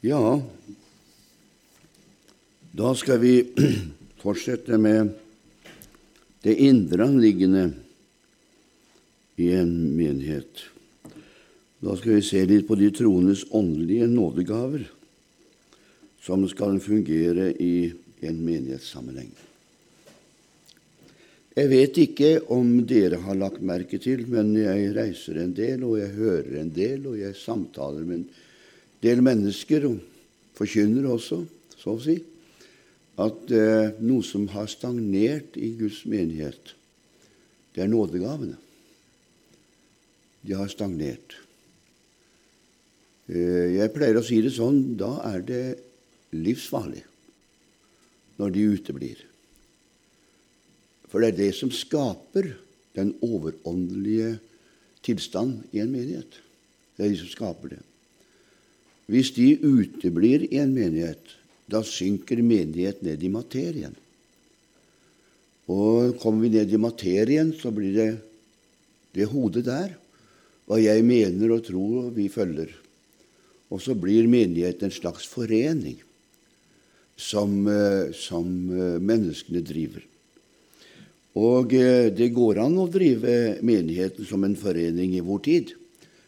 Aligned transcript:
Ja, 0.00 0.40
da 2.72 2.94
skal 2.96 3.18
vi 3.20 3.34
fortsette 4.22 4.78
med 4.80 5.10
det 6.40 6.54
indre 6.56 7.04
anliggende 7.04 7.66
i 9.36 9.50
en 9.52 9.74
menighet. 9.92 10.64
Da 11.84 11.98
skal 12.00 12.16
vi 12.16 12.24
se 12.24 12.46
litt 12.48 12.64
på 12.64 12.80
de 12.80 12.88
troendes 12.96 13.44
åndelige 13.52 14.08
nådegaver 14.08 14.88
som 16.24 16.48
skal 16.48 16.80
fungere 16.80 17.52
i 17.60 17.92
en 18.24 18.40
menighetssammenheng. 18.40 19.34
Jeg 21.60 21.68
vet 21.76 22.06
ikke 22.08 22.36
om 22.56 22.78
dere 22.88 23.20
har 23.20 23.36
lagt 23.36 23.60
merke 23.60 24.00
til, 24.00 24.24
men 24.32 24.54
jeg 24.56 24.94
reiser 24.96 25.42
en 25.42 25.52
del, 25.52 25.84
og 25.84 25.98
jeg 26.00 26.14
hører 26.16 26.54
en 26.62 26.72
del, 26.72 27.04
og 27.04 27.20
jeg 27.20 27.36
samtaler 27.36 28.08
med 28.08 28.30
del 29.04 29.22
mennesker, 29.24 29.86
og 29.88 30.00
forkynnere 30.58 31.14
også, 31.14 31.42
så 31.80 31.94
å 31.96 32.02
si, 32.02 32.18
at 33.20 33.52
eh, 33.52 33.92
noe 34.04 34.24
som 34.24 34.46
har 34.54 34.68
stagnert 34.70 35.56
i 35.60 35.72
Guds 35.78 36.02
menighet, 36.08 36.74
det 37.74 37.84
er 37.84 37.90
nådegavene. 37.90 38.56
De 40.40 40.56
har 40.56 40.70
stagnert. 40.72 41.36
Eh, 43.28 43.76
jeg 43.76 43.92
pleier 43.94 44.18
å 44.18 44.24
si 44.26 44.40
det 44.42 44.54
sånn 44.56 44.96
da 45.00 45.12
er 45.28 45.44
det 45.46 45.64
livsfarlig 46.36 47.04
når 48.40 48.54
de 48.56 48.68
uteblir. 48.76 49.20
For 51.10 51.20
det 51.20 51.32
er 51.32 51.40
det 51.42 51.52
som 51.58 51.72
skaper 51.74 52.54
den 52.96 53.12
overåndelige 53.24 54.38
tilstand 55.04 55.66
i 55.74 55.82
en 55.82 55.92
menighet. 55.92 56.40
Det 56.96 57.04
er 57.04 57.12
de 57.12 57.20
som 57.20 57.32
skaper 57.32 57.74
det. 57.74 57.84
Hvis 59.10 59.32
de 59.34 59.56
uteblir 59.58 60.46
i 60.46 60.60
en 60.62 60.74
menighet, 60.74 61.34
da 61.70 61.82
synker 61.86 62.42
menighet 62.46 63.02
ned 63.02 63.22
i 63.22 63.30
materien. 63.32 63.96
Og 65.70 66.16
kommer 66.22 66.46
vi 66.46 66.52
ned 66.54 66.70
i 66.70 66.78
materien, 66.78 67.50
så 67.54 67.72
blir 67.74 67.94
det 67.94 68.10
det 69.14 69.26
hodet 69.30 69.64
der, 69.66 69.96
hva 70.70 70.78
jeg 70.78 71.02
mener 71.06 71.56
og 71.56 71.64
tror 71.66 72.12
vi 72.14 72.28
følger. 72.30 72.70
Og 73.70 73.82
så 73.82 73.96
blir 73.98 74.30
menigheten 74.30 74.88
en 74.88 74.94
slags 74.94 75.26
forening 75.30 75.98
som, 77.18 77.66
eh, 77.66 78.14
som 78.14 78.46
eh, 78.70 78.98
menneskene 79.02 79.62
driver. 79.66 80.06
Og 81.38 81.74
eh, 81.74 82.10
det 82.14 82.32
går 82.34 82.62
an 82.62 82.78
å 82.82 82.88
drive 82.90 83.58
menigheten 83.66 84.26
som 84.26 84.46
en 84.46 84.56
forening 84.58 85.14
i 85.14 85.22
vår 85.22 85.44
tid. 85.46 85.74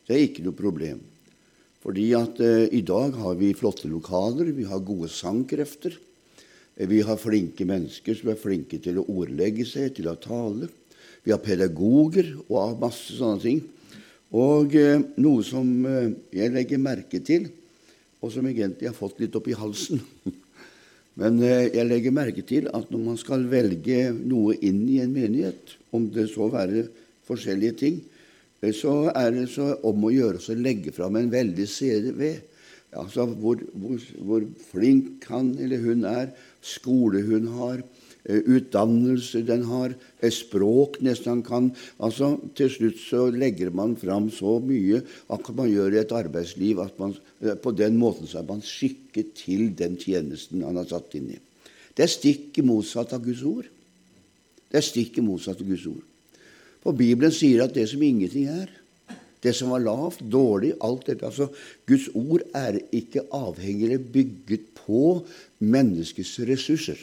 Det 0.07 0.15
er 0.15 0.27
ikke 0.27 0.47
noe 0.47 0.59
problem. 0.59 1.01
Fordi 1.83 2.09
at 2.15 2.39
eh, 2.43 2.69
i 2.79 2.83
dag 2.87 3.17
har 3.19 3.37
vi 3.41 3.53
flotte 3.59 3.91
lokaler, 3.91 4.53
vi 4.55 4.67
har 4.71 4.85
gode 4.87 5.11
sangkrefter. 5.11 5.97
Eh, 6.77 6.87
vi 6.89 7.03
har 7.03 7.19
flinke 7.21 7.67
mennesker 7.69 8.19
som 8.19 8.31
er 8.33 8.41
flinke 8.41 8.79
til 8.83 9.01
å 9.01 9.07
ordlegge 9.11 9.67
seg, 9.69 9.91
til 9.97 10.11
å 10.11 10.19
tale. 10.21 10.71
Vi 11.23 11.35
har 11.35 11.43
pedagoger 11.43 12.35
og 12.49 12.79
masse 12.83 13.19
sånne 13.19 13.43
ting. 13.43 13.65
Og 14.33 14.77
eh, 14.79 15.03
noe 15.21 15.43
som 15.45 15.69
eh, 15.87 16.15
jeg 16.33 16.55
legger 16.55 16.81
merke 16.81 17.21
til, 17.25 17.51
og 18.23 18.31
som 18.33 18.47
egentlig 18.47 18.89
har 18.89 18.97
fått 18.97 19.19
litt 19.21 19.35
opp 19.35 19.49
i 19.51 19.59
halsen 19.59 19.99
Men 21.21 21.43
eh, 21.45 21.67
jeg 21.75 21.85
legger 21.85 22.15
merke 22.15 22.45
til 22.47 22.71
at 22.73 22.89
når 22.89 23.03
man 23.05 23.19
skal 23.21 23.45
velge 23.51 24.13
noe 24.17 24.55
inn 24.65 24.81
i 24.89 25.03
en 25.03 25.13
menighet, 25.13 25.75
om 25.93 26.07
det 26.15 26.31
så 26.33 26.49
være 26.53 26.87
forskjellige 27.29 27.77
ting, 27.83 27.99
så 28.71 29.11
er 29.11 29.33
det 29.35 29.49
så 29.51 29.73
om 29.89 30.05
å 30.07 30.13
gjøre 30.15 30.39
å 30.39 30.55
legge 30.55 30.93
fram 30.95 31.17
en 31.19 31.33
veldig 31.33 31.67
CV. 31.67 32.23
Altså 32.95 33.25
hvor, 33.27 33.59
hvor, 33.73 33.97
hvor, 34.21 34.45
flink 34.69 35.25
han 35.33 35.55
eller 35.59 35.81
hun 35.83 36.05
er, 36.07 36.29
skole 36.61 37.23
hun 37.25 37.49
har, 37.57 37.81
eh, 38.29 38.43
utdannelse 38.45 39.41
den 39.49 39.65
har, 39.67 39.97
språk 40.31 41.01
nesten 41.03 41.33
han 41.33 41.43
kan. 41.47 41.71
Altså 41.99 42.37
Til 42.55 42.71
slutt 42.71 43.01
så 43.01 43.25
legger 43.33 43.73
man 43.75 43.97
fram 43.97 44.29
så 44.31 44.59
mye 44.63 45.01
at 45.33 45.51
man 45.57 45.73
gjør 45.73 45.97
i 45.97 46.03
et 46.05 46.15
arbeidsliv 46.21 46.85
at 46.85 47.01
man, 47.01 47.17
eh, 47.41 47.57
på 47.57 47.73
den 47.75 47.97
måten 47.99 48.29
så 48.29 48.43
er 48.45 48.49
man 48.53 48.63
skikket 48.63 49.35
til 49.41 49.73
den 49.75 49.97
tjenesten 49.97 50.63
han 50.63 50.77
har 50.77 50.87
satt 50.93 51.17
inn 51.17 51.33
i. 51.33 51.41
Det 51.97 52.05
er 52.07 52.13
stikk 52.13 52.63
motsatt 52.63 53.17
av 53.17 53.25
Guds 53.25 53.43
ord. 53.43 53.67
Det 54.69 54.79
er 54.79 54.85
stikk 54.85 55.19
motsatt 55.25 55.61
av 55.61 55.67
Guds 55.67 55.89
ord. 55.89 56.12
For 56.83 56.97
Bibelen 56.99 57.33
sier 57.35 57.63
at 57.65 57.75
det 57.77 57.87
som 57.91 58.03
ingenting 58.03 58.49
er, 58.51 58.71
det 59.43 59.55
som 59.59 59.73
var 59.75 59.83
lavt, 59.83 60.23
dårlig, 60.23 60.73
alt 60.83 61.09
dette 61.09 61.27
altså 61.27 61.49
Guds 61.89 62.09
ord 62.15 62.45
er 62.55 62.79
ikke 62.95 63.25
avhengig 63.35 63.89
eller 63.89 64.11
bygget 64.15 64.69
på 64.79 65.23
menneskets 65.59 66.37
ressurser. 66.47 67.01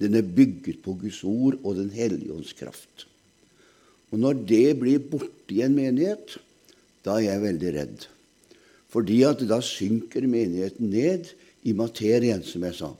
Den 0.00 0.18
er 0.18 0.26
bygget 0.26 0.82
på 0.84 0.96
Guds 1.00 1.22
ord 1.24 1.56
og 1.62 1.78
Den 1.78 1.92
hellige 1.94 2.32
ånds 2.32 2.52
kraft. 2.56 3.06
Og 4.12 4.20
når 4.20 4.44
det 4.48 4.66
blir 4.80 5.00
borte 5.00 5.54
i 5.54 5.62
en 5.64 5.76
menighet, 5.76 6.36
da 7.04 7.16
er 7.16 7.30
jeg 7.30 7.44
veldig 7.44 7.72
redd. 7.78 8.04
Fordi 8.92 9.22
at 9.26 9.40
da 9.48 9.58
synker 9.64 10.28
menigheten 10.28 10.92
ned 10.92 11.32
i 11.64 11.72
materien, 11.72 12.44
som 12.44 12.62
jeg 12.68 12.76
sa. 12.78 12.92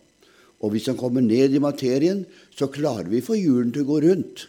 Og 0.64 0.72
hvis 0.72 0.88
han 0.88 0.98
kommer 0.98 1.22
ned 1.22 1.54
i 1.54 1.62
materien, 1.62 2.24
så 2.56 2.70
klarer 2.72 3.10
vi 3.12 3.20
for 3.22 3.36
julen 3.36 3.70
til 3.72 3.84
å 3.84 3.90
gå 3.92 4.00
rundt 4.08 4.48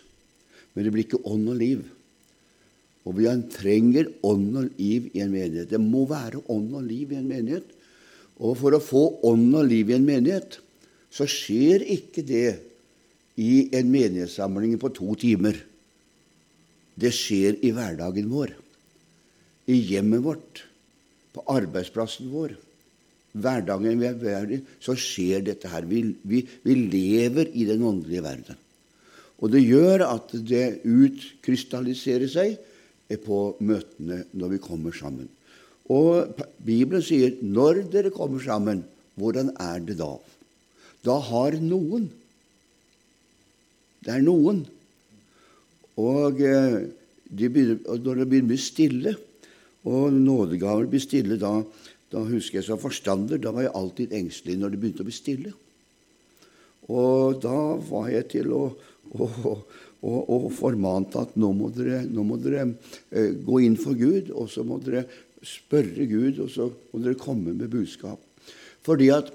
men 0.76 0.86
det 0.86 0.92
blir 0.94 1.08
ikke 1.08 1.24
ånd 1.24 1.48
og 1.52 1.58
liv. 1.60 1.86
Og 3.06 3.16
vi 3.20 3.30
trenger 3.54 4.10
ånd 4.26 4.60
og 4.60 4.70
liv 4.82 5.10
i 5.14 5.22
en 5.24 5.32
menighet. 5.32 5.70
Det 5.72 5.82
må 5.82 6.04
være 6.10 6.42
ånd 6.52 6.74
og 6.76 6.86
liv 6.88 7.14
i 7.14 7.20
en 7.20 7.30
menighet. 7.30 7.68
Og 8.44 8.58
for 8.60 8.76
å 8.76 8.84
få 8.84 9.04
ånd 9.30 9.54
og 9.56 9.70
liv 9.70 9.92
i 9.92 9.96
en 9.96 10.08
menighet, 10.08 10.60
så 11.14 11.28
skjer 11.30 11.86
ikke 11.96 12.26
det 12.28 12.50
i 13.40 13.70
en 13.78 13.88
menighetssamling 13.92 14.76
på 14.82 14.92
to 14.96 15.16
timer. 15.22 15.56
Det 16.96 17.12
skjer 17.16 17.60
i 17.64 17.72
hverdagen 17.76 18.28
vår, 18.32 18.52
i 19.72 19.80
hjemmet 19.92 20.24
vårt, 20.24 20.64
på 21.36 21.44
arbeidsplassen 21.52 22.32
vår. 22.32 22.56
Hverdagen 23.36 24.00
vi 24.00 24.30
er 24.32 24.52
i, 24.56 24.62
så 24.80 24.96
skjer 24.96 25.44
dette 25.44 25.72
her. 25.72 25.88
Vi, 25.88 26.06
vi, 26.24 26.42
vi 26.64 26.76
lever 26.80 27.52
i 27.52 27.68
den 27.68 27.84
åndelige 27.84 28.24
verden. 28.24 28.62
Og 29.44 29.52
det 29.52 29.66
gjør 29.66 30.06
at 30.08 30.32
det 30.48 30.82
utkrystalliserer 30.88 32.30
seg 32.32 32.56
på 33.26 33.40
møtene 33.60 34.24
når 34.34 34.56
vi 34.56 34.62
kommer 34.64 34.96
sammen. 34.96 35.28
Og 35.92 36.40
Bibelen 36.66 37.04
sier 37.06 37.36
når 37.44 37.84
dere 37.94 38.14
kommer 38.14 38.42
sammen, 38.42 38.84
hvordan 39.20 39.52
er 39.62 39.84
det 39.86 40.00
da? 40.00 40.16
Da 41.06 41.20
har 41.22 41.58
noen 41.62 42.10
Det 44.06 44.14
er 44.14 44.22
noen. 44.22 44.60
Og, 45.98 46.38
eh, 46.38 46.76
de 47.26 47.48
begynner, 47.50 47.80
når 47.98 48.20
det 48.20 48.28
begynner 48.30 48.46
å 48.46 48.52
bli 48.52 48.58
stille, 48.62 49.14
og 49.90 50.14
nådegaver 50.14 50.86
blir 50.92 51.02
stille, 51.02 51.40
da, 51.42 51.64
da 52.14 52.22
husker 52.28 52.60
jeg 52.60 52.68
som 52.68 52.78
forstander, 52.78 53.42
da 53.42 53.50
var 53.56 53.66
jeg 53.66 53.74
alltid 53.80 54.14
engstelig 54.14 54.60
når 54.60 54.76
det 54.76 54.82
begynte 54.84 55.02
å 55.02 55.10
bli 55.10 55.16
stille. 55.16 55.54
Og 56.94 57.42
da 57.42 57.58
var 57.90 58.12
jeg 58.14 58.28
til 58.36 58.54
å 58.54 58.62
og, 59.14 59.64
og, 60.02 60.20
og 60.30 60.50
formante 60.56 61.22
at 61.22 61.38
nå 61.40 61.52
må 61.56 61.70
dere, 61.76 62.04
nå 62.10 62.26
må 62.28 62.40
dere 62.42 62.66
eh, 63.12 63.34
gå 63.46 63.62
inn 63.66 63.78
for 63.80 63.98
Gud, 63.98 64.32
og 64.34 64.50
så 64.52 64.66
må 64.68 64.80
dere 64.84 65.06
spørre 65.46 66.08
Gud, 66.10 66.42
og 66.44 66.52
så 66.52 66.70
må 66.70 67.02
dere 67.04 67.20
komme 67.20 67.54
med 67.54 67.72
budskap. 67.72 68.22
Fordi 68.86 69.10
at 69.14 69.32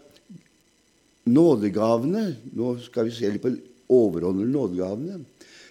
nådegavene 1.30 2.22
Nå 2.56 2.72
skal 2.82 3.08
vi 3.08 3.14
se 3.14 3.28
litt 3.30 3.42
på 3.42 3.52
overordnede 3.90 4.50
nådegavene. 4.50 5.20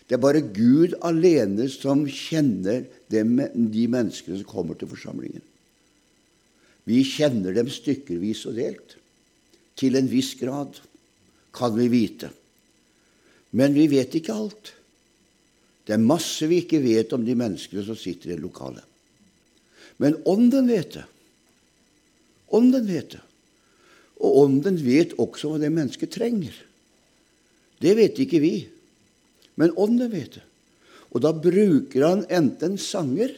Det 0.08 0.18
er 0.18 0.22
bare 0.22 0.42
Gud 0.42 0.96
alene 1.06 1.68
som 1.72 2.02
kjenner 2.10 2.84
dem, 3.12 3.38
de 3.54 3.86
menneskene 3.92 4.40
som 4.40 4.50
kommer 4.50 4.78
til 4.78 4.90
forsamlingen. 4.92 5.44
Vi 6.90 7.04
kjenner 7.06 7.54
dem 7.54 7.70
stykkevis 7.70 8.46
og 8.50 8.58
delt. 8.58 8.96
Til 9.80 9.96
en 9.96 10.10
viss 10.10 10.34
grad 10.40 10.80
kan 11.56 11.76
vi 11.78 11.88
vite. 11.92 12.32
Men 13.56 13.74
vi 13.74 13.88
vet 13.92 14.16
ikke 14.20 14.36
alt. 14.36 14.74
Det 15.86 15.96
er 15.96 16.04
masse 16.04 16.46
vi 16.50 16.62
ikke 16.62 16.82
vet 16.84 17.14
om 17.16 17.24
de 17.26 17.36
menneskene 17.38 17.84
som 17.86 17.98
sitter 17.98 18.36
i 18.36 18.40
lokalet. 18.42 18.86
Men 19.98 20.20
Ånden 20.30 20.70
vet 20.70 20.94
det. 21.00 21.06
Ånden 22.56 22.86
vet 22.88 23.16
det. 23.16 23.24
Og 24.20 24.44
Ånden 24.44 24.78
vet 24.84 25.16
også 25.20 25.54
hva 25.54 25.62
det 25.62 25.72
mennesket 25.74 26.14
trenger. 26.14 26.54
Det 27.80 27.96
vet 27.98 28.20
ikke 28.22 28.42
vi, 28.44 28.54
men 29.60 29.74
Ånden 29.80 30.12
vet 30.12 30.38
det. 30.38 30.46
Og 31.10 31.24
da 31.24 31.32
bruker 31.34 32.06
han 32.06 32.26
enten 32.30 32.78
sanger 32.78 33.34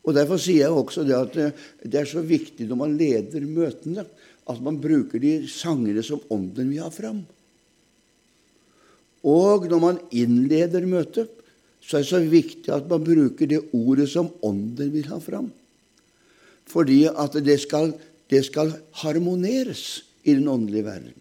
og 0.00 0.16
Derfor 0.16 0.40
sier 0.40 0.64
jeg 0.64 0.72
også 0.72 1.04
det 1.04 1.16
at 1.16 1.34
det 1.84 1.98
er 2.00 2.08
så 2.08 2.22
viktig 2.24 2.64
når 2.66 2.78
man 2.80 2.96
leder 2.96 3.44
møtene, 3.44 4.06
at 4.48 4.62
man 4.64 4.78
bruker 4.80 5.20
de 5.20 5.34
sangene 5.50 6.02
som 6.02 6.22
Ånden 6.32 6.70
vil 6.72 6.80
ha 6.80 6.88
fram. 6.90 7.20
Og 9.26 9.66
når 9.68 9.80
man 9.82 10.02
innleder 10.10 10.86
møtet, 10.88 11.32
så 11.80 11.98
er 11.98 12.04
det 12.04 12.10
så 12.10 12.20
viktig 12.22 12.72
at 12.72 12.88
man 12.88 13.04
bruker 13.04 13.48
det 13.48 13.62
ordet 13.76 14.08
som 14.12 14.28
Ånden 14.44 14.92
vil 14.92 15.08
ha 15.10 15.18
fram. 15.20 15.48
Fordi 16.70 17.02
at 17.08 17.34
det 17.44 17.56
skal 17.64 17.92
det 18.30 18.44
skal 18.46 18.70
harmoneres 19.02 20.04
i 20.22 20.36
den 20.36 20.48
åndelige 20.48 20.86
verden. 20.86 21.14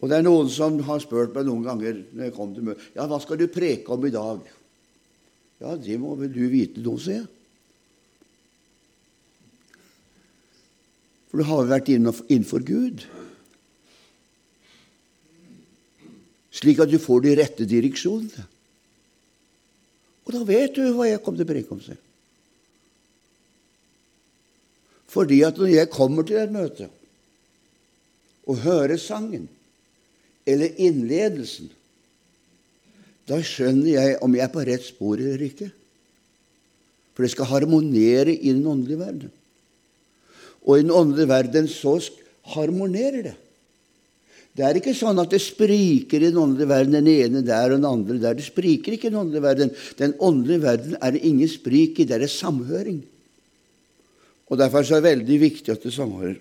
Og 0.00 0.08
det 0.08 0.18
er 0.18 0.24
noen 0.24 0.48
som 0.52 0.78
har 0.86 1.00
spurt 1.04 1.34
meg 1.36 1.48
noen 1.48 1.64
ganger 1.64 1.98
når 2.12 2.28
jeg 2.28 2.34
kom 2.36 2.52
til 2.54 2.68
møtet, 2.68 2.90
ja, 2.96 3.06
hva 3.08 3.18
skal 3.20 3.40
du 3.40 3.46
preke 3.52 3.92
om 3.92 4.04
i 4.06 4.12
dag? 4.14 4.40
Ja, 5.60 5.72
det 5.80 5.96
må 6.00 6.14
vel 6.20 6.32
du 6.32 6.44
vite 6.52 6.82
nå, 6.84 6.96
sier 7.00 7.22
jeg. 7.22 7.32
For 11.28 11.40
du 11.40 11.48
har 11.48 11.62
jo 11.62 11.72
vært 11.72 11.88
innenfor 11.92 12.64
Gud. 12.64 13.04
Slik 16.56 16.80
at 16.80 16.90
du 16.90 16.98
får 17.02 17.24
de 17.26 17.36
rette 17.36 17.68
direksjonene. 17.68 18.46
Og 20.26 20.34
da 20.34 20.42
vet 20.48 20.74
du 20.74 20.82
hva 20.96 21.06
jeg 21.10 21.22
kom 21.22 21.36
til 21.36 21.46
å 21.46 21.50
preke 21.50 21.74
om. 21.74 21.82
Seg. 21.84 21.98
Fordi 25.12 25.40
at 25.46 25.58
når 25.60 25.72
jeg 25.72 25.92
kommer 25.92 26.26
til 26.26 26.40
et 26.40 26.52
møte 26.52 26.88
og 28.46 28.62
hører 28.62 28.98
sangen 29.00 29.46
eller 30.46 30.76
innledelsen, 30.82 31.70
da 33.26 33.40
skjønner 33.42 33.90
jeg 33.90 34.18
om 34.22 34.36
jeg 34.36 34.44
er 34.44 34.52
på 34.52 34.64
rett 34.66 34.84
spor 34.86 35.18
eller 35.18 35.42
ikke. 35.48 35.70
For 37.14 37.24
det 37.24 37.32
skal 37.32 37.50
harmonere 37.50 38.34
i 38.34 38.52
den 38.52 38.66
åndelige 38.68 39.00
verden. 39.00 39.32
Og 40.66 40.78
i 40.78 40.84
den 40.84 40.94
åndelige 40.94 41.30
verden 41.30 41.70
så 41.70 41.96
harmonerer 42.54 43.30
det. 43.30 43.34
Det 44.56 44.64
er 44.64 44.78
ikke 44.78 44.94
sånn 44.96 45.18
at 45.20 45.32
det 45.34 45.42
spriker 45.44 46.22
i 46.22 46.30
den 46.30 46.38
åndelige 46.40 46.70
verden, 46.70 46.94
den 46.96 47.10
ene 47.12 47.42
der 47.44 47.74
og 47.74 47.76
den 47.76 47.88
andre 47.88 48.16
der. 48.22 48.38
Det 48.38 48.46
spriker 48.46 48.94
ikke 48.94 49.10
i 49.10 49.12
den 49.12 49.20
åndelige 49.20 49.44
verden. 49.44 49.72
Den 49.98 50.14
åndelige 50.16 50.62
verden 50.62 50.96
er 50.96 51.12
det 51.12 51.24
ingen 51.28 51.50
sprik 51.52 52.00
i, 52.00 52.06
det 52.08 52.16
er 52.16 52.32
samhøring. 52.32 53.02
Og 54.48 54.56
Derfor 54.56 54.80
er 54.80 55.02
det 55.02 55.10
veldig 55.10 55.38
viktig 55.42 55.74
at 55.74 55.84
det 55.84 55.92
samhører. 55.92 56.38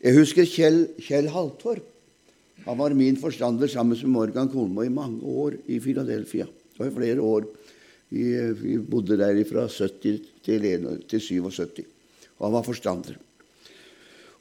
Jeg 0.00 0.16
husker 0.16 0.48
Kjell, 0.48 0.82
Kjell 1.04 1.30
Haltorp. 1.30 1.86
Han 2.66 2.78
var 2.80 2.96
min 2.96 3.18
forstander 3.20 3.70
sammen 3.70 3.96
med 3.96 4.12
Morgan 4.12 4.50
Kolmo 4.50 4.82
i 4.82 4.92
mange 4.92 5.22
år 5.22 5.56
i 5.68 5.78
Philadelphia. 5.80 6.48
Det 6.48 6.82
var 6.82 6.90
i 6.90 6.96
flere 6.98 7.22
år. 7.22 7.46
Vi, 8.10 8.26
vi 8.58 8.78
bodde 8.82 9.16
der 9.20 9.38
fra 9.46 9.68
70 9.68 10.20
til, 10.44 10.60
til 11.08 11.20
77. 11.20 11.84
Og 12.38 12.46
han 12.48 12.56
var 12.58 12.66
forstander. 12.66 13.20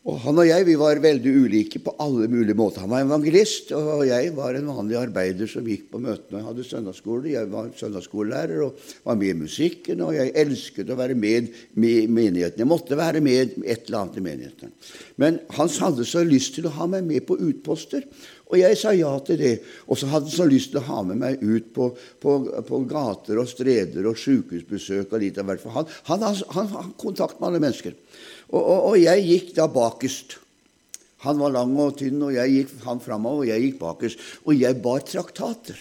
Og 0.09 0.15
Han 0.23 0.39
og 0.41 0.47
jeg 0.47 0.65
vi 0.65 0.75
var 0.79 0.97
veldig 1.03 1.31
ulike 1.43 1.79
på 1.85 1.93
alle 2.01 2.25
mulige 2.31 2.57
måter. 2.57 2.81
Han 2.81 2.89
var 2.89 3.03
evangelist, 3.03 3.69
og 3.77 4.07
jeg 4.07 4.31
var 4.33 4.57
en 4.57 4.71
vanlig 4.71 4.97
arbeider 4.97 5.49
som 5.49 5.67
gikk 5.69 5.85
på 5.91 6.01
møtene. 6.01 6.39
Jeg 6.39 6.47
hadde 6.47 6.65
søndagsskole, 6.65 7.33
jeg 7.35 7.49
var 7.51 7.69
søndagsskolelærer 7.77 8.63
og 8.65 8.79
var 9.05 9.19
med 9.19 9.35
i 9.35 9.37
musikken. 9.43 10.01
Og 10.07 10.15
jeg 10.17 10.33
elsket 10.41 10.89
å 10.89 10.97
være 10.97 11.17
med 11.19 11.51
i 11.77 11.93
menigheten. 12.09 12.63
Jeg 12.63 12.71
måtte 12.71 12.97
være 12.97 13.21
med 13.21 13.59
et 13.61 13.85
eller 13.85 13.99
annet 14.01 14.17
i 14.17 14.25
menigheten. 14.25 14.73
Men 15.21 15.39
han 15.59 15.69
hadde 15.77 16.07
så 16.09 16.25
lyst 16.25 16.57
til 16.57 16.65
å 16.65 16.73
ha 16.79 16.89
meg 16.89 17.05
med 17.05 17.27
på 17.29 17.37
utposter, 17.37 18.07
og 18.49 18.57
jeg 18.57 18.77
sa 18.81 18.95
ja 18.97 19.11
til 19.21 19.37
det. 19.37 19.53
Og 19.85 19.99
så 19.99 20.09
hadde 20.09 20.25
han 20.31 20.37
så 20.39 20.49
lyst 20.49 20.73
til 20.73 20.81
å 20.81 20.87
ha 20.87 21.03
med 21.05 21.21
meg 21.21 21.43
ut 21.43 21.69
på, 21.75 21.91
på, 22.23 22.39
på 22.65 22.81
gater 22.89 23.37
og 23.37 23.49
streder 23.51 24.09
og 24.09 24.17
sykehusbesøk 24.17 25.13
og 25.13 25.21
litt 25.21 25.37
av 25.37 25.51
hvert. 25.51 25.69
Han, 25.75 25.89
han, 26.09 26.25
han, 26.55 26.71
han 26.73 26.93
kontakt 26.97 27.37
med 27.37 27.51
alle 27.51 27.61
mennesker. 27.61 27.93
Og, 28.49 28.61
og, 28.61 28.79
og, 28.91 28.95
jeg 28.97 29.25
gikk 29.27 29.51
da 29.57 29.67
bakerst. 29.71 30.39
Han 31.25 31.39
var 31.41 31.53
lang 31.53 31.75
og 31.77 31.97
tynn, 31.99 32.21
og 32.23 32.33
jeg 32.33 32.55
gikk 32.55 32.73
han 32.85 33.01
framover, 33.03 33.43
og 33.43 33.51
jeg 33.51 33.65
gikk 33.65 33.79
bakerst. 33.81 34.25
Og 34.45 34.55
jeg 34.57 34.79
bar 34.83 35.03
traktater. 35.05 35.79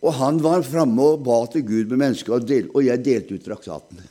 Og 0.00 0.16
han 0.16 0.38
var 0.40 0.64
framme 0.64 1.10
og 1.12 1.24
ba 1.26 1.42
til 1.52 1.66
Gud 1.66 1.90
med 1.90 2.00
mennesker, 2.00 2.38
og, 2.38 2.46
del, 2.48 2.70
og 2.72 2.86
jeg 2.86 3.04
delte 3.04 3.36
ut 3.36 3.44
traktatene. 3.44 4.06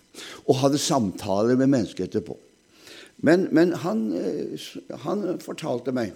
Og 0.46 0.60
hadde 0.62 0.82
samtaler 0.82 1.58
med 1.58 1.72
mennesker 1.72 2.06
etterpå. 2.06 2.36
Men, 3.26 3.48
men 3.56 3.74
han, 3.82 4.04
eh, 4.16 4.68
han, 5.04 5.26
fortalte 5.44 5.92
meg 5.92 6.14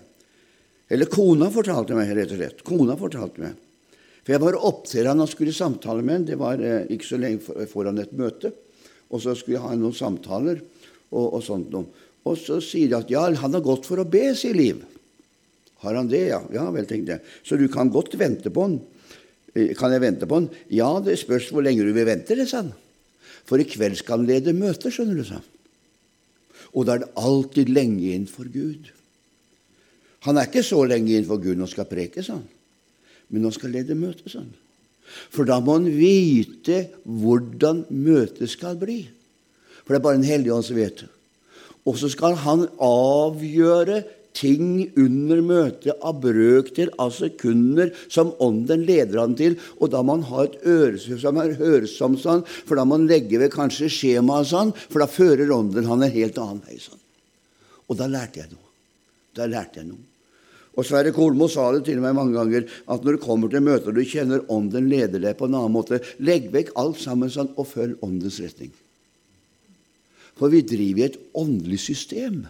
Eller 0.88 1.10
kona 1.12 1.50
fortalte 1.51 1.98
meg, 1.98 2.12
rett 2.16 2.31
og 2.31 2.40
slett. 2.40 2.62
Kona 2.68 2.95
fortalte 3.00 3.42
meg. 3.42 3.57
For 4.24 4.36
jeg 4.36 4.44
var 4.44 4.60
opp 4.60 4.86
til 4.88 5.07
han 5.10 5.24
og 5.24 5.31
skulle 5.31 5.56
samtale 5.56 6.04
med 6.06 6.19
ham. 6.19 6.28
Det 6.28 6.38
var 6.40 6.62
eh, 6.62 6.86
ikke 6.94 7.07
så 7.07 7.19
lenge 7.19 7.68
foran 7.72 8.00
et 8.04 8.13
møte. 8.16 8.54
Og 9.10 9.24
så 9.24 9.34
skulle 9.36 9.57
jeg 9.57 9.66
ha 9.66 9.74
noen 9.80 9.95
samtaler 9.98 10.62
og, 11.13 11.38
og 11.38 11.45
sånt 11.45 11.69
noe. 11.74 12.10
Og 12.24 12.39
så 12.39 12.60
sier 12.63 12.89
de 12.89 12.98
at 12.98 13.12
ja, 13.12 13.27
han 13.42 13.56
har 13.56 13.63
gått 13.63 13.88
for 13.88 14.01
å 14.01 14.07
be, 14.07 14.31
sier 14.38 14.56
Liv. 14.57 14.81
Har 15.83 15.98
han 16.00 16.10
det, 16.12 16.25
ja? 16.31 16.39
Ja 16.56 16.69
vel, 16.71 16.88
tenkte 16.88 17.18
jeg. 17.18 17.31
Så 17.44 17.60
du 17.60 17.68
kan 17.71 17.92
godt 17.92 18.15
vente 18.19 18.51
på 18.54 18.68
han. 18.68 18.77
Eh, 19.54 19.74
kan 19.77 19.92
jeg 19.92 20.04
vente 20.04 20.30
på 20.30 20.39
han? 20.39 20.48
Ja, 20.71 20.89
det 21.04 21.18
spørs 21.19 21.50
hvor 21.51 21.65
lenge 21.65 21.83
du 21.83 21.92
vil 21.92 22.07
vente, 22.07 22.38
det, 22.39 22.48
sa 22.50 22.63
han. 22.63 22.71
For 23.44 23.60
i 23.60 23.68
kveld 23.68 24.00
skal 24.00 24.21
han 24.21 24.30
lede 24.30 24.56
møter, 24.56 24.94
skjønner 24.94 25.19
du, 25.19 25.25
sa 25.27 25.42
han. 25.42 25.50
Og 26.74 26.88
da 26.88 26.95
er 26.95 27.04
det 27.04 27.13
alltid 27.19 27.69
lenge 27.69 28.13
inn 28.16 28.27
for 28.30 28.48
Gud. 28.50 28.88
Han 30.24 30.39
er 30.39 30.48
ikke 30.48 30.63
så 30.66 30.80
lenge 30.88 31.18
inn 31.18 31.27
for 31.27 31.42
Gud 31.44 31.57
når 31.57 31.68
han 31.68 31.74
skal 31.75 31.89
preke, 31.92 32.24
sa 32.24 32.39
han. 32.39 32.48
Men 33.33 33.50
han 33.50 33.56
skal 33.56 33.75
lede 33.75 33.98
møter, 34.00 34.31
sa 34.31 34.39
han. 34.42 34.54
For 35.33 35.45
da 35.45 35.59
må 35.62 35.75
han 35.77 35.89
vite 35.92 36.86
hvordan 37.04 37.83
møtet 37.92 38.50
skal 38.54 38.80
bli. 38.80 39.01
For 39.83 39.94
det 39.94 40.00
er 40.00 40.07
bare 40.07 40.19
en 40.19 40.27
hellige 40.27 40.56
ånd 40.56 40.68
som 40.68 40.80
vet 40.80 41.03
det. 41.03 41.09
Og 41.83 41.97
så 42.00 42.09
skal 42.12 42.38
han 42.39 42.68
avgjøre 42.80 44.03
ting 44.33 44.88
under 44.97 45.41
møtet 45.45 46.00
av 46.01 46.18
brøkdeler 46.24 46.94
av 47.01 47.12
sekunder 47.15 47.91
som 48.07 48.31
ånden 48.41 48.85
leder 48.88 49.19
han 49.21 49.35
til. 49.38 49.57
Og 49.80 49.91
da 49.94 50.01
må 50.01 50.18
han 50.18 50.27
ha 50.31 50.45
et 50.47 50.57
øre 50.65 51.19
som 51.21 51.39
er 51.41 51.56
hørsomt, 51.59 52.21
sånn, 52.24 52.45
for 52.65 52.80
da 52.80 52.85
må 52.88 52.97
han 52.97 53.09
legge 53.09 53.41
ved 53.41 53.53
kanskje 53.53 53.91
skjemaet 53.94 54.50
sånn, 54.50 54.74
for 54.89 55.03
da 55.03 55.09
fører 55.12 55.53
ånden 55.53 55.88
han 55.89 56.06
en 56.06 56.15
helt 56.15 56.39
annen 56.41 56.63
vei. 56.65 56.80
sånn. 56.81 57.01
Og 57.91 58.00
da 58.00 58.09
lærte 58.09 58.41
jeg 58.41 58.51
noe. 58.53 58.68
Da 59.38 59.47
lærte 59.50 59.81
jeg 59.81 59.91
noe. 59.91 60.09
Og 60.74 60.88
Sverre 60.88 61.12
Kolmo 61.13 61.45
sa 61.51 61.68
det 61.75 61.83
til 61.85 62.00
meg 62.01 62.15
mange 62.18 62.33
ganger, 62.33 62.63
at 62.89 63.03
når 63.06 63.19
du 63.19 63.21
kommer 63.21 63.51
til 63.51 63.62
møter 63.62 63.91
og 63.91 64.00
du 64.00 64.07
kjenner 64.09 64.41
ånden 64.50 64.88
leder 64.89 65.21
deg 65.21 65.38
på 65.38 65.45
en 65.45 65.59
annen 65.59 65.75
måte, 65.75 66.00
legg 66.18 66.47
vekk 66.53 66.74
alt 66.81 66.97
sammen 67.01 67.30
sånn, 67.30 67.51
og 67.53 67.69
følg 67.69 68.01
åndens 68.01 68.39
retning. 68.41 68.71
For 70.39 70.51
vi 70.53 70.63
driver 70.65 71.03
i 71.03 71.07
et 71.12 71.21
åndelig 71.38 71.80
system. 71.83 72.44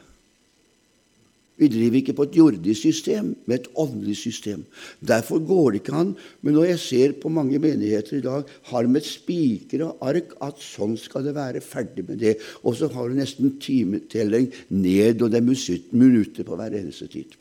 Vi 1.59 1.69
driver 1.69 1.99
ikke 1.99 2.15
på 2.17 2.25
et 2.25 2.37
jordisk 2.37 2.81
system, 2.81 3.33
men 3.45 3.59
et 3.59 3.67
åndelig 3.77 4.15
system. 4.17 4.63
Derfor 5.05 5.43
går 5.45 5.69
det 5.71 5.81
ikke 5.83 5.99
an. 5.99 6.15
Men 6.41 6.57
når 6.57 6.65
jeg 6.71 6.79
ser 6.81 7.13
på 7.21 7.29
mange 7.29 7.59
menigheter 7.61 8.17
i 8.17 8.25
dag, 8.25 8.49
har 8.71 8.87
de 8.87 8.97
et 8.97 9.05
spiker 9.05 9.85
og 9.85 10.01
ark 10.09 10.33
at 10.41 10.63
sånn 10.63 10.97
skal 10.97 11.27
det 11.27 11.35
være, 11.37 11.61
ferdig 11.61 12.07
med 12.07 12.19
det. 12.23 12.33
Og 12.63 12.79
så 12.79 12.89
har 12.95 13.07
du 13.07 13.19
nesten 13.19 13.53
timetelling 13.61 14.49
ned, 14.73 15.21
og 15.21 15.29
det 15.31 15.43
er 15.43 15.93
minutter 15.93 16.47
på 16.47 16.57
hver 16.57 16.79
eneste 16.81 17.07
tid. 17.13 17.37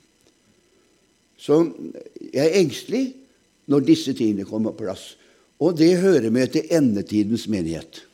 Så 1.41 1.65
jeg 2.29 2.45
er 2.45 2.61
engstelig 2.61 3.07
når 3.73 3.89
disse 3.89 4.13
tingene 4.15 4.47
kommer 4.47 4.77
på 4.77 4.85
plass. 4.85 5.15
Og 5.63 5.79
det 5.79 5.97
hører 6.03 6.31
med 6.31 6.53
til 6.53 6.69
endetidens 6.71 7.49
menighet. 7.49 8.05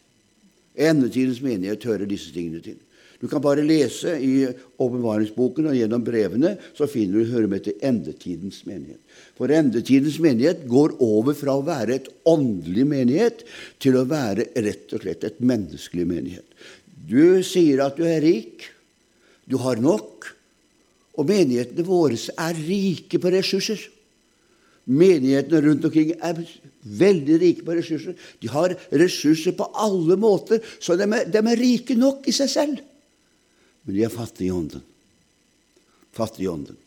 Endetidens 0.78 1.40
menighet 1.42 1.84
hører 1.88 2.06
disse 2.08 2.30
tingene 2.34 2.62
til. 2.62 2.78
Du 3.18 3.26
kan 3.26 3.42
bare 3.42 3.64
lese 3.66 4.12
i 4.22 4.46
åpenbaringsboken 4.78 5.66
og 5.66 5.74
gjennom 5.74 6.04
brevene, 6.06 6.52
så 6.78 6.86
finner 6.86 7.18
du 7.18 7.32
høre 7.32 7.50
med 7.50 7.64
til 7.66 7.80
endetidens 7.82 8.60
menighet. 8.68 9.00
For 9.34 9.50
endetidens 9.50 10.20
menighet 10.22 10.62
går 10.70 10.94
over 11.02 11.34
fra 11.34 11.56
å 11.58 11.64
være 11.66 11.96
et 11.96 12.10
åndelig 12.30 12.86
menighet 12.86 13.42
til 13.82 13.98
å 13.98 14.06
være 14.06 14.52
rett 14.62 14.94
og 14.94 15.02
slett 15.02 15.26
et 15.26 15.42
menneskelig 15.42 16.06
menighet. 16.06 16.46
Du 17.08 17.42
sier 17.42 17.82
at 17.82 17.98
du 17.98 18.06
er 18.06 18.22
rik. 18.22 18.68
Du 19.50 19.58
har 19.64 19.82
nok. 19.82 20.28
Og 21.18 21.26
menighetene 21.26 21.82
våre 21.82 22.14
er 22.14 22.62
rike 22.68 23.18
på 23.18 23.34
ressurser. 23.34 23.82
Menighetene 24.88 25.60
rundt 25.66 25.84
omkring 25.84 26.14
er 26.16 26.38
veldig 26.80 27.38
rike 27.42 27.64
på 27.66 27.76
ressurser. 27.76 28.16
De 28.40 28.48
har 28.48 28.72
ressurser 28.88 29.52
på 29.56 29.66
alle 29.76 30.16
måter, 30.20 30.62
så 30.80 30.96
de 30.96 31.04
er, 31.04 31.26
de 31.28 31.42
er 31.42 31.60
rike 31.60 31.96
nok 31.98 32.28
i 32.30 32.34
seg 32.34 32.52
selv. 32.52 32.80
Men 33.84 33.96
de 33.96 34.04
er 34.06 34.12
fattige 34.12 34.48
i 34.48 34.54
ånden. 34.54 34.84
Fattige 36.16 36.48
i 36.48 36.52
ånden. 36.52 36.78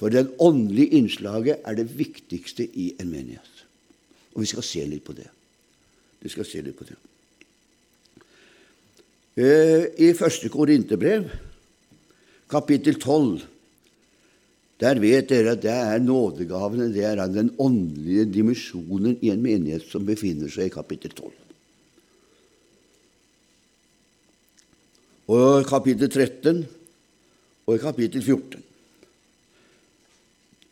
For 0.00 0.12
det 0.12 0.30
åndelige 0.40 0.96
innslaget 0.96 1.66
er 1.66 1.76
det 1.76 1.90
viktigste 1.98 2.64
i 2.64 2.92
en 3.02 3.10
menighet. 3.10 3.66
Og 4.32 4.44
vi 4.44 4.48
skal 4.48 4.64
se 4.64 4.86
litt 4.88 5.04
på 5.04 5.12
det. 5.18 5.26
Vi 6.22 6.30
skal 6.32 6.46
se 6.48 6.62
litt 6.64 6.78
på 6.78 6.86
det. 6.88 6.96
Eh, 9.40 9.84
I 10.06 10.12
første 10.16 10.48
Korinterbrev, 10.52 11.28
kapittel 12.50 12.96
12 12.96 13.44
der 14.80 15.00
vet 15.02 15.28
dere 15.28 15.54
at 15.54 15.62
det 15.62 15.72
er 15.72 16.00
nådegavene, 16.00 16.88
det 16.92 17.04
er 17.04 17.20
den 17.28 17.52
åndelige 17.60 18.24
dimensjonen 18.32 19.18
i 19.20 19.28
en 19.32 19.42
menighet 19.44 19.84
som 19.90 20.06
befinner 20.08 20.48
seg 20.48 20.70
i 20.70 20.74
kapittel 20.74 21.12
12. 21.12 21.34
Og 25.30 25.68
kapittel 25.68 26.08
13 26.08 26.64
og 27.68 27.76
kapittel 27.82 28.24
14. 28.24 28.64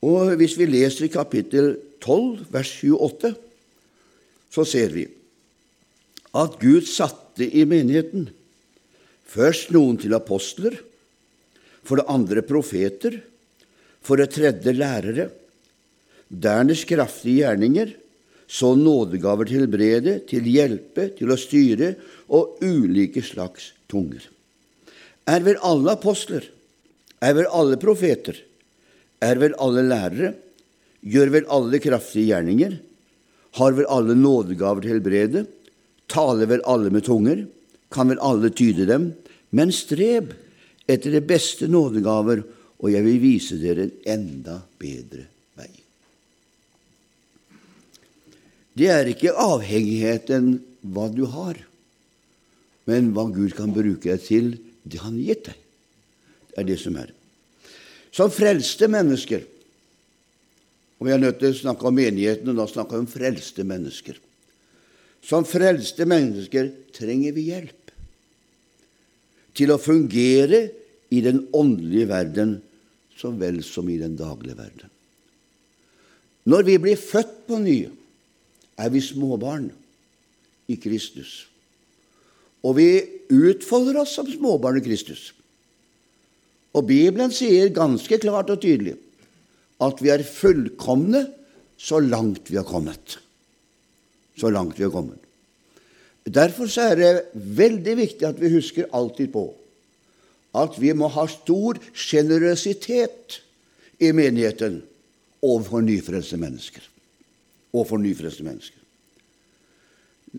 Og 0.09 0.35
hvis 0.41 0.57
vi 0.59 0.67
leser 0.71 1.07
i 1.07 1.12
kapittel 1.12 1.77
12, 2.00 2.49
vers 2.55 2.73
28, 2.81 3.35
så 4.49 4.65
ser 4.65 4.95
vi 4.97 5.05
at 6.38 6.59
Gud 6.61 6.88
satte 6.88 7.45
i 7.45 7.65
menigheten 7.69 8.31
Først 9.29 9.75
noen 9.75 9.99
til 10.00 10.15
apostler, 10.17 10.73
for 11.85 12.00
det 12.00 12.09
andre 12.09 12.41
profeter, 12.41 13.19
for 14.05 14.21
det 14.21 14.31
tredje 14.35 14.75
lærere, 14.75 15.28
dernest 16.28 16.87
kraftige 16.88 17.43
gjerninger, 17.43 17.95
så 18.49 18.73
nådegaver 18.76 19.49
til 19.50 19.67
brede, 19.69 20.19
til 20.28 20.47
hjelpe, 20.49 21.11
til 21.19 21.33
å 21.33 21.37
styre 21.37 21.93
og 22.33 22.62
ulike 22.64 23.21
slags 23.25 23.73
tunger. 23.90 24.23
Er 25.28 25.45
vel 25.45 25.61
alle 25.61 25.93
apostler? 25.93 26.47
Er 27.21 27.35
vel 27.37 27.49
alle 27.52 27.76
profeter? 27.81 28.38
Er 29.21 29.40
vel 29.43 29.57
alle 29.61 29.85
lærere? 29.85 30.33
Gjør 31.05 31.35
vel 31.35 31.49
alle 31.52 31.81
kraftige 31.83 32.31
gjerninger? 32.33 32.78
Har 33.59 33.76
vel 33.76 33.88
alle 33.93 34.17
nådegaver 34.17 34.85
til 34.85 34.97
helbrede? 34.97 35.45
Taler 36.09 36.49
vel 36.49 36.64
alle 36.64 36.93
med 36.95 37.05
tunger? 37.05 37.45
Kan 37.93 38.09
vel 38.12 38.23
alle 38.25 38.49
tyde 38.49 38.88
dem? 38.88 39.11
Men 39.52 39.73
streb 39.73 40.33
etter 40.88 41.12
de 41.12 41.21
beste 41.25 41.69
nådegaver, 41.69 42.43
og 42.78 42.92
jeg 42.92 43.04
vil 43.06 43.20
vise 43.23 43.58
dere 43.58 43.88
en 43.88 43.94
enda 44.06 44.58
bedre 44.78 45.25
vei. 45.58 45.70
Det 48.78 48.90
er 48.94 49.11
ikke 49.11 49.35
avhengigheten 49.35 50.52
hva 50.94 51.08
du 51.11 51.25
har, 51.30 51.58
men 52.88 53.12
hva 53.12 53.26
Gud 53.35 53.56
kan 53.58 53.75
bruke 53.75 54.08
deg 54.08 54.25
til, 54.25 54.56
det 54.88 55.02
Han 55.02 55.18
har 55.18 55.35
gitt 55.35 55.49
deg. 55.50 55.56
Det 56.49 56.61
er 56.62 56.68
det 56.70 56.78
som 56.80 56.94
er. 56.97 57.11
Som 58.14 58.30
frelste 58.32 58.88
mennesker 58.88 59.42
og 60.99 61.06
Vi 61.06 61.12
er 61.14 61.20
nødt 61.23 61.38
til 61.38 61.52
å 61.52 61.58
snakke 61.58 61.87
om 61.87 61.94
menigheten, 61.94 62.49
og 62.50 62.58
da 62.58 62.66
snakker 62.66 62.99
vi 62.99 63.04
om 63.04 63.11
frelste 63.11 63.62
mennesker. 63.62 64.16
Som 65.23 65.47
frelste 65.47 66.06
mennesker 66.11 66.73
trenger 66.94 67.37
vi 67.37 67.44
hjelp 67.52 67.92
til 69.58 69.70
å 69.75 69.78
fungere 69.78 70.61
i 71.14 71.20
den 71.23 71.44
åndelige 71.54 72.11
verden 72.11 72.56
så 73.18 73.32
vel 73.34 73.60
som 73.66 73.88
i 73.90 73.98
den 73.98 74.16
daglige 74.18 74.56
verden. 74.58 74.90
Når 76.48 76.64
vi 76.64 76.78
blir 76.80 77.00
født 77.00 77.34
på 77.48 77.58
ny, 77.60 77.78
er 78.78 78.92
vi 78.94 79.02
småbarn 79.02 79.68
i 80.70 80.78
Kristus. 80.80 81.48
Og 82.62 82.78
vi 82.78 82.88
utfolder 83.34 84.00
oss 84.02 84.14
som 84.16 84.28
småbarn 84.30 84.78
i 84.80 84.84
Kristus. 84.84 85.32
Og 86.76 86.87
Bibelen 86.88 87.32
sier 87.34 87.72
ganske 87.75 88.20
klart 88.22 88.52
og 88.54 88.62
tydelig 88.62 88.96
at 89.82 90.00
vi 90.02 90.10
er 90.10 90.26
fullkomne 90.26 91.26
så 91.78 92.00
langt 92.02 92.50
vi 92.50 92.58
har 92.58 92.66
kommet. 92.66 93.18
Så 94.38 94.50
langt 94.54 94.78
vi 94.78 94.87
har 94.87 94.94
kommet. 94.94 95.20
Derfor 96.28 96.68
er 96.82 96.98
det 96.98 97.12
veldig 97.34 97.94
viktig 97.98 98.26
at 98.28 98.40
vi 98.40 98.50
husker 98.52 98.90
alltid 98.94 99.32
på 99.32 99.46
at 100.57 100.78
vi 100.81 100.95
må 100.97 101.11
ha 101.12 101.26
stor 101.28 101.81
sjenerøsitet 101.93 103.40
i 104.00 104.12
menigheten 104.17 104.81
overfor 105.43 105.85
nyfrelste 105.85 106.38
mennesker. 106.40 106.83
Overfor 107.73 108.00
nyfrelste 108.00 108.47
mennesker. 108.47 108.76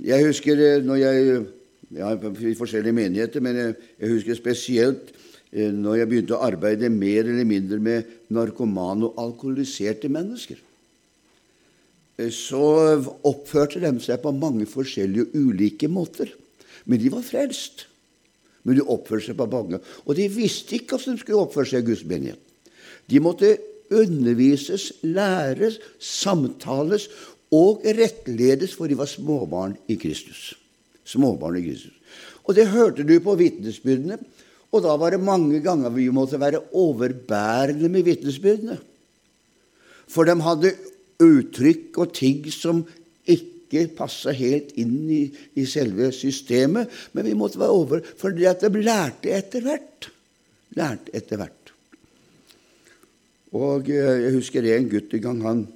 Jeg 0.05 0.25
husker 0.25 0.59
eh, 0.65 0.83
når 0.85 1.01
jeg 1.01 1.45
ja, 1.97 2.13
i 2.13 2.57
forskjellige 2.57 2.93
menigheter, 2.93 3.41
men 3.41 3.57
jeg, 3.57 3.75
jeg 3.99 4.11
husker 4.13 4.37
spesielt 4.37 5.13
Eh, 5.49 5.71
når 5.73 6.03
jeg 6.03 6.09
begynte 6.09 6.35
å 6.37 6.45
arbeide 6.45 6.91
mer 6.93 7.23
eller 7.25 7.47
mindre 7.47 7.79
med 7.81 8.09
narkomane 8.33 9.07
og 9.07 9.21
alkoholiserte 9.21 10.09
mennesker, 10.13 10.59
eh, 12.19 12.29
så 12.29 12.99
oppførte 13.25 13.81
de 13.81 13.95
seg 14.03 14.21
på 14.21 14.35
mange 14.35 14.69
forskjellige 14.69 15.33
ulike 15.33 15.89
måter. 15.89 16.29
Men 16.85 17.01
de 17.01 17.09
var 17.13 17.25
frelst. 17.25 17.87
Men 18.69 18.77
de 18.77 18.85
oppførte 18.85 19.25
seg 19.25 19.37
på 19.39 19.47
bange. 19.49 19.79
Og 20.05 20.13
de 20.13 20.27
visste 20.29 20.77
ikke 20.77 20.99
hvordan 20.99 21.17
de 21.17 21.23
skulle 21.23 21.41
oppføre 21.41 21.71
seg 21.71 21.81
i 21.81 21.89
Guds 21.89 22.05
menighet. 22.05 22.41
De 23.09 23.21
måtte 23.25 23.55
undervises, 23.89 24.91
læres, 25.01 25.79
samtales 25.97 27.07
og 27.49 27.81
rettledes, 27.97 28.75
for 28.77 28.85
de 28.85 28.97
var 28.99 29.09
småbarn 29.09 29.73
i 29.89 29.97
Kristus. 29.97 30.51
Småbarn 31.01 31.57
i 31.57 31.63
Kristus. 31.65 31.95
Og 32.45 32.53
det 32.57 32.69
hørte 32.69 33.05
du 33.05 33.15
på 33.25 33.33
vitnesbyrdene. 33.39 34.19
Og 34.69 34.85
da 34.85 34.93
var 35.01 35.15
det 35.15 35.23
mange 35.25 35.63
ganger 35.65 35.89
vi 35.89 36.05
måtte 36.13 36.37
være 36.37 36.61
overbærende 36.77 37.89
med 37.89 38.05
vitnesbyrdene. 38.05 38.77
For 40.09 40.29
de 40.29 40.37
hadde 40.45 40.75
uttrykk 41.19 41.97
og 42.05 42.13
ting 42.13 42.45
som 42.53 42.83
ikke 43.69 43.95
passa 44.01 44.33
helt 44.33 44.73
inn 44.81 45.05
i, 45.13 45.23
i, 45.53 45.65
selve 45.69 46.09
systemet. 46.15 46.89
Men 47.13 47.29
vi 47.29 47.37
måtte 47.37 47.61
være 47.61 47.77
over, 47.77 48.01
for 48.17 48.33
at 48.33 48.65
de 48.65 48.81
lærte 48.81 49.31
etter 49.37 49.65
hvert. 49.65 50.09
Lærte 50.77 51.13
etter 51.13 51.37
hvert. 51.37 51.73
Og 53.53 53.89
eh, 53.89 54.25
jeg 54.25 54.35
husker 54.35 54.65
en 54.65 54.89
gutt 54.89 55.13
en 55.17 55.25
gang 55.25 55.45
han 55.45 55.67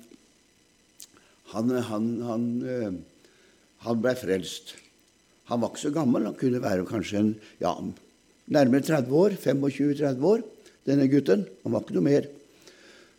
han, 1.53 1.69
han, 1.85 2.05
han, 2.25 2.45
eh, 2.65 2.93
han 3.85 3.99
ble 4.01 4.13
frelst. 4.17 4.73
Han 5.51 5.61
var 5.61 5.69
ikke 5.69 5.83
så 5.83 5.91
gammel. 5.93 6.25
Han 6.25 6.37
kunne 6.39 6.61
være 6.63 6.87
kanskje 6.89 7.19
en 7.19 7.33
ja, 7.61 7.73
nærmere 8.53 8.85
30 8.87 9.13
år, 9.19 9.35
25-30 9.37 10.25
år, 10.31 10.45
denne 10.89 11.09
gutten. 11.11 11.45
Han 11.61 11.75
var 11.75 11.85
ikke 11.85 11.97
noe 11.99 12.07
mer. 12.07 12.29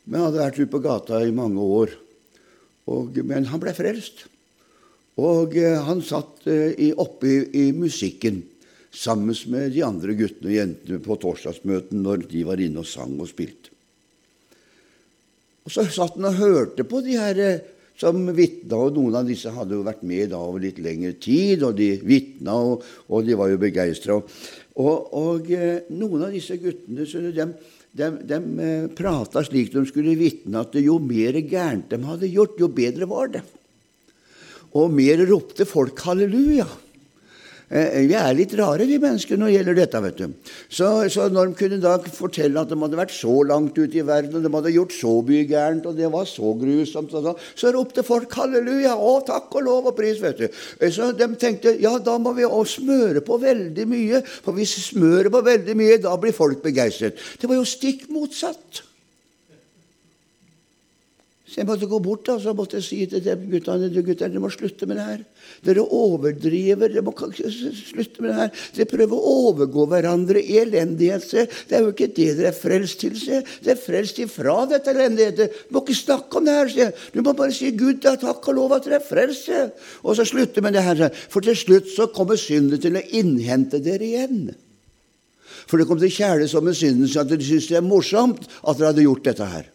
Men 0.04 0.18
han 0.18 0.26
hadde 0.28 0.42
vært 0.42 0.58
ute 0.58 0.72
på 0.72 0.82
gata 0.84 1.20
i 1.22 1.34
mange 1.36 1.62
år. 1.62 1.94
Og, 2.90 3.22
men 3.22 3.46
han 3.48 3.62
ble 3.62 3.72
frelst. 3.76 4.26
Og 5.22 5.54
eh, 5.60 5.78
han 5.86 6.02
satt 6.02 6.48
eh, 6.50 6.90
oppe 6.98 7.30
i, 7.54 7.68
musikken 7.76 8.42
sammen 8.94 9.36
med 9.50 9.74
de 9.74 9.84
andre 9.86 10.14
guttene 10.18 10.50
og 10.50 10.56
jentene 10.56 11.02
på 11.02 11.18
torsdagsmøten 11.22 12.02
når 12.02 12.26
de 12.30 12.42
var 12.46 12.62
inne 12.62 12.82
og 12.82 12.88
sang 12.88 13.14
og 13.20 13.30
spilte. 13.30 13.70
Og 15.64 15.72
Så 15.72 15.86
satt 15.88 16.18
han 16.18 16.28
og 16.28 16.42
hørte 16.42 16.86
på 16.86 17.00
de 17.04 17.16
her 17.18 17.40
eh, 17.42 17.62
som 17.94 18.18
vitna, 18.34 18.74
og 18.74 18.96
noen 18.96 19.20
av 19.20 19.28
disse 19.30 19.52
hadde 19.54 19.78
jo 19.78 19.86
vært 19.86 20.02
med 20.02 20.32
da 20.32 20.40
over 20.42 20.64
litt 20.64 20.80
lengre 20.82 21.14
tid, 21.14 21.62
og 21.62 21.76
de 21.78 21.92
vitna, 22.02 22.56
og, 22.58 22.82
og 23.06 23.22
de 23.22 23.38
var 23.38 23.52
jo 23.52 23.62
begeistra. 23.62 24.18
Og, 24.18 25.14
og 25.14 25.50
eh, 25.54 25.86
noen 25.94 26.26
av 26.26 26.34
disse 26.34 26.58
guttene 26.58 27.06
de, 27.06 27.46
de, 27.94 28.08
de 28.34 28.40
prata 28.98 29.44
slik 29.46 29.70
de 29.70 29.86
skulle 29.86 30.18
vitne, 30.18 30.66
at 30.66 30.74
jo 30.82 30.98
mer 30.98 31.38
gærent 31.38 31.94
de 31.94 32.02
hadde 32.02 32.34
gjort, 32.34 32.58
jo 32.58 32.74
bedre 32.74 33.06
var 33.06 33.30
det. 33.38 33.44
Og 34.74 34.90
mer 34.90 35.22
ropte 35.28 35.66
folk 35.68 36.00
halleluja. 36.06 36.66
Eh, 37.74 38.04
vi 38.06 38.14
er 38.14 38.34
litt 38.36 38.52
rare, 38.58 38.84
vi 38.86 38.98
mennesker, 39.00 39.38
når 39.40 39.48
det 39.48 39.54
gjelder 39.54 39.78
dette. 39.78 40.00
vet 40.04 40.18
du. 40.18 40.52
Så, 40.68 40.88
så, 41.10 41.28
når 41.32 41.48
de 41.48 41.56
kunne 41.58 41.80
da 41.82 41.96
fortelle 42.12 42.60
at 42.60 42.70
de 42.70 42.78
hadde 42.78 43.00
vært 43.00 43.14
så 43.16 43.34
langt 43.48 43.78
ute 43.78 43.98
i 43.98 44.04
verden, 44.04 44.36
og 44.36 44.44
de 44.44 44.52
hadde 44.52 44.74
gjort 44.76 44.94
så 44.94 45.14
mye 45.24 45.48
gærent, 45.48 45.88
og 45.88 45.98
det 45.98 46.10
var 46.12 46.28
så 46.28 46.52
grusomt, 46.60 47.10
så, 47.10 47.34
så 47.56 47.72
ropte 47.74 48.04
folk 48.06 48.36
halleluja, 48.38 48.94
å 48.94 49.16
takk 49.26 49.58
og 49.58 49.66
lov 49.66 49.90
og 49.90 49.98
pris. 49.98 50.20
vet 50.22 50.44
du. 50.44 50.46
Eh, 50.78 50.92
så 50.94 51.10
de 51.16 51.30
tenkte 51.40 51.74
ja, 51.82 51.96
da 51.98 52.18
må 52.20 52.34
vi 52.36 52.46
også 52.46 52.84
smøre 52.84 53.24
på 53.26 53.40
veldig 53.42 53.90
mye, 53.90 54.22
for 54.44 54.54
hvis 54.54 54.78
vi 54.78 54.88
smører 54.92 55.32
på 55.32 55.44
veldig 55.46 55.78
mye, 55.78 56.00
da 56.04 56.14
blir 56.20 56.36
folk 56.36 56.62
begeistret. 56.64 57.18
Det 57.40 57.50
var 57.50 57.58
jo 57.58 57.68
stikk 57.68 58.10
motsatt. 58.12 58.84
Så 61.54 61.60
jeg 61.60 61.68
måtte 61.68 61.86
gå 61.86 62.00
bort 62.02 62.26
og 62.32 62.40
så 62.42 62.50
måtte 62.50 62.80
jeg 62.80 62.82
si 62.82 62.96
til 63.06 63.20
dem 63.22 63.44
guttene 63.46 63.86
gutter, 63.94 64.26
dere 64.26 64.40
må 64.42 64.48
slutte 64.50 64.88
med 64.90 64.96
det 64.98 65.04
her. 65.06 65.20
Dere 65.62 65.84
overdriver. 65.86 66.90
Dere 66.90 67.04
må 67.06 67.12
slutte 67.14 68.24
med 68.24 68.32
det 68.32 68.38
her. 68.40 68.62
Dere 68.74 68.88
prøver 68.90 69.14
å 69.14 69.34
overgå 69.44 69.84
hverandre 69.92 70.40
i 70.42 70.56
elendighet. 70.64 71.22
Se. 71.22 71.44
Det 71.70 71.76
er 71.78 71.84
jo 71.84 71.92
ikke 71.92 72.08
det 72.16 72.26
dere 72.40 72.50
er 72.50 72.56
frelst 72.58 72.98
til. 73.04 73.14
Se. 73.20 73.38
Dere 73.62 73.76
er 73.76 73.78
frelst 73.84 74.18
ifra 74.24 74.56
dette 74.72 74.90
elendigheten. 74.90 75.52
Du 75.68 75.76
må 75.76 75.84
ikke 75.84 75.94
snakke 76.00 76.40
om 76.40 76.48
det 76.48 76.56
her. 76.56 76.72
Se. 76.72 76.88
Du 77.14 77.20
må 77.20 77.36
bare 77.38 77.54
si 77.54 77.70
Gud, 77.78 78.00
da, 78.02 78.16
takk 78.18 78.50
og 78.50 78.58
lov 78.58 78.74
at 78.74 78.88
dere 78.88 78.98
er 78.98 79.06
frelst. 79.06 79.46
Se. 79.46 79.62
Og 80.02 80.18
så 80.18 80.26
slutte 80.26 80.64
med 80.64 80.74
det 80.74 80.82
her. 80.82 81.04
For 81.30 81.46
til 81.46 81.54
slutt 81.60 81.92
så 81.92 82.08
kommer 82.10 82.40
synden 82.40 82.82
til 82.82 82.98
å 82.98 83.04
innhente 83.14 83.78
dere 83.84 84.08
igjen. 84.08 84.50
For 85.70 85.78
det 85.78 85.86
kom 85.86 86.02
til 86.02 86.10
kjæle 86.18 86.50
som 86.50 86.66
en 86.66 86.74
synden, 86.74 87.06
så 87.06 87.22
at 87.22 87.30
dere 87.30 87.46
syntes 87.46 87.70
det 87.70 87.78
er 87.78 87.86
morsomt 87.86 88.42
at 88.42 88.74
dere 88.74 88.90
hadde 88.90 89.06
gjort 89.06 89.30
dette 89.30 89.52
her. 89.54 89.70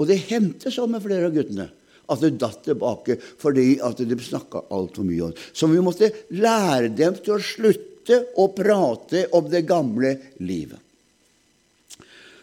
Og 0.00 0.08
det 0.08 0.22
hendte 0.30 0.72
sånn 0.72 0.94
med 0.94 1.04
flere 1.04 1.28
av 1.28 1.36
guttene 1.36 1.68
at 2.10 2.22
det 2.24 2.32
datt 2.40 2.64
tilbake 2.66 3.16
fordi 3.20 3.76
at 3.84 4.00
de 4.02 4.18
snakka 4.18 4.64
altfor 4.74 5.06
mye 5.06 5.28
om. 5.28 5.34
Så 5.52 5.68
vi 5.70 5.82
måtte 5.84 6.10
lære 6.34 6.90
dem 6.96 7.18
til 7.20 7.36
å 7.36 7.42
slutte 7.44 8.22
å 8.40 8.48
prate 8.56 9.26
om 9.36 9.46
det 9.50 9.66
gamle 9.68 10.16
livet. 10.42 10.80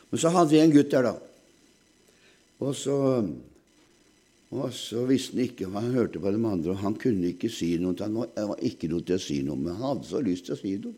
Men 0.08 0.22
så 0.22 0.32
hadde 0.32 0.54
vi 0.54 0.62
en 0.62 0.72
gutt 0.72 0.94
der, 0.94 1.10
da. 1.10 1.18
Og 2.64 2.72
så, 2.78 2.96
og 4.56 4.70
så 4.74 5.04
visste 5.10 5.36
han 5.36 5.44
ikke 5.44 5.68
han 5.74 5.92
hørte 5.98 6.22
på 6.24 6.32
de 6.32 6.40
andre, 6.40 6.72
og 6.72 6.80
han 6.80 6.96
kunne 7.02 7.34
ikke 7.34 7.52
si 7.52 7.74
noe. 7.82 7.98
Han 8.00 8.22
var 8.24 8.64
ikke 8.66 8.88
noe 8.94 9.04
til 9.04 9.18
å 9.18 9.26
si 9.26 9.42
noe, 9.44 9.60
men 9.60 9.76
han 9.76 9.92
hadde 9.92 10.08
så 10.08 10.24
lyst 10.24 10.48
til 10.48 10.56
å 10.56 10.62
si 10.62 10.78
noe. 10.80 10.96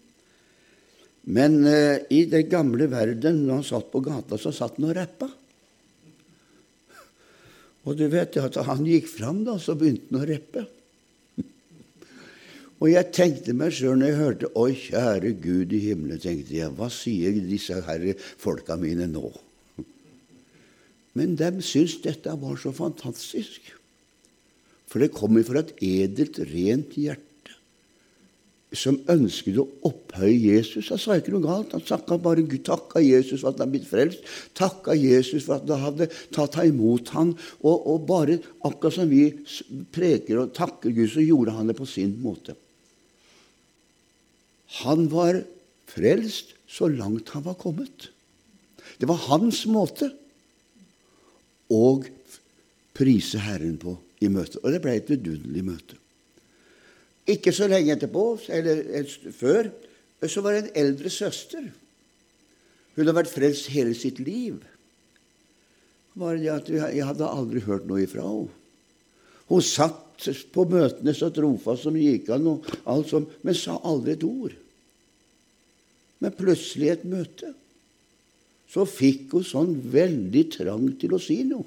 Men 1.30 1.58
uh, 1.66 1.98
i 2.14 2.24
den 2.30 2.46
gamle 2.50 2.88
verden, 2.90 3.42
når 3.44 3.60
han 3.60 3.68
satt 3.68 3.90
på 3.92 4.02
gata, 4.06 4.38
så 4.40 4.54
satt 4.56 4.78
han 4.78 4.92
og 4.92 4.96
rappa. 4.98 5.28
Og 7.90 7.98
du 7.98 8.06
vet 8.12 8.38
at 8.38 8.54
da 8.54 8.66
han 8.68 8.86
gikk 8.86 9.08
fram, 9.10 9.42
da, 9.48 9.58
så 9.58 9.74
begynte 9.78 10.12
han 10.14 10.22
å 10.22 10.28
reppe. 10.30 10.68
Og 12.80 12.88
jeg 12.94 13.12
tenkte 13.12 13.56
meg 13.58 13.74
sjøl 13.76 13.98
når 14.00 14.08
jeg 14.08 14.20
hørte 14.20 14.50
Å, 14.56 14.66
kjære 14.72 15.32
Gud 15.44 15.74
i 15.76 15.82
himmelen', 15.90 16.22
tenkte 16.22 16.56
jeg, 16.56 16.72
hva 16.78 16.88
sier 16.94 17.36
disse 17.50 17.76
herre 17.90 18.14
folka 18.20 18.78
mine 18.80 19.10
nå? 19.12 19.34
Men 21.18 21.34
de 21.36 21.50
syntes 21.66 21.98
dette 22.06 22.36
var 22.40 22.56
så 22.62 22.72
fantastisk. 22.76 23.74
For 24.88 25.04
det 25.04 25.12
kom 25.18 25.36
fra 25.44 25.66
et 25.66 25.74
edelt, 25.84 26.40
rent 26.54 26.96
hjerte 26.96 27.29
som 28.76 29.00
ønsket 29.10 29.58
å 29.58 29.66
opphøye 29.88 30.54
Jesus. 30.54 30.92
Han 30.94 31.02
sa 31.02 31.18
ikke 31.18 31.34
noe 31.34 31.42
galt. 31.42 31.72
Han 31.74 31.86
takka 31.86 32.20
bare 32.22 32.44
Gud, 32.46 32.62
takka 32.68 33.02
Jesus 33.02 33.42
for 33.42 33.50
at 33.50 33.58
han 33.58 33.66
hadde 33.66 33.74
blitt 33.74 33.90
frelst. 33.90 34.28
Takka 34.58 34.94
Jesus 34.98 35.48
for 35.48 35.58
at 35.58 35.72
han 35.74 35.86
hadde 35.88 36.10
tatt 36.36 36.60
imot 36.62 37.10
han, 37.16 37.34
og, 37.64 37.78
og, 37.78 38.06
bare 38.10 38.38
akkurat 38.68 39.00
som 39.00 39.10
vi 39.10 39.26
preker 39.96 40.44
og 40.44 40.54
takker 40.58 40.94
Gud, 40.94 41.10
så 41.10 41.26
gjorde 41.26 41.56
han 41.58 41.72
det 41.72 41.78
på 41.80 41.90
sin 41.90 42.14
måte. 42.22 42.54
Han 44.84 45.08
var 45.10 45.42
frelst 45.90 46.54
så 46.70 46.92
langt 46.94 47.34
han 47.34 47.48
var 47.48 47.58
kommet. 47.58 48.12
Det 49.02 49.10
var 49.10 49.26
hans 49.32 49.64
måte 49.70 50.12
å 51.74 51.86
prise 52.94 53.42
Herren 53.42 53.80
på 53.82 53.96
i 54.22 54.30
møtet. 54.30 54.62
Og 54.62 54.74
det 54.74 54.84
ble 54.84 54.94
et 55.00 55.10
vidunderlig 55.10 55.66
møte. 55.66 55.99
Ikke 57.30 57.54
så 57.54 57.68
lenge 57.70 57.94
etterpå, 57.94 58.26
eller 58.50 59.06
før, 59.36 59.70
så 60.26 60.42
var 60.44 60.56
det 60.56 60.64
en 60.64 60.80
eldre 60.84 61.12
søster. 61.14 61.70
Hun 62.96 63.04
hadde 63.04 63.16
vært 63.16 63.32
frelst 63.32 63.70
hele 63.72 63.94
sitt 63.96 64.20
liv. 64.24 64.58
Bare 66.20 66.40
det 66.42 66.50
at 66.52 66.70
Jeg 66.70 67.06
hadde 67.06 67.30
aldri 67.30 67.62
hørt 67.64 67.86
noe 67.88 68.04
ifra 68.04 68.26
henne. 68.26 68.56
Hun 69.50 69.64
satt 69.66 70.28
på 70.54 70.66
møtene 70.70 71.14
så 71.16 71.32
trofast 71.34 71.88
som 71.88 71.96
gikk 71.98 72.28
an, 72.36 72.50
og 72.52 72.68
alt 72.90 73.10
som, 73.10 73.24
men 73.42 73.56
sa 73.58 73.80
aldri 73.88 74.14
et 74.14 74.26
ord. 74.28 74.54
Men 76.20 76.36
plutselig 76.36 76.92
et 76.92 77.08
møte 77.08 77.54
så 78.70 78.84
fikk 78.86 79.32
hun 79.34 79.46
sånn 79.48 79.72
veldig 79.90 80.44
trang 80.54 80.86
til 81.02 81.16
å 81.16 81.22
si 81.24 81.40
noe. 81.48 81.66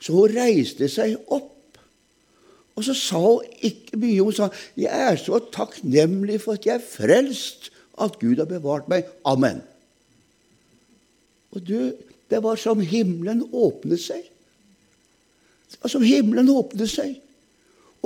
Så 0.00 0.16
hun 0.16 0.32
reiste 0.32 0.88
seg 0.90 1.18
opp 1.30 1.52
og 2.76 2.86
så 2.86 2.94
sa 2.96 3.20
hun 3.20 3.48
ikke 3.60 3.98
mye. 4.00 4.22
Hun 4.22 4.32
sa, 4.32 4.48
'Jeg 4.76 5.12
er 5.12 5.16
så 5.16 5.40
takknemlig 5.52 6.40
for 6.40 6.52
at 6.52 6.66
jeg 6.66 6.74
er 6.74 6.90
frelst, 6.90 7.70
at 8.00 8.18
Gud 8.18 8.36
har 8.36 8.48
bevart 8.48 8.88
meg. 8.88 9.04
Amen.' 9.24 9.62
Og 11.52 11.66
du, 11.66 11.92
det 12.30 12.42
var 12.42 12.56
som 12.56 12.80
himmelen 12.80 13.42
åpnet 13.52 14.00
seg. 14.00 14.22
Det 15.70 15.78
var 15.82 15.90
som 15.90 16.02
himmelen 16.02 16.48
åpnet 16.48 16.90
seg. 16.90 17.18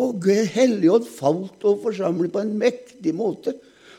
Og 0.01 0.25
Helligånd 0.27 1.07
falt 1.07 1.63
over 1.63 1.83
forsamlingen 1.91 2.33
på 2.33 2.43
en 2.43 2.59
mektig 2.59 3.15
måte. 3.15 3.55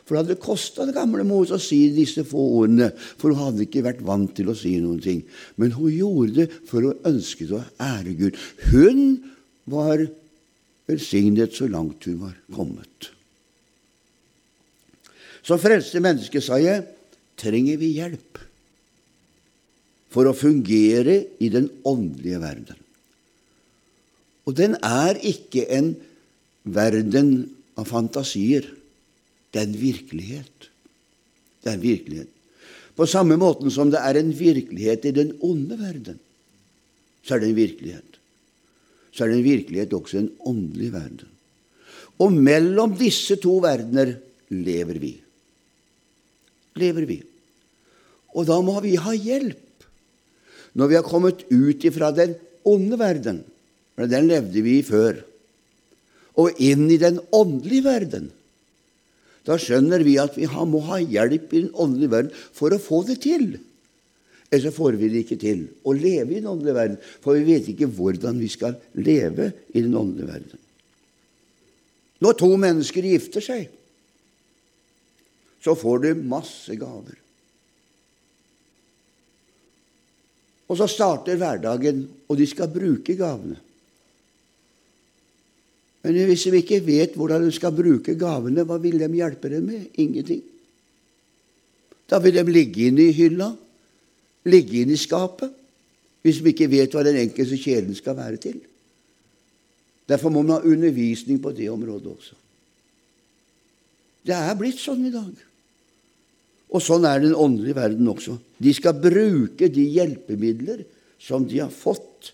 For 0.06 0.14
det 0.14 0.22
hadde 0.22 0.42
kosta 0.42 0.86
det 0.86 0.94
gamle 0.98 1.24
mor 1.26 1.50
å 1.50 1.62
si 1.62 1.88
disse 1.94 2.22
få 2.28 2.44
ordene, 2.60 2.92
for 3.18 3.34
hun 3.34 3.42
hadde 3.42 3.64
ikke 3.66 3.86
vært 3.88 4.04
vant 4.06 4.36
til 4.38 4.52
å 4.52 4.58
si 4.58 4.76
noen 4.78 5.00
ting. 5.02 5.24
Men 5.58 5.74
hun 5.74 5.90
gjorde 5.90 6.44
det 6.44 6.46
for 6.70 6.86
hun 6.86 7.08
ønsket 7.10 7.56
å 7.58 7.64
ære 7.82 8.14
Gud. 8.20 8.38
Hun 8.70 9.00
var 9.72 10.06
velsignet 10.90 11.56
så 11.56 11.68
langt 11.72 12.06
hun 12.06 12.22
var 12.22 12.36
kommet. 12.54 13.12
Som 15.46 15.62
frelste 15.62 16.02
menneske, 16.02 16.42
sa 16.42 16.58
jeg, 16.62 16.86
trenger 17.38 17.78
vi 17.82 17.92
hjelp 18.00 18.40
for 20.14 20.30
å 20.30 20.38
fungere 20.38 21.20
i 21.44 21.52
den 21.54 21.68
åndelige 21.86 22.40
verden. 22.42 22.80
Og 24.46 24.56
den 24.58 24.78
er 24.86 25.20
ikke 25.26 25.66
en 25.74 25.92
verden 26.64 27.34
av 27.78 27.90
fantasier. 27.90 28.66
Det 29.52 29.62
er 29.62 29.68
en 29.68 29.78
virkelighet. 29.78 30.70
Det 31.62 31.72
er 31.72 31.78
en 31.78 31.84
virkelighet. 31.84 32.32
På 32.96 33.08
samme 33.10 33.36
måten 33.38 33.74
som 33.74 33.90
det 33.92 34.00
er 34.00 34.22
en 34.22 34.32
virkelighet 34.32 35.10
i 35.10 35.16
den 35.18 35.34
onde 35.44 35.76
verden, 35.78 36.20
så 37.26 37.36
er 37.36 37.44
det 37.44 37.50
en 37.52 37.60
virkelighet 37.60 38.15
så 39.16 39.24
er 39.24 39.32
det 39.32 39.38
en 39.40 39.48
virkelighet 39.48 39.94
også 39.96 40.20
en 40.20 40.32
åndelig 40.44 40.92
verden. 40.92 41.30
Og 42.20 42.36
mellom 42.36 42.96
disse 43.00 43.38
to 43.40 43.58
verdener 43.64 44.16
lever 44.52 45.00
vi. 45.00 45.14
Lever 46.80 47.08
vi. 47.08 47.20
Og 48.36 48.48
da 48.48 48.60
må 48.64 48.76
vi 48.84 48.98
ha 49.00 49.16
hjelp 49.16 49.62
når 50.76 50.92
vi 50.92 50.98
har 51.00 51.08
kommet 51.08 51.46
ut 51.48 51.86
ifra 51.88 52.10
den 52.12 52.34
onde 52.68 52.98
verden, 53.00 53.38
for 53.96 54.12
den 54.12 54.28
levde 54.28 54.64
vi 54.66 54.80
i 54.82 54.84
før, 54.84 55.22
og 56.36 56.60
inn 56.60 56.90
i 56.92 56.98
den 57.00 57.22
åndelige 57.32 57.86
verden. 57.86 58.26
Da 59.48 59.56
skjønner 59.62 60.04
vi 60.04 60.18
at 60.20 60.36
vi 60.36 60.50
må 60.50 60.82
ha 60.90 61.00
hjelp 61.00 61.54
i 61.54 61.62
den 61.62 61.72
åndelige 61.72 62.12
verden 62.12 62.34
for 62.36 62.76
å 62.76 62.82
få 62.82 63.06
det 63.08 63.22
til. 63.24 63.54
Ellers 64.56 64.76
får 64.76 64.96
vi 65.00 65.10
det 65.12 65.26
ikke 65.26 65.40
til 65.42 65.66
å 65.84 65.94
leve 65.96 66.32
i 66.32 66.40
den 66.40 66.48
åndelige 66.48 66.78
verden, 66.78 67.00
for 67.24 67.36
vi 67.36 67.48
vet 67.50 67.68
ikke 67.72 67.90
hvordan 67.92 68.38
vi 68.40 68.48
skal 68.52 68.78
leve 68.96 69.50
i 69.74 69.82
den 69.82 69.96
åndelige 69.98 70.30
verden. 70.30 70.62
Når 72.24 72.38
to 72.40 72.50
mennesker 72.56 73.08
gifter 73.10 73.44
seg, 73.44 73.68
så 75.66 75.76
får 75.76 76.04
du 76.04 76.24
masse 76.30 76.78
gaver. 76.80 77.18
Og 80.66 80.80
så 80.80 80.88
starter 80.90 81.38
hverdagen, 81.38 82.06
og 82.30 82.40
de 82.40 82.48
skal 82.50 82.72
bruke 82.74 83.18
gavene. 83.18 83.60
Men 86.06 86.18
hvis 86.30 86.46
de 86.46 86.62
ikke 86.62 86.84
vet 86.86 87.18
hvordan 87.18 87.44
de 87.48 87.52
skal 87.54 87.74
bruke 87.74 88.14
gavene, 88.18 88.66
hva 88.66 88.78
vil 88.82 89.00
de 89.02 89.10
hjelpe 89.18 89.50
dem 89.50 89.68
med? 89.72 89.86
Ingenting. 90.02 90.44
Da 92.06 92.22
vil 92.22 92.38
de 92.38 92.46
ligge 92.46 92.88
inne 92.88 93.08
i 93.10 93.16
hylla 93.18 93.50
ligge 94.46 94.82
inn 94.84 94.94
i 94.94 95.00
skapet 95.00 95.54
hvis 96.26 96.42
vi 96.42 96.56
ikke 96.56 96.72
vet 96.72 96.96
hva 96.96 97.04
den 97.06 97.20
enkelte 97.22 97.58
kjelen 97.62 97.94
skal 97.98 98.18
være 98.18 98.40
til. 98.42 98.58
Derfor 100.10 100.34
må 100.34 100.42
man 100.42 100.58
ha 100.58 100.66
undervisning 100.66 101.38
på 101.42 101.54
det 101.54 101.70
området 101.70 102.10
også. 102.10 102.38
Det 104.26 104.34
er 104.34 104.58
blitt 104.58 104.82
sånn 104.82 105.06
i 105.06 105.14
dag. 105.14 105.34
Og 106.74 106.82
sånn 106.82 107.06
er 107.06 107.22
den 107.22 107.38
åndelige 107.38 107.78
verden 107.78 108.10
også. 108.10 108.40
De 108.58 108.74
skal 108.74 108.98
bruke 108.98 109.70
de 109.70 109.86
hjelpemidler 109.96 110.82
som 111.22 111.46
de 111.48 111.62
har 111.62 111.74
fått 111.74 112.34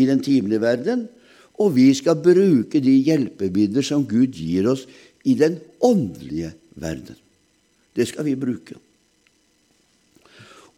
i 0.00 0.06
den 0.08 0.22
timelige 0.24 0.62
verden, 0.64 1.04
og 1.60 1.74
vi 1.76 1.90
skal 1.96 2.16
bruke 2.24 2.80
de 2.80 2.94
hjelpemidler 3.04 3.84
som 3.84 4.06
Gud 4.08 4.32
gir 4.32 4.70
oss 4.72 4.86
i 5.28 5.36
den 5.36 5.58
åndelige 5.84 6.54
verden. 6.80 7.18
Det 7.92 8.08
skal 8.08 8.24
vi 8.24 8.38
bruke. 8.40 8.78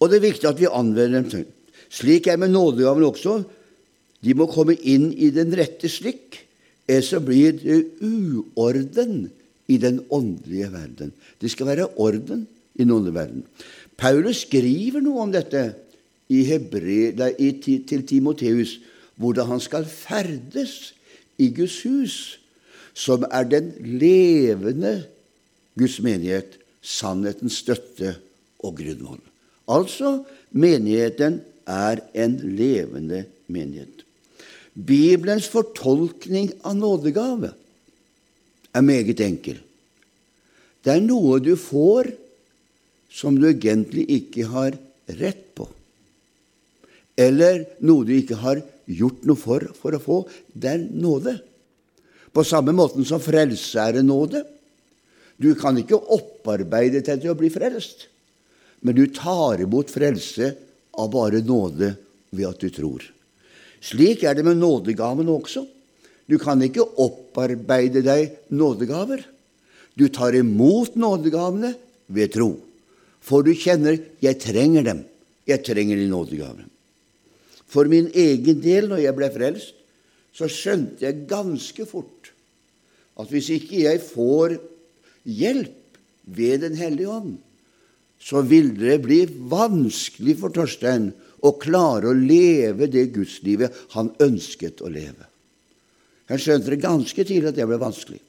Og 0.02 0.10
det 0.10 0.18
er 0.18 0.26
viktig 0.26 0.48
at 0.50 0.58
vi 0.58 0.66
anvender 0.66 1.22
dem. 1.22 1.44
Slik 1.92 2.26
er 2.26 2.40
med 2.40 2.50
nådegavene 2.50 3.06
også. 3.06 3.42
De 4.22 4.34
må 4.34 4.48
komme 4.50 4.74
inn 4.74 5.10
i 5.14 5.30
den 5.34 5.54
rette 5.58 5.90
slikk, 5.90 6.40
ellers 6.90 7.12
blir 7.22 7.54
det 7.58 7.78
uorden 8.02 9.28
i 9.70 9.78
den 9.82 10.00
åndelige 10.10 10.72
verden. 10.72 11.12
Det 11.38 11.50
skal 11.50 11.70
være 11.70 11.88
orden 12.02 12.46
i 12.74 12.82
den 12.82 12.94
åndelige 12.94 13.18
verden. 13.18 13.46
Paulus 13.98 14.44
skriver 14.46 15.02
noe 15.04 15.26
om 15.26 15.34
dette 15.34 15.64
i 16.32 16.42
Hebre, 16.48 17.32
i, 17.38 17.50
til 17.62 18.06
Timoteus, 18.08 18.78
hvordan 19.20 19.50
han 19.54 19.62
skal 19.62 19.86
ferdes 19.86 20.94
i 21.38 21.50
Guds 21.54 21.82
hus, 21.86 22.16
som 22.94 23.26
er 23.30 23.46
den 23.48 23.72
levende 24.00 25.02
Guds 25.78 25.98
menighet, 26.04 26.58
sannhetens 26.82 27.62
støtte 27.62 28.16
og 28.62 28.76
grunnvoll. 28.80 29.31
Altså 29.70 30.22
menigheten 30.50 31.40
er 31.68 32.02
en 32.14 32.38
levende 32.56 33.24
menighet. 33.46 34.02
Bibelens 34.72 35.46
fortolkning 35.52 36.50
av 36.64 36.76
nådegave 36.78 37.52
er 38.72 38.84
meget 38.84 39.20
enkel. 39.20 39.60
Det 40.82 40.96
er 40.96 41.04
noe 41.04 41.38
du 41.44 41.54
får 41.60 42.10
som 43.12 43.36
du 43.36 43.46
egentlig 43.50 44.06
ikke 44.10 44.48
har 44.48 44.78
rett 45.20 45.44
på, 45.54 45.66
eller 47.20 47.66
noe 47.84 48.06
du 48.08 48.14
ikke 48.16 48.38
har 48.40 48.62
gjort 48.88 49.26
noe 49.28 49.38
for 49.38 49.68
for 49.76 49.94
å 49.94 50.02
få. 50.02 50.18
Det 50.48 50.70
er 50.72 50.86
nåde. 50.88 51.36
På 52.32 52.42
samme 52.48 52.72
måten 52.72 53.04
som 53.04 53.20
frelse 53.20 53.78
er 53.78 54.00
nåde. 54.02 54.40
Du 55.36 55.52
kan 55.58 55.76
ikke 55.76 56.00
opparbeide 56.00 57.02
deg 57.04 57.20
til 57.20 57.34
å 57.34 57.38
bli 57.38 57.50
frelst 57.52 58.08
men 58.82 58.96
du 58.98 59.06
tar 59.14 59.62
imot 59.62 59.90
frelse 59.90 60.52
av 60.98 61.10
bare 61.12 61.42
nåde 61.46 61.94
ved 62.34 62.48
at 62.48 62.62
du 62.62 62.70
tror. 62.74 63.04
Slik 63.82 64.24
er 64.26 64.36
det 64.38 64.44
med 64.46 64.60
nådegaven 64.60 65.30
også. 65.30 65.64
Du 66.26 66.38
kan 66.38 66.62
ikke 66.62 66.84
opparbeide 67.02 68.02
deg 68.04 68.36
nådegaver. 68.54 69.24
Du 69.98 70.06
tar 70.08 70.34
imot 70.38 70.96
nådegavene 70.96 71.74
ved 72.12 72.34
tro. 72.34 72.54
For 73.22 73.42
du 73.42 73.54
kjenner 73.54 73.98
'jeg 74.20 74.40
trenger 74.40 74.82
dem'. 74.82 75.04
Jeg 75.46 75.64
trenger 75.64 75.96
de 75.96 76.08
nådegavene. 76.08 76.66
For 77.66 77.84
min 77.84 78.10
egen 78.14 78.60
del, 78.60 78.88
når 78.88 79.02
jeg 79.02 79.16
ble 79.16 79.30
frelst, 79.30 79.74
så 80.32 80.48
skjønte 80.48 81.04
jeg 81.04 81.26
ganske 81.28 81.86
fort 81.86 82.32
at 83.20 83.28
hvis 83.28 83.50
ikke 83.50 83.82
jeg 83.84 84.00
får 84.00 84.56
hjelp 85.28 85.78
ved 86.24 86.60
Den 86.62 86.76
hellige 86.78 87.10
ånd, 87.10 87.38
så 88.22 88.42
vil 88.46 88.70
det 88.78 89.00
bli 89.02 89.24
vanskelig 89.50 90.36
for 90.40 90.54
Torstein 90.54 91.10
å 91.42 91.54
klare 91.58 92.12
å 92.12 92.16
leve 92.16 92.86
det 92.90 93.08
gudslivet 93.14 93.74
han 93.96 94.12
ønsket 94.22 94.82
å 94.84 94.90
leve. 94.92 95.26
Jeg 96.30 96.44
skjønte 96.44 96.72
det 96.72 96.84
ganske 96.84 97.24
tidlig 97.26 97.50
at 97.50 97.58
det 97.58 97.66
ble 97.68 97.80
vanskelig. 97.82 98.20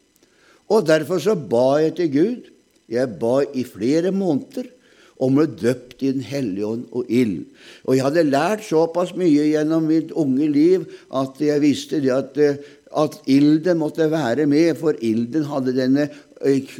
Og 0.74 0.88
derfor 0.88 1.22
så 1.22 1.36
ba 1.38 1.84
jeg 1.84 1.98
til 2.00 2.10
Gud. 2.14 2.50
Jeg 2.92 3.20
ba 3.22 3.36
i 3.46 3.64
flere 3.68 4.12
måneder 4.16 4.68
om 5.24 5.38
å 5.38 5.44
bli 5.44 5.62
døpt 5.62 6.02
i 6.04 6.12
Den 6.12 6.26
hellige 6.26 6.68
ånd 6.68 6.88
og 6.92 7.10
ild. 7.12 7.46
Og 7.86 7.96
jeg 7.96 8.06
hadde 8.08 8.26
lært 8.28 8.66
såpass 8.66 9.14
mye 9.16 9.46
gjennom 9.52 9.86
mitt 9.88 10.12
unge 10.12 10.50
liv 10.52 10.88
at 11.14 11.40
jeg 11.40 11.64
visste 11.64 12.02
det 12.04 12.12
at, 12.16 12.40
at 12.92 13.20
ilden 13.30 13.80
måtte 13.80 14.10
være 14.12 14.48
med, 14.50 14.74
for 14.82 14.98
ilden 15.00 15.48
hadde 15.48 15.78
denne 15.78 16.10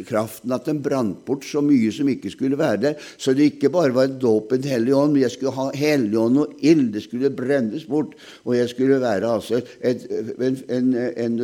kraften 0.08 0.54
at 0.56 0.68
den 0.70 0.82
brant 0.84 1.24
bort 1.26 1.46
så 1.48 1.62
mye 1.64 1.92
som 1.94 2.10
ikke 2.12 2.32
skulle 2.34 2.60
være 2.60 2.82
der. 2.82 3.08
Så 3.18 3.34
det 3.34 3.54
ikke 3.54 3.72
bare 3.74 3.96
var 3.96 4.12
dåpen 4.20 4.64
Hellig 4.68 4.96
Ånd, 4.96 5.16
men 5.16 5.24
jeg 5.24 5.36
skulle 5.36 5.56
ha 5.56 5.70
Hellig 5.78 6.20
Ånd 6.20 6.42
og 6.44 6.54
ild. 6.62 6.92
Det 6.94 7.04
skulle 7.06 7.34
brennes 7.34 7.88
bort. 7.90 8.16
Og 8.44 8.58
jeg 8.58 8.70
skulle 8.72 9.02
være 9.02 9.34
altså 9.34 9.62
et, 9.82 10.08
en, 10.38 10.62
en, 10.70 10.94
en, 11.18 11.42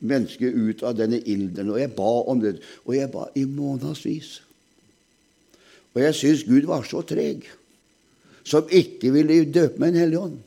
menneske 0.00 0.52
ut 0.52 0.84
av 0.86 0.96
denne 0.98 1.20
ilden. 1.20 1.72
Og 1.74 1.80
jeg 1.80 1.94
ba 1.96 2.14
om 2.30 2.40
det. 2.44 2.56
Og 2.84 2.96
jeg 2.96 3.10
ba 3.12 3.28
i 3.34 3.44
månedsvis. 3.48 4.38
Og 5.94 6.02
jeg 6.02 6.18
syns 6.18 6.48
Gud 6.48 6.66
var 6.70 6.86
så 6.88 7.04
treg 7.06 7.46
som 8.44 8.68
ikke 8.68 9.08
ville 9.14 9.44
døpe 9.48 9.80
meg 9.80 9.94
en 9.94 10.02
hellig 10.02 10.18
ånd. 10.20 10.40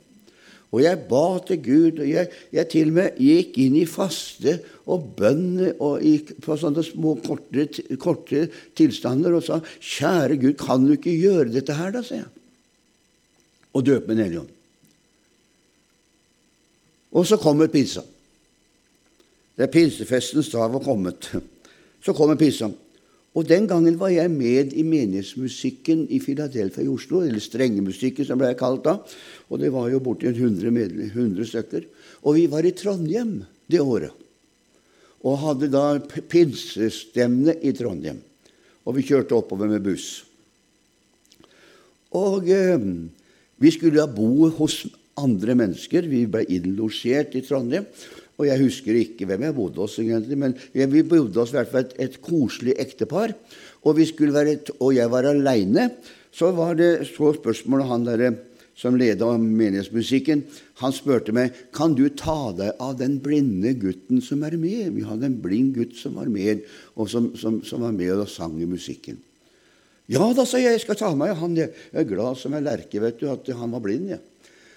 Og 0.75 0.81
jeg 0.83 0.99
ba 1.07 1.39
til 1.47 1.61
Gud, 1.63 2.01
og 2.03 2.09
jeg, 2.09 2.27
jeg 2.51 2.69
til 2.71 2.89
og 2.91 2.97
med 2.97 3.19
gikk 3.23 3.55
inn 3.63 3.77
i 3.79 3.85
faste 3.87 4.57
og 4.91 5.13
bønn 5.15 5.61
og 5.73 6.03
gikk 6.03 6.33
på 6.43 6.57
sånne 6.59 6.83
små, 6.83 7.15
korte, 7.23 7.69
korte 8.01 8.47
tilstander 8.75 9.37
og 9.37 9.45
sa, 9.47 9.61
'Kjære 9.63 10.39
Gud, 10.41 10.57
kan 10.59 10.83
du 10.83 10.91
ikke 10.97 11.15
gjøre 11.15 11.53
dette 11.53 11.73
her, 11.73 11.91
da?' 11.95 12.03
sa 12.03 12.19
jeg. 12.19 12.27
Og 13.73 13.85
døpe 13.85 14.07
med 14.07 14.23
hellige. 14.23 14.47
Og 17.11 17.25
så 17.27 17.37
kommer 17.39 17.71
pinsa. 17.71 18.03
Det 19.57 19.63
er 19.65 19.71
pinsefestens 19.73 20.49
dag 20.49 20.73
var 20.73 20.83
kommet. 20.83 21.31
Så 22.03 22.13
kommer 22.13 22.35
pinsa. 22.35 22.69
Og 23.35 23.45
Den 23.47 23.67
gangen 23.67 23.99
var 23.99 24.09
jeg 24.09 24.31
med 24.31 24.73
i 24.73 24.83
menighetsmusikken 24.83 26.07
i 26.09 26.19
Philadelphia 26.19 26.83
i 26.83 26.89
Oslo, 26.89 27.21
eller 27.21 27.43
strengemusikken 27.43 28.25
som 28.25 28.39
ble 28.39 28.53
kalt 28.57 28.85
da. 28.87 28.97
Og 29.49 29.61
det 29.61 29.69
var 29.73 29.89
jo 29.91 29.99
borti 30.01 30.31
100, 30.31 30.71
100 31.11 31.45
stykker. 31.45 31.85
Og 32.23 32.39
vi 32.39 32.47
var 32.49 32.65
i 32.65 32.73
Trondheim 32.73 33.43
det 33.69 33.83
året. 33.83 34.15
Og 35.21 35.37
hadde 35.43 35.69
da 35.73 35.99
pinsestevne 36.01 37.57
i 37.61 37.73
Trondheim. 37.77 38.23
Og 38.87 38.97
vi 38.97 39.05
kjørte 39.05 39.35
oppover 39.37 39.69
med 39.69 39.83
buss. 39.85 40.23
Og 42.15 42.47
eh, 42.49 42.85
vi 43.59 43.73
skulle 43.73 43.99
da 43.99 44.07
bo 44.09 44.47
hos 44.57 44.85
andre 45.19 45.57
mennesker. 45.57 46.07
Vi 46.07 46.25
ble 46.29 46.45
innlosjert 46.53 47.35
i 47.35 47.43
Trondheim. 47.45 47.87
Og 48.37 48.45
jeg 48.45 48.61
husker 48.61 48.97
ikke 48.99 49.25
hvem 49.29 49.47
jeg 49.47 49.55
bodde 49.57 49.81
hos, 49.81 49.97
egentlig, 50.01 50.37
men 50.37 50.53
vi 50.73 51.01
bodde 51.01 51.39
hos 51.41 51.53
i 51.53 51.57
hvert 51.57 51.71
fall 51.71 51.87
et, 51.87 51.95
et 52.05 52.19
koselig 52.21 52.75
ektepar. 52.77 53.33
Og, 53.81 53.97
et, 53.97 54.69
og, 54.77 54.91
jeg 54.93 55.09
var 55.11 55.25
aleine. 55.25 55.89
Så 56.31 56.51
var 56.53 56.77
det 56.77 57.07
så 57.09 57.31
spørsmålet 57.33 57.89
han 57.89 58.05
der, 58.05 58.37
som 58.77 58.93
leda 58.93 59.31
menighetsmusikken, 59.41 60.43
han 60.83 60.93
spurte 60.93 61.33
meg 61.33 61.55
kan 61.73 61.95
du 61.97 62.03
ta 62.13 62.51
deg 62.53 62.77
av 62.77 62.99
den 62.99 63.15
blinde 63.23 63.71
gutten 63.81 64.21
som 64.21 64.43
er 64.45 64.53
med. 64.61 64.91
Vi 64.93 65.05
hadde 65.07 65.31
en 65.31 65.39
blind 65.41 65.73
gutt 65.79 65.95
som 65.97 66.19
var 66.19 66.29
med, 66.29 66.61
og 66.93 67.09
som, 67.09 67.31
som, 67.33 67.57
som 67.65 67.81
var 67.81 67.95
med 67.97 68.13
og 68.13 68.29
sang 68.29 68.53
i 68.61 68.69
musikken. 68.69 69.17
Ja 70.07 70.29
da, 70.29 70.45
sa 70.45 70.61
jeg, 70.61 70.77
jeg 70.77 70.85
skal 70.85 70.99
ta 71.01 71.09
med 71.17 71.33
han. 71.41 71.57
Jeg 71.57 71.73
er 71.91 72.05
glad 72.07 72.37
som 72.39 72.53
en 72.53 72.69
lerke 72.69 73.01
vet 73.01 73.17
du, 73.17 73.25
at 73.33 73.49
han 73.49 73.73
var 73.73 73.81
blind. 73.83 74.13
Ja. 74.13 74.21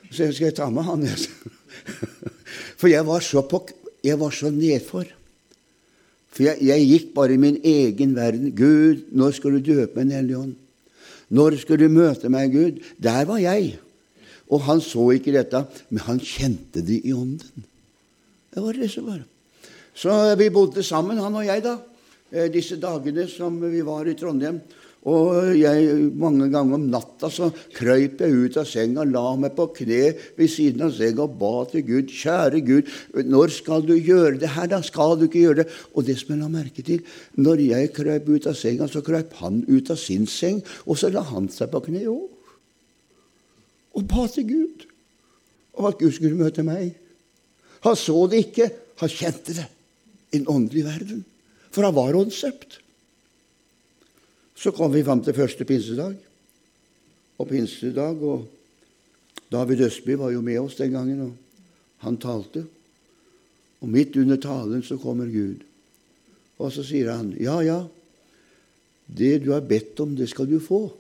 Så 0.09 0.31
jeg 0.31 0.39
skal 0.39 0.57
ta 0.57 0.73
med 0.73 0.89
han. 0.89 1.05
For 2.81 2.91
jeg 2.91 3.07
var 3.07 3.25
så, 3.25 3.43
på, 3.47 3.63
jeg 4.05 4.19
var 4.21 4.35
så 4.35 4.51
nedfor. 4.55 5.09
For 6.31 6.47
jeg, 6.47 6.63
jeg, 6.63 6.89
gikk 6.93 7.13
bare 7.17 7.35
i 7.35 7.43
min 7.43 7.59
egen 7.67 8.15
verden. 8.17 8.53
Gud, 8.57 9.07
når 9.13 9.37
skal 9.39 9.59
du 9.59 9.73
døpe 9.73 9.99
meg, 9.99 10.07
Den 10.07 10.17
hellige 10.19 10.39
ånd? 10.39 10.55
Når 11.31 11.61
skal 11.63 11.79
du 11.79 11.89
møte 11.91 12.31
meg, 12.31 12.55
Gud? 12.55 12.81
Der 12.99 13.25
var 13.27 13.39
jeg. 13.43 13.79
Og 14.51 14.65
han 14.67 14.81
så 14.83 15.11
ikke 15.15 15.35
dette, 15.35 15.63
men 15.91 16.03
han 16.07 16.19
kjente 16.23 16.83
det 16.83 17.03
i 17.07 17.15
ånden. 17.15 17.67
Det 18.51 18.63
var 18.63 18.75
det 18.75 18.91
som 18.91 19.07
var. 19.07 19.23
Så 19.95 20.15
vi 20.39 20.51
bodde 20.51 20.83
sammen, 20.83 21.21
han 21.23 21.35
og 21.39 21.47
jeg, 21.47 21.63
da, 21.63 21.77
eh, 22.33 22.51
disse 22.51 22.79
dagene 22.81 23.29
som 23.31 23.61
vi 23.63 23.83
var 23.87 24.09
i 24.11 24.17
Trondheim. 24.19 24.59
Og 25.09 25.55
jeg, 25.57 25.85
mange 26.21 26.51
ganger 26.53 26.77
om 26.77 26.83
natta 26.93 27.31
så 27.33 27.47
krøyp 27.73 28.21
jeg 28.21 28.35
ut 28.37 28.57
av 28.61 28.67
senga, 28.69 29.07
la 29.09 29.31
meg 29.41 29.55
på 29.57 29.71
kne 29.79 30.11
ved 30.37 30.51
siden 30.53 30.85
av 30.85 30.93
senga 30.93 31.25
og 31.25 31.39
ba 31.41 31.53
til 31.71 31.87
Gud. 31.87 32.13
Kjære 32.13 32.61
Gud, 32.67 32.91
når 33.25 33.55
skal 33.55 33.87
du 33.89 33.95
gjøre 33.97 34.37
det 34.43 34.51
her, 34.53 34.69
da? 34.69 34.83
Skal 34.85 35.17
du 35.17 35.25
ikke 35.25 35.47
gjøre 35.47 35.63
det? 35.63 35.67
Og 35.97 36.05
det 36.05 36.19
som 36.21 36.35
jeg 36.35 36.43
la 36.43 36.51
merke 36.53 36.85
til, 36.85 37.01
når 37.41 37.65
jeg 37.65 37.95
krøyp 37.97 38.29
ut 38.29 38.51
av 38.51 38.59
senga, 38.61 38.91
så 38.93 39.01
krøyp 39.07 39.33
han 39.41 39.63
ut 39.71 39.95
av 39.95 39.97
sin 40.01 40.29
seng, 40.29 40.61
og 40.85 41.01
så 41.01 41.09
la 41.15 41.25
han 41.33 41.49
seg 41.53 41.73
på 41.73 41.81
kne 41.89 42.05
òg. 42.13 42.29
Og 43.97 44.07
ba 44.11 44.27
til 44.29 44.47
Gud 44.53 44.85
om 45.81 45.89
at 45.89 45.99
Gud 45.99 46.13
skulle 46.13 46.37
møte 46.37 46.63
meg. 46.67 46.93
Han 47.89 47.97
så 47.97 48.27
det 48.29 48.45
ikke, 48.45 48.69
han 49.01 49.17
kjente 49.17 49.57
det 49.57 49.67
i 50.29 50.37
den 50.37 50.49
åndelige 50.53 50.93
verden. 50.93 51.25
For 51.73 51.89
han 51.89 51.97
var 51.97 52.21
åndsøpt. 52.21 52.83
Så 54.61 54.73
kom 54.77 54.93
vi 54.93 55.05
fram 55.05 55.23
til 55.25 55.37
første 55.37 55.65
pinsedag. 55.65 56.19
Og 57.41 57.49
pinsedag, 57.49 58.21
og 58.21 58.45
David 59.53 59.87
Østby 59.87 60.19
var 60.21 60.35
jo 60.35 60.43
med 60.45 60.59
oss 60.61 60.77
den 60.77 60.93
gangen, 60.93 61.23
og 61.25 61.33
han 62.05 62.19
talte. 62.21 62.67
Og 63.81 63.89
midt 63.89 64.19
under 64.21 64.37
talen 64.37 64.85
så 64.85 64.99
kommer 65.01 65.31
Gud, 65.33 65.65
og 66.61 66.73
så 66.73 66.85
sier 66.85 67.13
han, 67.13 67.33
'Ja, 67.33 67.61
ja, 67.61 67.87
det 69.07 69.45
du 69.45 69.53
har 69.53 69.61
bedt 69.61 70.01
om, 70.01 70.17
det 70.17 70.29
skal 70.29 70.51
du 70.51 70.61
få.' 70.61 70.93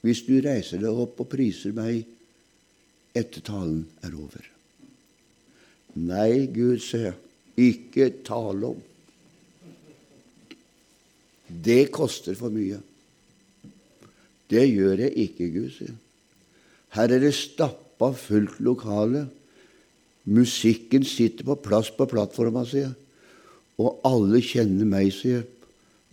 Hvis 0.00 0.22
du 0.22 0.40
reiser 0.40 0.78
deg 0.78 0.88
opp 0.88 1.20
og 1.20 1.28
priser 1.28 1.72
meg 1.72 2.04
etter 3.14 3.40
talen 3.40 3.86
er 4.02 4.12
over. 4.12 4.44
Nei, 5.94 6.46
Gud, 6.46 6.78
sier 6.78 7.00
jeg, 7.00 7.14
ikke 7.56 8.10
tale 8.24 8.66
om. 8.66 8.82
Det 11.62 11.92
koster 11.94 12.34
for 12.38 12.52
mye. 12.54 12.80
Det 14.50 14.64
gjør 14.68 15.06
jeg 15.06 15.14
ikke, 15.28 15.48
Gud, 15.54 15.70
sier 15.74 15.94
Her 16.94 17.10
er 17.10 17.22
det 17.24 17.32
stappa 17.34 18.12
fullt 18.14 18.60
lokale. 18.62 19.24
Musikken 20.24 21.04
sitter 21.04 21.46
på 21.46 21.56
plass 21.64 21.90
på 21.94 22.06
plattforma, 22.10 22.64
sier 22.68 22.92
Og 23.80 24.00
alle 24.06 24.40
kjenner 24.44 24.88
meg, 24.88 25.10
sier 25.14 25.44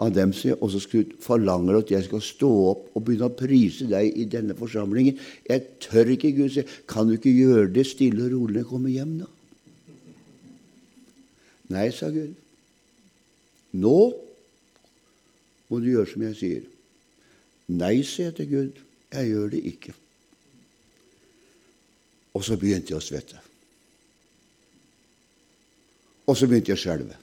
av 0.01 0.13
dem, 0.15 0.33
sier 0.33 0.57
Og 0.61 0.73
så 0.73 1.03
forlanger 1.21 1.81
at 1.81 1.93
jeg 1.93 2.07
skal 2.07 2.23
stå 2.25 2.51
opp 2.71 2.87
og 2.95 3.05
begynne 3.05 3.29
å 3.29 3.35
prise 3.37 3.89
deg 3.91 4.17
i 4.17 4.25
denne 4.29 4.57
forsamlingen. 4.57 5.19
Jeg 5.49 5.67
tør 5.83 6.15
ikke, 6.15 6.33
Gud, 6.37 6.49
sier 6.55 6.79
Kan 6.89 7.09
du 7.09 7.17
ikke 7.17 7.35
gjøre 7.35 7.69
det 7.75 7.87
stille 7.89 8.25
og 8.25 8.35
rolig 8.35 8.55
når 8.55 8.63
jeg 8.63 8.71
kommer 8.71 8.95
hjem, 8.95 9.15
da? 9.21 9.31
Nei, 11.71 11.87
sa 11.95 12.09
Gud. 12.11 12.33
Nå 13.79 13.97
må 15.71 15.79
du 15.79 15.87
gjøre 15.93 16.09
som 16.11 16.23
jeg 16.27 16.37
sier. 16.37 16.63
Nei, 17.71 18.01
sier 18.03 18.29
jeg 18.29 18.37
til 18.41 18.49
Gud. 18.51 18.81
Jeg 19.11 19.31
gjør 19.31 19.53
det 19.53 19.61
ikke. 19.71 19.93
Og 22.35 22.43
så 22.47 22.57
begynte 22.59 22.93
jeg 22.93 22.99
å 22.99 23.03
svette. 23.03 23.39
Og 26.27 26.37
så 26.37 26.47
begynte 26.47 26.71
jeg 26.71 26.79
å 26.79 26.83
skjelve. 26.83 27.17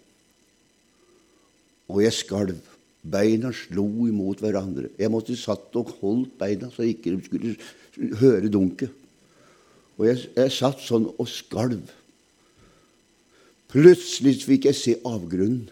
Og 1.93 2.03
jeg 2.05 2.17
skalv. 2.17 2.75
Beina 3.09 3.53
slo 3.55 3.87
imot 4.09 4.41
hverandre. 4.43 4.91
Jeg 4.99 5.13
måtte 5.13 5.37
satt 5.39 5.77
og 5.79 5.95
holdt 6.01 6.35
beina 6.41 6.69
så 6.73 6.85
jeg 6.85 6.97
ikke 6.97 7.15
skulle 7.25 8.17
høre 8.21 8.51
dunket. 8.53 8.93
Og 9.97 10.09
jeg, 10.11 10.27
jeg 10.37 10.55
satt 10.55 10.83
sånn 10.85 11.07
og 11.15 11.29
skalv. 11.31 11.89
Plutselig 13.73 14.43
fikk 14.45 14.69
jeg 14.69 14.77
se 14.77 14.97
avgrunnen. 15.09 15.69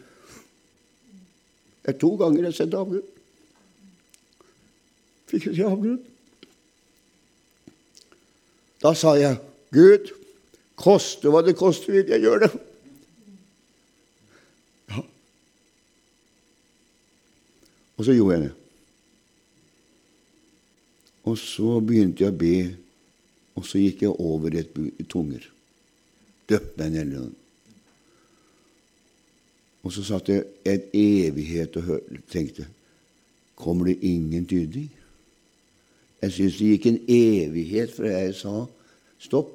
Det 1.87 1.94
er 1.94 1.99
to 2.03 2.16
ganger 2.18 2.40
jeg 2.40 2.51
har 2.51 2.55
sett 2.57 2.72
avgrunn. 2.75 3.03
Fikk 5.31 5.44
jeg 5.46 5.59
se 5.61 5.66
avgrunn. 5.68 6.01
Da 8.83 8.90
sa 8.99 9.14
jeg, 9.14 9.38
'Gud, 9.70 10.11
koste 10.75 11.31
hva 11.31 11.44
det 11.46 11.55
koster, 11.57 11.94
vil 11.94 12.11
jeg 12.11 12.27
gjøre 12.27 12.49
det.' 12.49 12.59
Ja. 14.90 15.07
Og 17.96 18.05
så 18.05 18.18
gjorde 18.18 18.35
jeg 18.35 18.42
det. 18.49 18.53
Og 21.22 21.38
så 21.38 21.81
begynte 21.81 22.27
jeg 22.27 22.35
å 22.35 22.38
be, 22.42 22.77
og 23.55 23.66
så 23.66 23.79
gikk 23.79 24.03
jeg 24.03 24.18
over 24.18 24.59
i 24.59 25.07
tunger. 25.07 25.46
Døpt 26.51 26.79
meg 26.79 26.94
i 26.94 27.05
hellig 27.05 27.27
Og 29.87 29.92
så 29.94 30.03
satt 30.03 30.33
jeg 30.33 30.42
en 30.66 30.87
evighet 30.99 31.77
og 31.79 32.09
tenkte 32.33 32.66
Kommer 33.57 33.87
det 33.88 34.03
ingen 34.05 34.44
tydning? 34.44 34.90
Jeg 36.20 36.33
syns 36.35 36.57
det 36.59 36.72
gikk 36.72 36.88
en 36.90 36.99
evighet 37.12 37.92
fra 37.94 38.11
jeg 38.11 38.35
sa 38.37 38.53
stopp, 39.22 39.55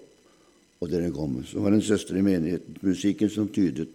og 0.81 0.89
dere 0.89 1.11
kom. 1.13 1.35
Så 1.45 1.61
var 1.61 1.73
det 1.73 1.81
en 1.81 1.85
søster 1.85 2.17
i 2.17 2.23
menigheten, 2.25 2.79
musikken, 2.81 3.29
som 3.29 3.51
tydet. 3.53 3.91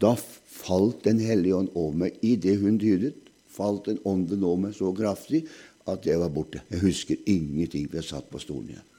Da 0.00 0.14
falt 0.14 1.04
Den 1.04 1.20
hellige 1.20 1.58
ånd 1.58 1.74
over 1.74 1.98
meg. 2.04 2.16
I 2.22 2.36
det 2.40 2.56
hun 2.62 2.78
tydet, 2.80 3.18
falt 3.52 3.90
den 3.90 4.00
ånden 4.04 4.44
over 4.44 4.62
meg 4.68 4.78
så 4.78 4.94
kraftig 4.96 5.44
at 5.90 6.06
jeg 6.06 6.22
var 6.22 6.32
borte. 6.32 6.62
Jeg 6.70 6.80
husker 6.80 7.16
ingenting, 7.26 7.90
for 7.90 8.00
jeg 8.00 8.08
satt 8.08 8.30
på 8.30 8.40
stolen 8.40 8.72
igjen. 8.72 8.90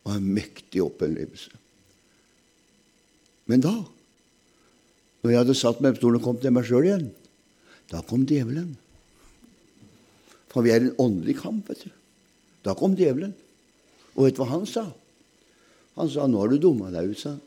Det 0.00 0.12
var 0.12 0.16
en 0.16 0.34
mektig 0.38 0.82
opplevelse. 0.86 1.65
Men 3.46 3.62
da, 3.62 3.74
når 5.22 5.32
jeg 5.32 5.40
hadde 5.42 5.58
satt 5.58 5.80
meg 5.82 5.94
på 5.94 6.02
stolen 6.02 6.20
og 6.20 6.26
kom 6.26 6.38
til 6.42 6.54
meg 6.54 6.66
sjøl 6.66 6.86
igjen, 6.86 7.08
da 7.90 8.02
kom 8.06 8.26
djevelen. 8.26 8.74
For 10.50 10.66
vi 10.66 10.72
er 10.74 10.82
i 10.82 10.88
en 10.88 11.00
åndelig 11.02 11.38
kamp, 11.40 11.68
vet 11.70 11.86
du. 11.86 11.90
Da 12.66 12.74
kom 12.78 12.96
djevelen. 12.98 13.34
Og 14.16 14.26
vet 14.26 14.36
du 14.36 14.42
hva 14.42 14.50
han 14.54 14.66
sa? 14.66 14.86
Han 15.96 16.10
sa 16.10 16.26
'Nå 16.26 16.40
har 16.40 16.48
du 16.48 16.58
dumma 16.58 16.90
deg 16.90 17.10
ut', 17.10 17.20
sa 17.20 17.30
han. 17.30 17.42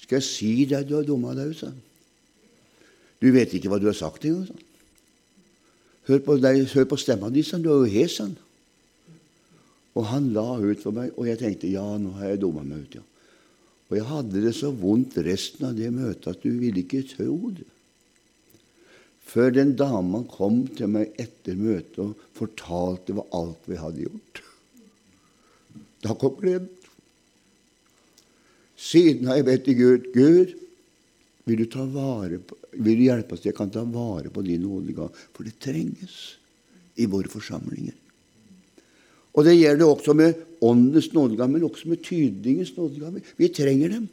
Skal 0.00 0.16
jeg 0.16 0.28
si 0.28 0.64
deg 0.64 0.88
du 0.88 0.96
har 0.96 1.04
dumma 1.04 1.34
deg 1.34 1.50
ut, 1.50 1.58
sa 1.58 1.66
han. 1.66 1.82
Du 3.20 3.30
vet 3.32 3.52
ikke 3.54 3.68
hva 3.68 3.80
du 3.80 3.86
har 3.86 3.96
sagt 3.96 4.24
engang, 4.24 4.46
sa 4.46 4.52
han. 4.52 4.62
Hør 6.04 6.18
på, 6.18 6.36
deg, 6.36 6.66
hør 6.74 6.84
på 6.84 6.96
stemma 7.00 7.30
di, 7.32 7.42
sa 7.42 7.56
han. 7.56 7.62
Du 7.64 7.70
er 7.72 7.86
jo 7.86 7.92
hes, 7.92 8.16
sa 8.16 8.28
han. 8.28 8.36
Og 9.94 10.06
han 10.10 10.32
la 10.34 10.58
ut 10.58 10.82
for 10.82 10.92
meg, 10.92 11.12
og 11.16 11.26
jeg 11.26 11.38
tenkte 11.38 11.70
ja, 11.70 11.84
nå 11.98 12.16
har 12.18 12.34
jeg 12.34 12.42
dumma 12.42 12.62
meg 12.66 12.84
ut, 12.84 12.94
ja. 12.98 13.04
Og 13.94 14.00
jeg 14.00 14.10
hadde 14.10 14.40
det 14.42 14.50
så 14.58 14.72
vondt 14.74 15.20
resten 15.22 15.68
av 15.68 15.76
det 15.78 15.92
møtet 15.94 16.26
at 16.32 16.40
du 16.42 16.48
ville 16.58 16.82
ikke 16.82 17.04
tro 17.06 17.36
det. 17.54 17.68
Før 19.22 19.52
den 19.54 19.76
dama 19.78 20.24
kom 20.26 20.64
til 20.74 20.90
meg 20.90 21.14
etter 21.22 21.54
møtet 21.54 22.00
og 22.02 22.24
fortalte 22.34 23.14
hva 23.14 23.22
alt 23.38 23.68
vi 23.70 23.78
hadde 23.78 24.02
gjort. 24.08 24.40
Da 26.02 26.18
kom 26.18 26.34
gleden. 26.40 26.66
Siden 28.74 29.30
har 29.30 29.38
jeg 29.38 29.46
bedt 29.46 29.64
til 29.68 29.78
Gud 29.78 30.10
Gud, 30.10 30.58
vil 31.46 31.62
du, 31.62 31.66
ta 31.70 31.86
vare 31.86 32.42
på, 32.42 32.58
vil 32.74 32.98
du 32.98 33.06
hjelpe 33.06 33.36
oss 33.36 33.44
til 33.44 33.52
jeg 33.52 33.60
kan 33.60 33.70
ta 33.70 33.86
vare 33.86 34.34
på 34.34 34.42
din 34.42 34.66
nådegave? 34.66 35.14
For 35.30 35.46
det 35.46 35.54
trenges 35.62 36.18
i 36.98 37.06
våre 37.06 37.30
forsamlinger. 37.30 37.94
Og 39.34 39.46
det 39.46 39.56
gjelder 39.58 39.88
også 39.88 40.14
med 40.14 40.34
åndens 40.62 41.10
nådegave, 41.12 41.50
men 41.50 41.66
også 41.66 41.88
med 41.90 42.02
tydningens 42.02 42.76
nådegave. 42.76 43.22
Vi 43.36 43.48
trenger 43.48 43.96
dem. 43.96 44.08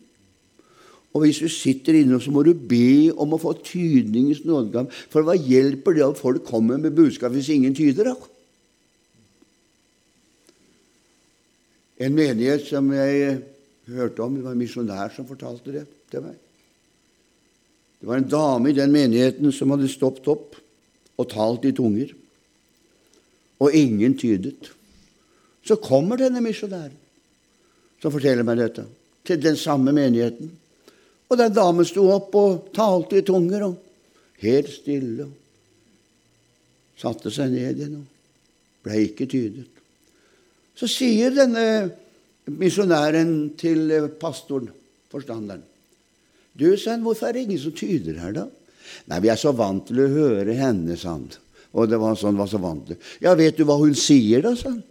Og 1.13 1.25
hvis 1.25 1.41
du 1.43 1.49
sitter 1.51 1.97
inne, 1.99 2.21
så 2.23 2.31
må 2.31 2.43
du 2.47 2.53
be 2.55 3.11
om 3.19 3.35
å 3.35 3.39
få 3.41 3.53
tydningens 3.59 4.45
nådegave. 4.47 4.89
For 5.11 5.27
hva 5.27 5.35
hjelper 5.35 5.97
det 5.97 6.05
at 6.07 6.19
folk 6.19 6.45
kommer 6.47 6.79
med 6.79 6.95
budskap 6.95 7.35
hvis 7.35 7.51
ingen 7.51 7.75
tyder? 7.75 8.13
da? 8.13 8.15
En 12.01 12.15
menighet 12.17 12.63
som 12.65 12.87
jeg 12.95 13.41
hørte 13.91 14.23
om, 14.23 14.37
det 14.37 14.45
var 14.45 14.55
en 14.55 14.63
misjonær 14.63 15.11
som 15.13 15.27
fortalte 15.29 15.75
det 15.75 15.83
til 16.09 16.23
meg. 16.25 16.39
Det 18.01 18.09
var 18.09 18.17
en 18.17 18.31
dame 18.31 18.71
i 18.71 18.77
den 18.77 18.93
menigheten 18.93 19.51
som 19.53 19.75
hadde 19.75 19.91
stoppet 19.91 20.31
opp 20.31 20.55
og 21.21 21.27
talt 21.29 21.67
i 21.69 21.75
tunger, 21.77 22.15
og 23.61 23.75
ingen 23.77 24.15
tydet. 24.17 24.71
Så 25.65 25.77
kommer 25.81 26.17
denne 26.17 26.41
misjonæren 26.43 26.97
som 28.01 28.13
forteller 28.13 28.45
meg 28.45 28.57
dette, 28.57 28.87
til 29.21 29.37
den 29.37 29.57
samme 29.59 29.93
menigheten. 29.93 30.49
Og 31.29 31.37
den 31.39 31.53
damen 31.53 31.85
sto 31.87 32.07
opp 32.11 32.33
og 32.35 32.71
talte 32.75 33.19
i 33.19 33.25
tunger, 33.25 33.67
og 33.69 34.41
helt 34.41 34.71
stille. 34.73 35.27
og 35.27 35.37
Satte 37.01 37.31
seg 37.33 37.53
ned 37.53 37.77
igjen 37.77 37.99
og 38.01 38.85
ble 38.85 39.03
ikke 39.05 39.29
tydet. 39.29 39.67
Så 40.77 40.89
sier 40.89 41.33
denne 41.33 41.65
misjonæren 42.49 43.51
til 43.57 44.09
pastoren, 44.21 44.71
forstanderen 45.11 45.67
Du, 46.57 46.65
han, 46.85 47.01
hvorfor 47.01 47.29
er 47.29 47.33
det 47.33 47.45
ingen 47.45 47.59
som 47.61 47.73
tyder 47.73 48.17
her, 48.19 48.33
da? 48.35 48.43
Nei, 49.07 49.21
vi 49.23 49.29
er 49.31 49.39
så 49.39 49.53
vant 49.55 49.85
til 49.87 50.01
å 50.03 50.09
høre 50.11 50.51
henne, 50.57 50.97
sa 50.99 51.13
han. 51.13 51.29
Og 51.71 51.87
det 51.87 51.99
var 52.01 52.17
sånn, 52.19 52.35
var 52.35 52.49
så 52.51 52.59
vant 52.59 52.89
til. 52.89 52.97
Ja, 53.23 53.31
vet 53.39 53.55
du 53.55 53.63
hva 53.69 53.77
hun 53.79 53.95
sier, 53.95 54.43
da, 54.43 54.51
sa 54.59 54.73
han. 54.73 54.81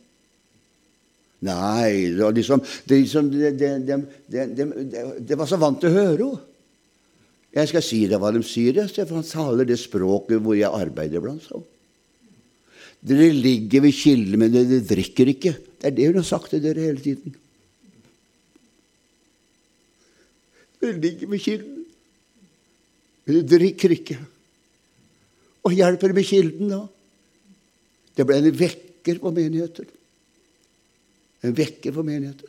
Nei, 1.41 2.13
det 2.13 2.21
var 2.21 2.35
liksom, 2.37 2.61
det, 2.85 2.97
liksom 3.01 3.31
det, 3.33 3.51
det, 5.25 5.37
var 5.41 5.49
så 5.49 5.57
vant 5.61 5.81
til 5.81 5.89
å 5.89 5.97
høre 5.97 6.25
henne. 6.27 6.47
Jeg 7.51 7.67
skal 7.67 7.83
si 7.83 8.05
deg 8.07 8.21
hva 8.23 8.31
de 8.31 8.45
sier, 8.47 8.77
for 8.87 9.17
han 9.17 9.27
taler 9.27 9.67
det 9.67 9.81
språket 9.81 10.39
hvor 10.45 10.55
jeg 10.55 10.71
arbeider 10.71 11.23
blant. 11.25 11.43
Så. 11.43 11.59
Dere 13.03 13.33
ligger 13.35 13.83
ved 13.83 13.97
kilden, 13.97 14.39
men 14.39 14.53
dere 14.55 14.79
drikker 14.87 15.33
ikke. 15.33 15.57
Det 15.81 15.89
er 15.89 15.97
det 15.97 16.07
hun 16.13 16.21
har 16.21 16.29
sagt 16.29 16.53
til 16.53 16.63
dere 16.63 16.85
hele 16.85 17.03
tiden. 17.03 17.35
Dere 20.79 21.01
ligger 21.03 21.33
ved 21.33 21.43
kilden, 21.43 21.81
men 23.25 23.41
dere 23.41 23.57
drikker 23.57 23.97
ikke. 23.97 24.19
Og 25.67 25.75
hjelper 25.75 26.15
med 26.15 26.29
kilden, 26.29 26.71
da? 26.71 26.85
Det 28.15 28.29
ble 28.29 28.39
en 28.39 28.61
vekker 28.61 29.19
på 29.25 29.35
menigheter. 29.35 29.91
En 31.47 31.57
vekker 31.57 31.95
for 31.97 32.07
menigheter. 32.07 32.49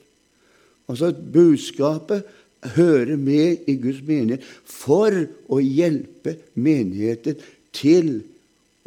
Altså 0.91 1.11
at 1.11 1.21
budskapet 1.33 2.27
hører 2.75 3.15
med 3.17 3.69
i 3.69 3.77
Guds 3.81 4.01
menighet 4.05 4.43
for 4.67 5.15
å 5.49 5.61
hjelpe 5.63 6.35
menigheter 6.53 7.39
til 7.73 8.19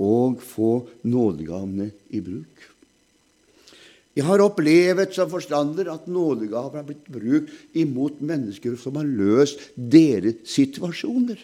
å 0.00 0.34
få 0.42 0.76
nådegavene 1.06 1.90
i 2.14 2.20
bruk. 2.24 2.70
Jeg 4.14 4.26
har 4.28 4.44
opplevd 4.44 5.14
som 5.16 5.30
forstander 5.30 5.88
at 5.90 6.06
nådegaver 6.06 6.78
har 6.78 6.86
blitt 6.86 7.08
brukt 7.10 7.50
imot 7.74 8.20
mennesker 8.22 8.76
som 8.78 9.00
har 9.00 9.08
løst 9.08 9.72
deres 9.74 10.44
situasjoner. 10.54 11.40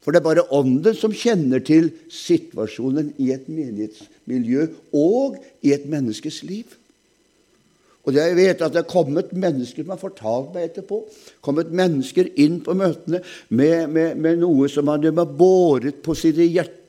For 0.00 0.12
det 0.12 0.20
er 0.20 0.28
bare 0.28 0.46
Ånden 0.56 0.96
som 0.96 1.12
kjenner 1.12 1.60
til 1.64 1.90
situasjonen 2.12 3.12
i 3.20 3.30
et 3.34 3.48
menighetsmiljø 3.52 4.68
og 4.96 5.36
i 5.60 5.74
et 5.76 5.84
menneskes 5.90 6.40
liv. 6.48 6.76
Og 8.08 8.16
jeg 8.16 8.32
vet 8.38 8.62
at 8.64 8.72
det 8.72 8.80
er 8.80 8.88
kommet 8.88 9.34
mennesker 9.36 9.84
som 9.84 9.92
har 9.92 10.00
fortalt 10.00 10.54
meg 10.54 10.70
etterpå, 10.70 11.02
kommet 11.44 11.72
mennesker 11.76 12.30
inn 12.40 12.62
på 12.64 12.72
møtene 12.78 13.20
med, 13.52 13.90
med, 13.92 14.16
med 14.16 14.40
noe 14.40 14.70
som 14.72 14.88
de 15.02 15.12
har 15.12 15.34
båret 15.36 16.00
på 16.04 16.16
sine 16.16 16.48
hjerter 16.48 16.79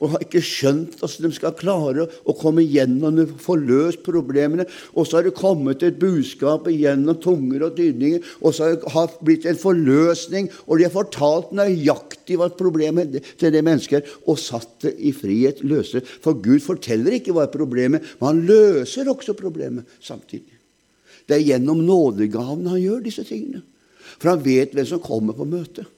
og 0.00 0.14
har 0.14 0.24
ikke 0.24 0.42
skjønt 0.44 0.96
hvordan 1.00 1.30
de 1.30 1.38
skal 1.38 1.56
klare 1.58 2.06
å 2.24 2.36
komme 2.38 2.64
gjennom 2.66 3.22
og 3.22 3.34
få 3.42 3.56
løst 3.60 4.02
problemene. 4.06 4.66
Og 4.94 5.08
så 5.08 5.18
har 5.18 5.28
det 5.28 5.36
kommet 5.38 5.84
et 5.86 5.98
budskap 6.00 6.68
gjennom 6.70 7.18
tunger 7.22 7.66
og 7.68 7.76
tydninger, 7.78 8.24
og 8.40 8.56
så 8.56 8.72
har 8.94 9.10
det 9.10 9.26
blitt 9.26 9.48
en 9.48 9.60
forløsning, 9.60 10.50
og 10.66 10.78
de 10.78 10.88
har 10.88 10.94
fortalt 10.94 11.54
nøyaktig 11.56 12.38
hva 12.40 12.50
problemet 12.54 13.20
til 13.40 13.54
det 13.54 13.64
mennesket 13.64 14.10
og 14.24 14.40
satt 14.40 14.86
det 14.86 14.96
i 14.98 15.14
frihet, 15.16 15.62
løse 15.64 16.02
For 16.04 16.36
Gud 16.42 16.62
forteller 16.64 17.16
ikke 17.18 17.34
hva 17.34 17.46
er 17.46 17.54
problemet, 17.54 18.04
men 18.18 18.28
han 18.28 18.44
løser 18.48 19.10
også 19.10 19.36
problemet 19.38 19.88
samtidig. 20.02 20.54
Det 21.24 21.38
er 21.38 21.46
gjennom 21.54 21.80
nådegaven 21.86 22.66
han 22.68 22.82
gjør 22.82 23.04
disse 23.04 23.24
tingene. 23.24 23.62
For 24.18 24.34
han 24.34 24.44
vet 24.44 24.74
hvem 24.76 24.88
som 24.88 25.02
kommer 25.02 25.36
på 25.36 25.46
møtet. 25.48 25.88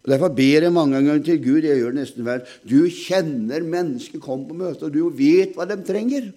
Og 0.00 0.12
Derfor 0.14 0.32
ber 0.32 0.64
jeg 0.64 0.72
mange 0.72 0.96
ganger 0.96 1.24
til 1.24 1.40
Gud. 1.44 1.64
Jeg 1.66 1.80
gjør 1.80 1.92
det 1.92 2.00
nesten 2.00 2.24
hver. 2.24 2.44
Du 2.64 2.78
kjenner 2.88 3.64
mennesker 3.66 4.22
kommer 4.22 4.48
på 4.48 4.60
møte, 4.62 4.88
og 4.88 4.94
du 4.94 5.10
vet 5.12 5.56
hva 5.56 5.66
de 5.68 5.76
trenger. 5.84 6.30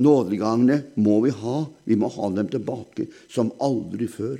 Nådegavene 0.00 0.78
må 0.96 1.18
vi 1.26 1.34
ha. 1.42 1.58
Vi 1.84 1.98
må 2.00 2.08
ha 2.14 2.30
dem 2.38 2.48
tilbake 2.48 3.10
som 3.28 3.52
aldri 3.60 4.08
før. 4.08 4.38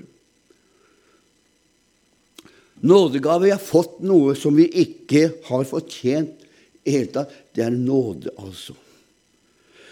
Nådegave 2.81 3.45
Vi 3.45 3.53
har 3.53 3.61
fått 3.61 3.99
noe 4.01 4.33
som 4.39 4.57
vi 4.57 4.65
ikke 4.81 5.27
har 5.51 5.69
fortjent 5.69 6.47
i 6.89 6.97
hele 6.97 7.13
tatt. 7.13 7.35
Det 7.53 7.67
er 7.67 7.77
nåde, 7.77 8.33
altså. 8.41 8.73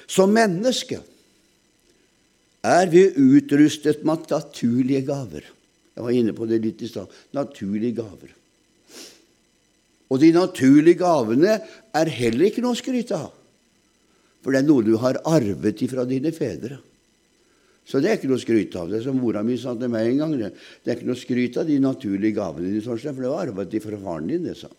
Som 0.09 0.33
menneske 0.33 1.03
er 2.65 2.89
vi 2.89 3.05
utrustet 3.13 4.01
med 4.09 4.25
naturlige 4.33 5.05
gaver. 5.05 5.45
Jeg 5.99 6.07
var 6.07 6.15
inne 6.15 6.33
på 6.37 6.47
det 6.47 6.61
litt 6.63 6.83
i 6.87 6.89
stad. 6.89 7.11
Naturlige 7.35 7.97
gaver. 7.99 8.31
Og 10.09 10.21
de 10.23 10.29
naturlige 10.31 11.01
gavene 11.03 11.57
er 11.59 12.11
heller 12.15 12.47
ikke 12.47 12.63
noe 12.63 12.77
å 12.77 12.79
skryte 12.79 13.19
av. 13.19 13.33
For 14.45 14.55
det 14.55 14.63
er 14.63 14.69
noe 14.69 14.87
du 14.87 14.95
har 15.03 15.19
arvet 15.27 15.83
ifra 15.83 16.05
dine 16.07 16.31
fedre. 16.33 16.79
Så 17.89 17.99
det 17.99 18.13
er 18.13 18.21
ikke 18.21 18.31
noe 18.31 18.39
å 18.39 18.45
skryte 18.45 18.79
av. 18.79 18.93
Det 18.93 19.01
er 19.01 19.09
som 19.09 19.19
mora 19.19 19.43
mi 19.43 19.57
sa 19.59 19.75
til 19.75 19.91
meg 19.91 20.13
en 20.13 20.23
gang, 20.23 20.37
det, 20.39 20.53
det 20.85 20.93
er 20.93 21.01
ikke 21.01 21.09
noe 21.09 21.19
å 21.19 21.25
skryte 21.25 21.65
av 21.65 21.69
de 21.69 21.81
naturlige 21.83 22.37
gavene 22.39 22.71
dine, 22.71 22.85
for 22.85 23.01
det 23.03 23.17
var 23.19 23.49
arvet 23.49 23.75
ifra 23.81 23.99
faren 24.05 24.31
din. 24.31 24.47
det 24.47 24.55
sa 24.61 24.71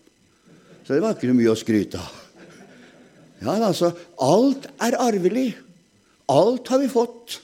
Så 0.86 0.96
det 0.96 1.04
var 1.04 1.18
ikke 1.18 1.34
noe 1.34 1.42
mye 1.42 1.52
å 1.52 1.60
skryte 1.60 2.00
av. 2.00 2.24
Ja, 3.44 3.60
altså, 3.60 3.92
alt 4.24 4.72
er 4.88 4.96
arvelig. 5.04 5.52
Alt 6.32 6.72
har 6.72 6.80
vi 6.80 6.88
fått. 6.92 7.42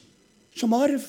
som 0.56 0.72
arv. 0.72 1.04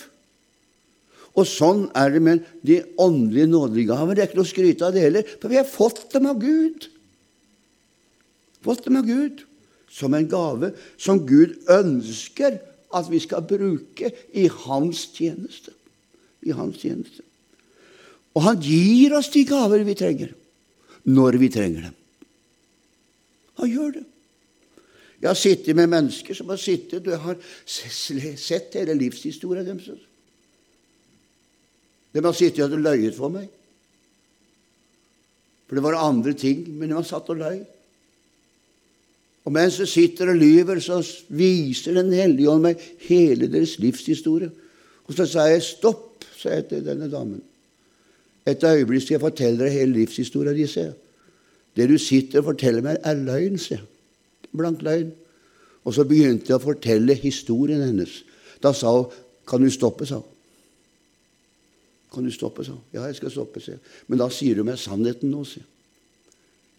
Og 1.36 1.44
sånn 1.48 1.86
er 1.96 2.14
det 2.14 2.22
med 2.24 2.44
de 2.64 2.78
åndelige 3.02 3.50
nådegaver. 3.50 4.16
Det 4.16 4.24
er 4.24 4.30
ikke 4.30 4.38
noe 4.40 4.48
å 4.48 4.52
skryte 4.54 4.86
av 4.86 4.94
det 4.96 5.04
heller, 5.04 5.26
for 5.40 5.52
vi 5.52 5.58
har 5.60 5.68
fått 5.68 6.06
dem 6.14 6.28
av 6.30 6.40
Gud. 6.40 6.88
Fått 8.64 8.86
dem 8.88 8.96
av 9.00 9.06
Gud 9.08 9.44
som 9.92 10.16
en 10.16 10.28
gave 10.28 10.72
som 11.00 11.20
Gud 11.28 11.58
ønsker 11.72 12.58
at 12.96 13.10
vi 13.12 13.20
skal 13.22 13.44
bruke 13.46 14.10
i 14.32 14.46
Hans 14.64 15.06
tjeneste. 15.16 15.74
I 16.46 16.56
Hans 16.56 16.80
tjeneste. 16.80 17.24
Og 18.36 18.42
Han 18.44 18.60
gir 18.60 19.14
oss 19.16 19.30
de 19.32 19.44
gaver 19.48 19.84
vi 19.84 19.96
trenger, 19.96 20.34
når 21.04 21.38
vi 21.40 21.52
trenger 21.52 21.88
dem. 21.88 21.96
Han 23.60 23.72
gjør 23.72 23.94
det. 23.94 24.04
Jeg 25.16 25.30
har 25.30 25.38
sittet 25.40 25.76
med 25.76 25.88
mennesker 25.88 26.36
som 26.36 26.50
har 26.52 26.60
sittet 26.60 27.06
og 27.08 27.22
har 27.22 27.38
sett 27.64 28.76
hele 28.76 28.96
livshistorien 28.98 29.64
deres. 29.64 30.04
De 32.16 32.24
har 32.24 32.36
sittet 32.36 32.72
og 32.72 32.80
løyet 32.80 33.16
for 33.16 33.32
meg. 33.32 33.48
For 35.66 35.76
det 35.76 35.82
var 35.84 35.98
andre 36.00 36.32
ting, 36.38 36.62
men 36.72 36.88
de 36.88 36.96
har 36.96 37.04
satt 37.04 37.28
og 37.32 37.40
løy. 37.42 37.58
Og 39.46 39.52
mens 39.54 39.76
de 39.78 39.86
sitter 39.86 40.32
og 40.32 40.38
lyver, 40.40 40.80
så 40.80 40.98
viser 41.28 41.94
Den 41.94 42.12
hellige 42.12 42.50
ånd 42.50 42.64
meg 42.64 42.80
hele 43.06 43.50
deres 43.50 43.76
livshistorie. 43.78 44.48
Og 45.06 45.14
så 45.14 45.26
sa 45.26 45.46
jeg 45.50 45.62
stopp, 45.62 46.24
sa 46.38 46.56
jeg 46.56 46.68
til 46.70 46.86
denne 46.86 47.10
damen. 47.10 47.42
Et 48.46 48.64
øyeblikk 48.64 49.02
skal 49.02 49.16
jeg 49.16 49.26
fortelle 49.26 49.60
deg 49.64 49.74
hele 49.74 50.00
livshistorien 50.00 50.56
din. 50.56 50.94
Det 51.76 51.88
du 51.90 51.98
sitter 51.98 52.40
og 52.40 52.52
forteller 52.52 52.82
meg, 52.82 52.98
er 53.04 53.18
løgn, 53.18 53.58
sier 53.58 53.82
jeg. 53.82 53.86
Blank 54.56 54.82
løgn. 54.82 55.12
Og 55.84 55.94
så 55.94 56.06
begynte 56.08 56.50
jeg 56.50 56.58
å 56.58 56.64
fortelle 56.64 57.14
historien 57.14 57.82
hennes. 57.84 58.22
Da 58.62 58.72
sa 58.72 58.90
hun, 58.90 59.10
'Kan 59.46 59.62
du 59.62 59.70
stoppe', 59.70 60.06
sa 60.06 60.14
hun. 60.14 60.35
Kan 62.16 62.24
du 62.24 62.32
stoppe, 62.32 62.64
sa. 62.64 62.72
Ja, 62.96 63.04
jeg 63.10 63.18
skal 63.18 63.32
stoppe, 63.34 63.60
sa. 63.60 63.74
Men 64.08 64.22
da 64.22 64.30
sier 64.32 64.56
du 64.56 64.64
meg 64.64 64.78
sannheten 64.80 65.28
nå, 65.28 65.42
sier 65.44 65.60
jeg. 65.60 65.72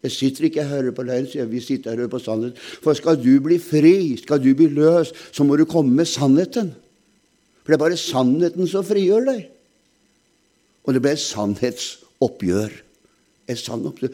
Jeg 0.07 0.13
sitter 0.13 0.47
ikke 0.47 0.63
og 0.63 0.71
hører 0.71 0.93
på 0.97 1.05
løgn, 1.05 1.27
sier 1.29 1.43
jeg. 1.43 1.51
Vi 1.51 1.61
sitter 1.61 1.93
og 1.93 2.01
hører 2.01 2.11
på 2.15 2.21
sannheten. 2.23 2.65
For 2.81 2.97
skal 2.97 3.19
du 3.21 3.31
bli 3.45 3.59
fri, 3.61 3.93
skal 4.17 4.41
du 4.41 4.49
bli 4.57 4.69
løs, 4.73 5.13
så 5.33 5.45
må 5.45 5.57
du 5.57 5.65
komme 5.69 5.93
med 5.93 6.09
sannheten. 6.09 6.73
For 7.61 7.73
det 7.73 7.77
er 7.77 7.83
bare 7.83 8.01
sannheten 8.01 8.69
som 8.71 8.85
frigjør 8.87 9.29
deg. 9.29 9.45
Og 10.87 10.95
det 10.95 11.05
ble 11.05 11.13
et 11.13 11.21
sannhetsoppgjør. 11.21 12.77
Et 13.53 13.61
sannoppgjør. 13.61 14.13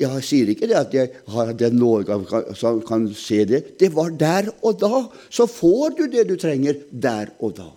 Jeg 0.00 0.24
sier 0.24 0.54
ikke 0.54 0.70
det 0.70 0.78
at 0.78 0.94
jeg 0.94 1.10
har 1.34 1.54
den 1.58 1.78
nådegave 1.80 2.54
som 2.56 2.78
kan 2.86 3.10
se 3.18 3.42
det. 3.50 3.64
Det 3.82 3.90
var 3.96 4.14
der 4.14 4.54
og 4.62 4.78
da. 4.78 5.06
Så 5.26 5.50
får 5.50 5.96
du 5.98 6.04
det 6.12 6.28
du 6.30 6.36
trenger 6.40 6.78
der 6.90 7.34
og 7.40 7.56
da. 7.58 7.72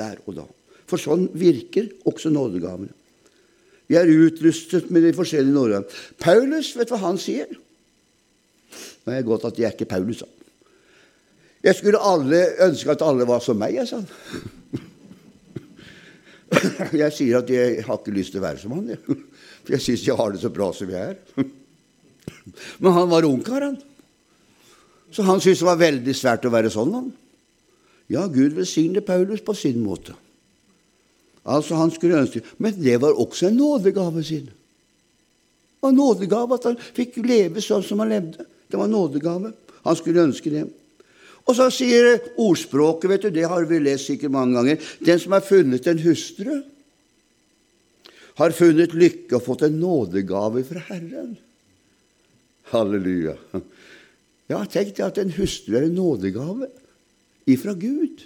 Der 0.00 0.18
og 0.26 0.40
da. 0.42 0.50
For 0.90 0.98
sånn 0.98 1.28
virker 1.38 1.88
også 2.08 2.32
nådegavene. 2.34 2.90
Vi 3.90 3.98
er 3.98 4.10
utrustet 4.10 4.90
med 4.94 5.06
de 5.06 5.14
forskjellige 5.14 5.54
nådegavene. 5.54 6.00
Paulus, 6.22 6.72
vet 6.78 6.90
du 6.90 6.94
hva 6.94 7.02
han 7.08 7.18
sier? 7.18 7.50
Nå 9.04 9.12
er 9.12 9.20
det 9.20 9.28
godt 9.28 9.48
at 9.48 9.58
jeg 9.58 9.70
er 9.70 9.74
ikke 9.74 9.90
Paulus, 9.90 10.22
sa 10.22 10.28
Jeg 11.62 11.76
skulle 11.76 12.00
alle 12.00 12.40
ønske 12.66 12.94
at 12.94 13.02
alle 13.04 13.26
var 13.28 13.42
som 13.44 13.58
meg, 13.58 13.74
jeg, 13.76 13.88
sa 13.90 14.00
han. 14.00 14.86
Jeg 16.98 17.14
sier 17.14 17.38
at 17.38 17.50
jeg 17.52 17.82
har 17.86 17.98
ikke 18.00 18.14
lyst 18.14 18.34
til 18.34 18.40
å 18.40 18.46
være 18.46 18.58
som 18.62 18.72
han. 18.74 18.88
Jeg. 18.90 19.18
For 19.60 19.74
jeg 19.76 19.84
syns 19.84 20.06
jeg 20.06 20.16
har 20.18 20.32
det 20.32 20.40
så 20.42 20.50
bra 20.54 20.70
som 20.74 20.90
jeg 20.90 21.14
er. 21.14 21.50
Men 22.82 22.96
han 22.96 23.10
var 23.10 23.28
ungkar, 23.28 23.66
han. 23.68 23.76
Så 25.10 25.26
han 25.26 25.42
syntes 25.42 25.62
det 25.62 25.68
var 25.68 25.82
veldig 25.82 26.14
svært 26.16 26.46
å 26.46 26.52
være 26.54 26.72
sånn, 26.72 26.94
han. 26.96 27.10
Ja, 28.10 28.24
Gud 28.30 28.56
velsigne 28.56 29.02
Paulus 29.06 29.42
på 29.46 29.54
sin 29.54 29.82
måte. 29.84 30.16
Altså, 31.44 31.78
han 31.80 31.90
skulle 31.90 32.20
ønske 32.20 32.42
Men 32.58 32.74
det 32.76 32.98
var 33.00 33.16
også 33.16 33.48
en 33.48 33.56
nådegave 33.56 34.24
sin. 34.24 34.50
En 35.84 35.96
nådegave 35.96 36.54
at 36.54 36.66
han 36.68 36.76
fikk 36.76 37.16
leve 37.24 37.62
sånn 37.64 37.84
som 37.86 38.02
han 38.02 38.12
levde. 38.12 38.44
Det 38.68 38.76
var 38.76 38.84
en 38.84 38.94
nådegave. 38.94 39.52
Han 39.86 39.96
skulle 39.96 40.26
ønske 40.28 40.52
det. 40.52 40.66
Og 41.48 41.56
så 41.56 41.70
sier 41.72 42.18
ordspråket, 42.38 43.08
vet 43.10 43.24
du, 43.24 43.30
det 43.34 43.48
har 43.48 43.64
vi 43.66 43.80
lest 43.82 44.10
sikkert 44.10 44.34
mange 44.34 44.58
ganger, 44.58 44.90
den 45.00 45.22
som 45.22 45.32
har 45.34 45.42
funnet 45.42 45.88
en 45.88 46.02
hustru, 46.04 46.60
har 48.40 48.54
funnet 48.56 48.94
lykke 48.96 49.36
og 49.36 49.44
fått 49.44 49.64
en 49.66 49.80
nådegave 49.80 50.62
fra 50.68 50.84
Herren. 50.92 51.32
Halleluja. 52.70 53.34
Ja, 54.50 54.60
tenk 54.70 54.94
deg 54.94 55.02
at 55.06 55.18
en 55.22 55.34
hustru 55.34 55.76
er 55.78 55.88
en 55.88 55.96
nådegave 55.98 56.68
ifra 57.50 57.74
Gud. 57.74 58.22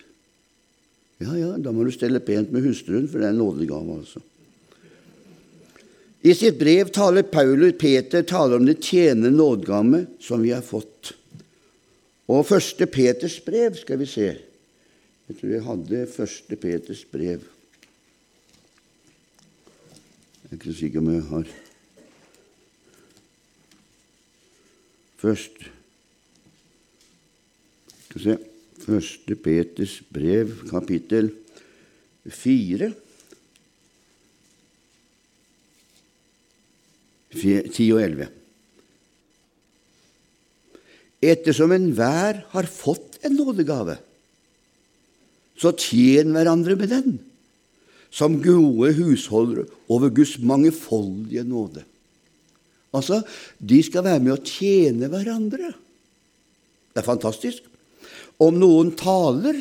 Ja, 1.23 1.35
ja, 1.39 1.51
da 1.63 1.73
må 1.73 1.85
du 1.87 1.93
stelle 1.95 2.21
pent 2.25 2.51
med 2.53 2.65
hustruen, 2.67 3.07
for 3.09 3.23
det 3.23 3.29
er 3.29 3.35
en 3.37 3.43
nådegave, 3.43 3.99
altså. 4.01 4.23
I 6.25 6.33
sitt 6.33 6.57
brev 6.57 6.89
taler 6.89 7.27
Paulus 7.29 7.75
Peter 7.79 8.25
taler 8.25 8.57
om 8.57 8.65
det 8.65 8.81
tjenende 8.83 9.29
nådegave 9.35 10.07
som 10.25 10.41
vi 10.41 10.55
har 10.55 10.65
fått. 10.65 11.13
Og 12.33 12.47
første 12.49 12.89
Peters 12.89 13.37
brev 13.45 13.77
skal 13.77 14.01
vi 14.01 14.09
se. 14.09 14.31
Jeg 15.29 15.37
tror 15.37 15.53
jeg 15.53 15.67
hadde 15.67 16.07
første 16.15 16.57
Peters 16.61 17.05
brev. 17.13 17.45
Jeg 20.41 20.49
er 20.49 20.57
ikke 20.57 20.79
sikker 20.79 21.05
om 21.05 21.13
jeg 21.13 21.29
har 21.29 21.53
Først 25.25 25.63
Skal 28.05 28.19
vi 28.21 28.25
se 28.25 28.54
Første 28.85 29.37
Peters 29.41 29.99
brev, 30.13 30.53
kapittel 30.69 31.31
fire. 32.29 32.93
Ti 37.35 37.87
og 37.91 38.01
elleve. 38.05 38.29
Ettersom 41.25 41.73
enhver 41.73 42.45
har 42.53 42.69
fått 42.69 43.19
en 43.25 43.35
nådegave, 43.39 43.97
så 45.57 45.73
tjen 45.73 46.35
hverandre 46.35 46.77
med 46.77 46.93
den 46.93 47.17
som 48.15 48.37
gode 48.43 48.93
husholdere 48.95 49.65
over 49.91 50.13
Guds 50.15 50.37
mangefoldige 50.39 51.43
nåde. 51.49 51.83
Altså, 52.95 53.23
de 53.59 53.81
skal 53.83 54.05
være 54.07 54.23
med 54.23 54.37
å 54.37 54.43
tjene 54.47 55.09
hverandre. 55.11 55.73
Det 56.95 57.03
er 57.03 57.09
fantastisk. 57.09 57.65
Om 58.43 58.59
noen 58.59 58.93
taler, 58.99 59.61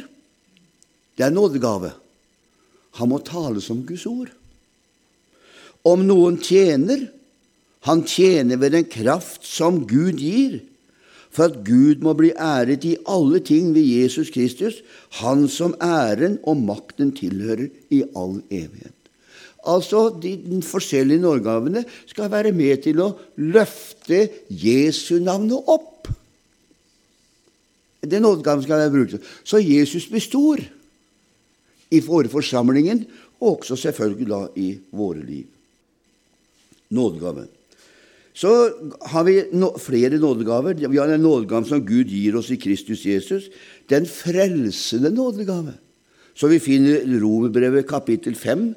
det 1.18 1.26
er 1.26 1.34
nådegave. 1.34 1.94
Han 3.00 3.12
må 3.12 3.20
tale 3.26 3.62
som 3.62 3.84
Guds 3.86 4.06
ord. 4.10 4.32
Om 5.84 6.06
noen 6.08 6.40
tjener, 6.42 7.10
han 7.84 8.06
tjener 8.08 8.58
ved 8.62 8.74
den 8.78 8.88
kraft 8.88 9.44
som 9.46 9.84
Gud 9.90 10.22
gir 10.22 10.62
for 11.34 11.50
at 11.50 11.64
Gud 11.66 12.04
må 12.06 12.14
bli 12.18 12.30
æret 12.38 12.86
i 12.86 12.96
alle 13.10 13.42
ting 13.42 13.72
ved 13.74 13.82
Jesus 13.82 14.30
Kristus, 14.30 14.82
Han 15.22 15.48
som 15.50 15.74
æren 15.82 16.38
og 16.44 16.62
makten 16.62 17.12
tilhører 17.18 17.70
i 17.90 18.04
all 18.16 18.42
evighet. 18.52 18.94
Altså, 19.66 20.10
De 20.22 20.62
forskjellige 20.62 21.22
nådegavene 21.22 21.86
skal 22.06 22.32
være 22.32 22.52
med 22.52 22.84
til 22.84 23.02
å 23.02 23.14
løfte 23.38 24.28
Jesu 24.50 25.20
navnet 25.20 25.58
opp. 25.68 26.08
Den 28.04 28.22
nådegaven 28.26 28.64
skal 28.64 28.82
være 28.84 28.92
brukt. 28.92 29.28
Så 29.44 29.62
Jesus 29.64 30.08
blir 30.12 30.24
stor 30.24 30.60
i 31.94 32.02
forsamlingen, 32.02 33.06
og 33.40 33.60
også 33.60 33.76
selvfølgelig 33.76 34.30
da 34.30 34.48
i 34.56 34.78
våre 34.92 35.24
liv. 35.26 35.46
Nådegave. 36.90 37.48
Så 38.34 38.50
har 39.06 39.24
vi 39.24 39.44
flere 39.80 40.18
nådegaver. 40.18 40.74
Vi 40.88 40.98
har 40.98 41.08
den 41.08 41.22
nådegaven 41.22 41.66
som 41.66 41.86
Gud 41.86 42.10
gir 42.10 42.36
oss 42.36 42.50
i 42.52 42.58
Kristus 42.58 43.06
Jesus. 43.06 43.50
Den 43.90 44.06
frelsende 44.06 45.12
nådegave. 45.14 45.74
Så 46.34 46.48
vi 46.50 46.60
finner 46.60 47.06
Romerbrevet 47.22 47.88
kapittel 47.88 48.36
5. 48.36 48.74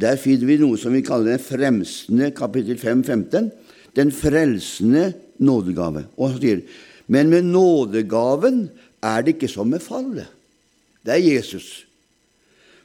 Der 0.00 0.16
finner 0.16 0.46
vi 0.46 0.60
noe 0.60 0.78
som 0.78 0.94
vi 0.94 1.02
kaller 1.02 1.34
den 1.34 1.42
fremsende 1.42 2.30
kapittel 2.30 2.78
5, 2.78 3.02
15. 3.04 3.50
Den 3.96 4.12
frelsende 4.14 5.12
nådegave. 5.42 6.04
Og 6.16 6.30
han 6.30 6.38
sier, 6.38 6.62
Men 7.10 7.30
med 7.32 7.48
nådegaven 7.50 8.68
er 9.02 9.22
det 9.24 9.36
ikke 9.36 9.50
som 9.50 9.70
med 9.72 9.82
fallet. 9.82 10.30
Det 11.02 11.16
er 11.16 11.24
Jesus. 11.24 11.84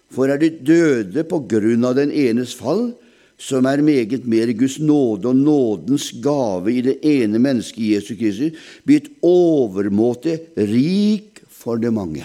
For 0.10 0.32
er 0.32 0.40
de 0.42 0.50
døde 0.50 1.26
på 1.28 1.44
grunn 1.50 1.86
av 1.86 1.98
den 2.00 2.14
enes 2.14 2.56
fall, 2.58 2.94
som 3.38 3.68
er 3.68 3.84
meget 3.84 4.24
mer 4.32 4.54
Guds 4.56 4.78
nåde 4.80 5.28
og 5.28 5.36
nådens 5.36 6.08
gave 6.24 6.72
i 6.72 6.82
det 6.86 6.98
ene 7.04 7.42
mennesket 7.44 7.98
Jesus 7.98 8.18
Kristus, 8.18 8.68
blitt 8.88 9.10
overmåte 9.26 10.38
rik 10.56 11.44
for 11.52 11.82
det 11.82 11.92
mange. 11.94 12.24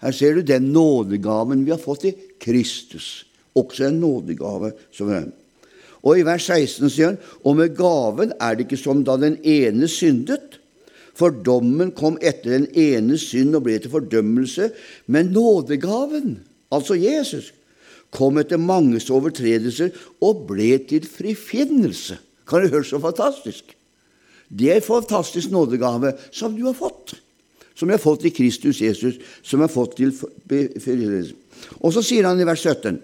Her 0.00 0.14
ser 0.14 0.38
du 0.38 0.46
den 0.46 0.70
nådegaven 0.72 1.66
vi 1.66 1.74
har 1.74 1.82
fått 1.82 2.08
i 2.08 2.14
Kristus. 2.40 3.26
Også 3.54 3.88
en 3.88 4.00
nådegave. 4.00 4.72
som 4.92 5.10
er. 5.10 5.28
Og 6.02 6.18
i 6.18 6.22
vers 6.22 6.46
16 6.46 6.90
sier 6.90 7.10
han 7.10 7.18
og 7.42 7.56
med 7.58 7.74
gaven 7.76 8.32
er 8.40 8.54
det 8.54 8.66
ikke 8.66 8.78
som 8.78 9.02
da 9.04 9.16
den 9.18 9.36
ene 9.42 9.88
syndet, 9.90 10.58
For 11.18 11.34
dommen 11.34 11.90
kom 11.98 12.18
etter 12.22 12.54
den 12.54 12.68
ene 12.78 13.18
synd 13.18 13.56
og 13.58 13.64
ble 13.66 13.78
til 13.82 13.90
fordømmelse, 13.90 14.70
men 15.10 15.32
nådegaven, 15.34 16.36
altså 16.70 16.94
Jesus, 16.98 17.50
kom 18.14 18.38
etter 18.40 18.60
manges 18.60 19.10
overtredelser 19.12 19.90
og 20.24 20.46
ble 20.48 20.76
til 20.88 21.08
frifinnelse. 21.10 22.20
Kan 22.48 22.64
du 22.64 22.72
høre 22.72 22.86
så 22.86 23.00
fantastisk? 23.02 23.74
Det 24.48 24.70
er 24.70 24.78
en 24.78 24.86
fantastisk 24.86 25.50
nådegave 25.52 26.14
som 26.30 26.54
du 26.56 26.64
har 26.70 26.76
fått. 26.78 27.18
Som 27.76 27.90
jeg 27.90 27.98
har 27.98 28.02
fått 28.02 28.24
i 28.26 28.34
Kristus 28.34 28.80
Jesus, 28.80 29.18
som 29.42 29.60
jeg 29.60 29.68
har 29.68 29.74
fått 29.74 29.98
til 29.98 30.14
frifinnelse. 30.14 31.34
Og 31.82 31.92
så 31.94 32.02
sier 32.06 32.26
han 32.26 32.40
i 32.40 32.46
vers 32.46 32.62
17.: 32.62 32.96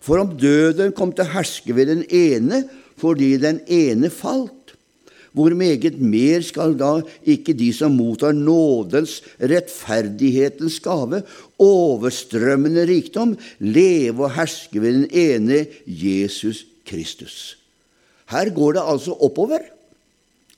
For 0.00 0.18
om 0.18 0.34
døden 0.40 0.92
kom 0.96 1.12
til 1.12 1.26
å 1.26 1.32
herske 1.36 1.76
ved 1.76 1.92
den 1.92 2.04
ene 2.08 2.64
fordi 2.98 3.36
den 3.38 3.60
ene 3.70 4.10
falt, 4.10 4.57
hvor 5.32 5.54
meget 5.54 6.00
mer 6.00 6.42
skal 6.44 6.74
da 6.78 7.00
ikke 7.22 7.54
de 7.56 7.70
som 7.74 7.96
mottar 7.96 8.32
nådens, 8.32 9.20
rettferdighetens 9.40 10.80
gave, 10.84 11.22
overstrømmende 11.58 12.86
rikdom, 12.88 13.36
leve 13.58 14.26
og 14.26 14.34
herske 14.38 14.82
ved 14.82 15.02
den 15.02 15.08
ene 15.12 15.66
Jesus 15.86 16.64
Kristus? 16.88 17.58
Her 18.28 18.50
går 18.54 18.76
det 18.76 18.84
altså 18.84 19.16
oppover. 19.24 19.62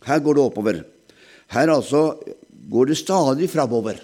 Her 0.06 0.18
går 0.18 0.38
det 0.38 0.42
oppover. 0.42 0.82
Her 1.50 1.72
altså 1.74 2.04
går 2.70 2.90
det 2.90 2.98
stadig 2.98 3.50
framover. 3.50 3.98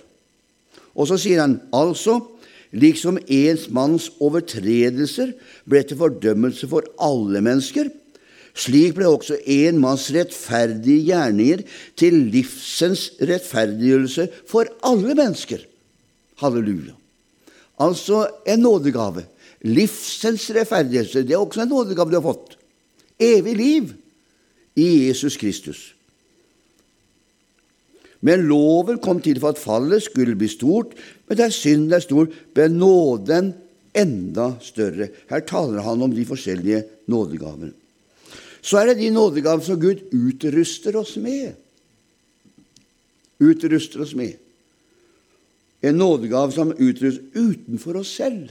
Og 0.96 1.08
så 1.10 1.18
sier 1.20 1.42
han 1.44 1.60
altså 1.76 2.20
liksom 2.76 3.18
ens 3.28 3.68
manns 3.72 4.08
overtredelser 4.22 5.32
ble 5.68 5.82
til 5.86 6.00
fordømmelse 6.00 6.68
for 6.70 6.86
alle 7.02 7.42
mennesker, 7.44 7.90
slik 8.56 8.96
ble 8.96 9.08
også 9.10 9.38
en 9.52 9.80
manns 9.82 10.08
rettferdige 10.14 11.04
gjerninger 11.10 11.64
til 11.98 12.16
livsens 12.32 13.10
rettferdiggjørelse 13.20 14.28
for 14.48 14.70
alle 14.86 15.16
mennesker. 15.18 15.60
Halleluja. 16.40 16.96
Altså 17.80 18.24
en 18.48 18.64
nådegave. 18.64 19.26
Livsens 19.66 20.48
rettferdiggjørelse. 20.56 21.26
Det 21.26 21.36
er 21.36 21.44
også 21.44 21.66
en 21.66 21.74
nådegave 21.74 22.12
du 22.12 22.18
har 22.18 22.24
fått. 22.24 22.56
Evig 23.20 23.56
liv 23.56 23.92
i 24.76 24.88
Jesus 25.08 25.36
Kristus. 25.40 25.92
Men 28.24 28.48
loven 28.48 28.98
kom 29.04 29.20
til 29.22 29.38
for 29.40 29.52
at 29.52 29.60
fallet 29.60 30.02
skulle 30.02 30.34
bli 30.38 30.48
stort, 30.48 30.96
men 31.28 31.38
der 31.38 31.52
synden 31.52 31.92
er 31.92 32.02
stor, 32.02 32.30
ble 32.56 32.70
nåden 32.72 33.52
enda 33.96 34.54
større. 34.64 35.12
Her 35.28 35.44
taler 35.46 35.84
han 35.84 36.02
om 36.02 36.14
de 36.16 36.24
forskjellige 36.28 36.86
nådegavene 37.12 37.74
så 38.66 38.80
er 38.80 38.90
det 38.90 38.98
de 38.98 39.12
nådegaver 39.14 39.62
som 39.62 39.78
Gud 39.78 40.08
utruster 40.10 40.96
oss 40.98 41.14
med. 41.22 41.54
Utruster 43.38 44.02
oss 44.02 44.14
med. 44.18 44.34
En 45.86 46.00
nådegave 46.00 46.54
som 46.56 46.72
utruster 46.74 47.22
utenfor 47.36 48.00
oss 48.00 48.16
selv. 48.18 48.48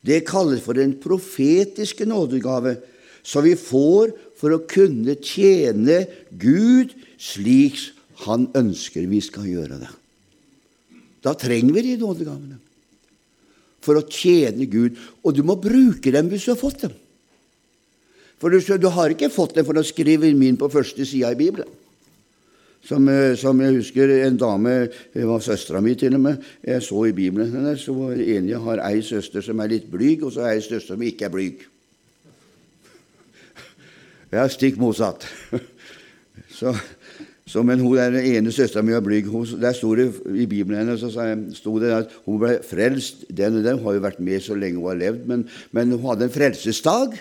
Det 0.00 0.24
kalles 0.24 0.62
for 0.64 0.78
den 0.78 0.94
profetiske 1.02 2.06
nådegave, 2.08 2.78
som 3.22 3.44
vi 3.44 3.52
får 3.58 4.14
for 4.38 4.54
å 4.54 4.62
kunne 4.70 5.18
tjene 5.20 6.06
Gud 6.30 6.94
slik 7.18 7.76
Han 8.24 8.48
ønsker 8.56 9.04
vi 9.06 9.20
skal 9.22 9.44
gjøre 9.46 9.76
det. 9.78 9.90
Da 11.22 11.36
trenger 11.38 11.76
vi 11.76 11.84
de 11.84 12.00
nådegavene 12.00 12.56
for 13.78 13.94
å 13.94 14.02
tjene 14.10 14.66
Gud, 14.66 14.96
og 15.22 15.36
du 15.36 15.44
må 15.46 15.54
bruke 15.54 16.10
dem 16.10 16.26
hvis 16.32 16.48
du 16.48 16.50
har 16.50 16.58
fått 16.58 16.82
dem. 16.82 16.96
For 18.38 18.54
du, 18.54 18.60
du 18.62 18.88
har 18.94 19.12
ikke 19.12 19.32
fått 19.34 19.56
det 19.58 19.66
for 19.66 19.78
å 19.78 19.86
skrive 19.86 20.30
inn 20.30 20.58
på 20.58 20.70
første 20.70 21.06
sida 21.06 21.32
i 21.34 21.38
Bibelen. 21.38 21.68
Som, 22.88 23.08
eh, 23.10 23.34
som, 23.36 23.58
jeg 23.60 23.74
husker 23.80 24.12
en 24.22 24.38
dame 24.38 24.74
det 25.12 25.24
var 25.26 25.42
søstera 25.44 25.80
mi 25.84 25.96
til 25.98 26.14
og 26.16 26.22
med, 26.24 26.44
jeg 26.64 26.84
så 26.86 27.02
i 27.08 27.16
Bibelen 27.16 27.50
hennes, 27.52 27.82
så 27.84 27.92
var 27.96 28.14
enig 28.14 28.54
jeg 28.54 28.62
har 28.64 28.84
ei 28.86 29.02
søster 29.04 29.44
som 29.44 29.60
er 29.60 29.72
litt 29.74 29.90
blyg, 29.90 30.22
og 30.24 30.32
så 30.32 30.46
ei 30.48 30.60
søster 30.62 30.94
som 30.94 31.02
ikke 31.02 31.28
er 31.28 31.34
blyg. 31.34 31.66
Ja, 34.28 34.44
stikk 34.52 34.76
motsatt. 34.80 35.24
Så, 36.58 36.72
så, 37.46 37.62
men 37.62 37.78
hun 37.78 38.00
er 38.00 38.10
den 38.10 38.24
ene 38.26 38.50
søstera 38.50 38.82
mi 38.82 38.90
er 38.96 39.02
blyg. 39.04 39.28
Hun, 39.30 39.44
der 39.62 39.76
sto 39.76 39.92
det 39.94 40.08
i 40.34 40.46
Bibelen 40.50 40.80
hennes 40.80 41.04
så 41.04 41.26
sto 41.54 41.76
det 41.78 41.92
at 41.94 42.16
hun 42.24 42.40
ble 42.42 42.56
frelst. 42.66 43.22
Den, 43.30 43.60
den 43.62 43.78
har 43.84 43.94
jo 43.94 44.02
vært 44.02 44.18
med 44.18 44.42
så 44.42 44.56
lenge 44.58 44.80
hun 44.80 44.88
har 44.90 44.98
levd, 44.98 45.22
men, 45.30 45.44
men 45.76 45.94
hun 45.94 46.02
hadde 46.08 46.26
en 46.26 46.34
frelsesdag. 46.34 47.14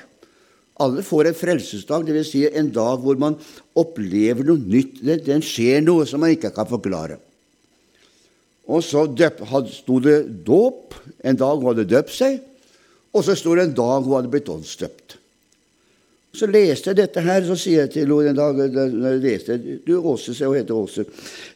Alle 0.84 1.02
får 1.06 1.32
en 1.32 1.38
frelsesdag, 1.38 2.06
dvs. 2.06 2.32
Si 2.32 2.44
en 2.48 2.70
dag 2.74 3.02
hvor 3.02 3.18
man 3.20 3.38
opplever 3.78 4.46
noe 4.46 4.62
nytt. 4.62 5.00
Det, 5.02 5.24
det 5.26 5.40
skjer 5.46 5.82
noe 5.86 6.06
som 6.10 6.22
man 6.22 6.36
ikke 6.36 6.54
kan 6.54 6.70
forklare. 6.70 7.18
Og 8.68 8.84
så 8.84 9.06
sto 9.72 10.00
det 10.04 10.18
dåp, 10.46 10.98
en 11.24 11.40
dag 11.40 11.56
hun 11.56 11.72
hadde 11.72 11.88
døpt 11.88 12.12
seg, 12.12 12.42
og 13.16 13.24
så 13.24 13.36
sto 13.38 13.56
det 13.56 13.70
en 13.70 13.78
dag 13.78 14.04
hun 14.04 14.18
hadde 14.18 14.32
blitt 14.34 14.52
åndsdøpt. 14.52 15.16
Så 16.38 16.46
leste 16.52 16.92
jeg 16.92 17.00
dette 17.00 17.22
her, 17.24 17.40
så 17.48 17.56
sier 17.58 17.86
jeg 17.86 17.94
til 17.96 18.12
henne 18.12 18.34
en 18.34 18.38
dag 18.38 18.60
når 18.60 19.16
jeg 19.16 19.22
leste, 19.24 19.56
Du 19.88 19.96
Åse, 19.98 20.36
sier 20.36 20.52
hun 20.52 20.60
heter 20.60 20.76
Åse. 20.78 21.08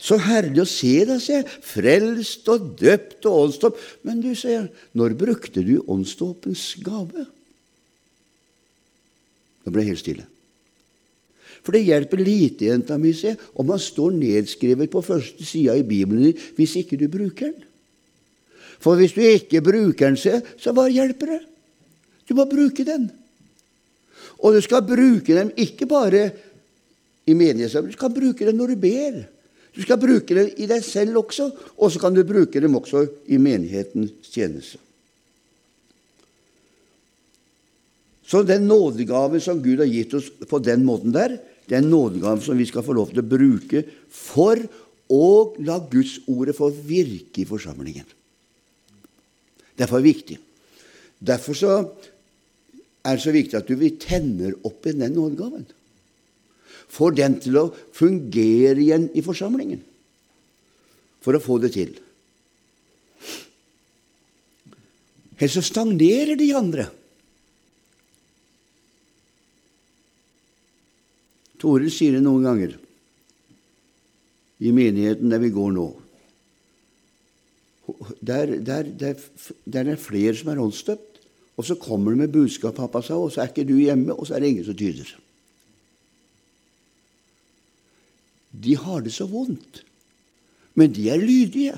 Så 0.01 0.17
herlig 0.23 0.63
å 0.63 0.69
se 0.69 0.93
deg, 1.05 1.19
sier 1.21 1.43
jeg. 1.43 1.59
Frelst 1.67 2.49
og 2.49 2.71
døpt 2.79 3.27
og 3.29 3.43
åndsdåp. 3.43 3.83
Men 4.07 4.23
du, 4.23 4.31
sier 4.33 4.55
jeg, 4.55 4.71
når 4.97 5.13
brukte 5.19 5.61
du 5.67 5.75
åndsdåpens 5.83 6.63
gave? 6.81 7.27
Da 9.65 9.73
ble 9.73 9.83
jeg 9.83 9.93
helt 9.93 10.03
stille. 10.03 10.27
For 11.61 11.77
det 11.77 11.85
hjelper 11.85 12.21
lite, 12.21 12.69
jenta 12.71 12.97
mi, 12.97 13.11
se, 13.13 13.35
om 13.61 13.67
man 13.69 13.81
står 13.81 14.15
nedskrevet 14.17 14.89
på 14.89 15.03
første 15.05 15.45
sida 15.45 15.75
i 15.77 15.85
Bibelen 15.85 16.33
hvis 16.57 16.79
ikke 16.81 16.97
du 16.97 17.05
bruker 17.11 17.51
den. 17.51 17.67
For 18.81 18.97
hvis 18.97 19.13
du 19.13 19.21
ikke 19.21 19.61
bruker 19.61 20.07
den, 20.07 20.17
se, 20.17 20.39
så 20.57 20.73
hva 20.73 20.87
hjelper 20.89 21.35
det? 21.35 21.41
Du 22.25 22.33
må 22.37 22.47
bruke 22.49 22.85
den. 22.87 23.11
Og 24.41 24.55
du 24.55 24.61
skal 24.65 24.81
bruke 24.87 25.35
den 25.37 25.51
ikke 25.59 25.85
bare 25.85 26.31
i 27.29 27.35
menighetsarbeid, 27.37 27.93
du 27.93 27.99
skal 27.99 28.15
bruke 28.15 28.47
den 28.47 28.57
når 28.57 28.73
du 28.73 28.81
ber. 28.81 29.19
Du 29.75 29.83
skal 29.85 29.99
bruke 30.01 30.35
den 30.35 30.49
i 30.57 30.65
deg 30.67 30.81
selv 30.83 31.21
også, 31.21 31.51
og 31.77 31.91
så 31.93 32.01
kan 32.01 32.15
du 32.15 32.25
bruke 32.27 32.59
dem 32.59 32.73
også 32.75 33.05
i 33.31 33.37
menighetens 33.39 34.33
tjeneste. 34.33 34.81
Så 38.31 38.45
den 38.47 38.63
nådegaven 38.69 39.41
som 39.43 39.59
Gud 39.59 39.81
har 39.83 39.89
gitt 39.91 40.13
oss 40.15 40.29
på 40.47 40.61
den 40.63 40.85
måten 40.87 41.11
der, 41.11 41.35
det 41.67 41.75
er 41.75 41.81
en 41.81 41.91
nådegave 41.91 42.39
som 42.43 42.55
vi 42.59 42.67
skal 42.69 42.85
få 42.85 42.95
lov 42.95 43.09
til 43.11 43.19
å 43.19 43.27
bruke 43.27 43.81
for 44.07 44.61
å 45.11 45.27
la 45.67 45.81
Guds 45.91 46.21
ordet 46.31 46.55
få 46.55 46.69
virke 46.71 47.43
i 47.43 47.49
forsamlingen. 47.49 48.07
Derfor 49.75 49.99
er 49.99 50.05
det 50.05 50.13
viktig. 50.13 50.37
Derfor 51.19 51.57
så 51.57 51.73
er 53.03 53.17
det 53.17 53.23
så 53.25 53.35
viktig 53.35 53.59
at 53.59 53.67
du 53.67 53.75
vil 53.75 53.99
tenner 53.99 54.55
opp 54.67 54.87
i 54.87 54.95
den 54.95 55.11
nådegaven. 55.17 55.67
Får 56.91 57.17
den 57.19 57.35
til 57.43 57.59
å 57.59 57.65
fungere 57.95 58.79
igjen 58.79 59.09
i 59.15 59.25
forsamlingen. 59.25 59.83
For 61.21 61.35
å 61.35 61.43
få 61.43 61.59
det 61.63 61.73
til. 61.75 61.91
Ellers 65.35 65.57
så 65.57 65.65
stagnerer 65.65 66.37
de 66.39 66.51
andre. 66.55 66.87
Tore 71.61 71.91
sier 71.93 72.17
det 72.17 72.23
noen 72.25 72.47
ganger 72.47 72.77
i 74.61 74.71
menigheten 74.73 75.29
der 75.29 75.41
vi 75.41 75.49
går 75.53 75.73
nå. 75.75 75.87
Der, 78.21 78.55
der, 78.61 78.87
der, 78.87 79.17
der 79.65 79.81
er 79.81 79.89
det 79.91 80.01
flere 80.01 80.33
som 80.37 80.51
er 80.53 80.61
åndsdøpt, 80.61 81.19
og 81.57 81.67
så 81.67 81.75
kommer 81.77 82.13
de 82.13 82.21
med 82.23 82.33
budskap, 82.33 82.77
pappa 82.77 83.01
sa, 83.03 83.17
og 83.17 83.33
så 83.33 83.43
er 83.43 83.51
ikke 83.51 83.67
du 83.67 83.75
hjemme, 83.77 84.13
og 84.13 84.25
så 84.25 84.37
er 84.37 84.43
det 84.43 84.51
ingen 84.53 84.67
som 84.69 84.77
tyder. 84.77 85.09
De 88.51 88.75
har 88.77 89.01
det 89.05 89.13
så 89.13 89.27
vondt, 89.29 89.83
men 90.77 90.93
de 90.93 91.09
er 91.11 91.21
lydige. 91.21 91.77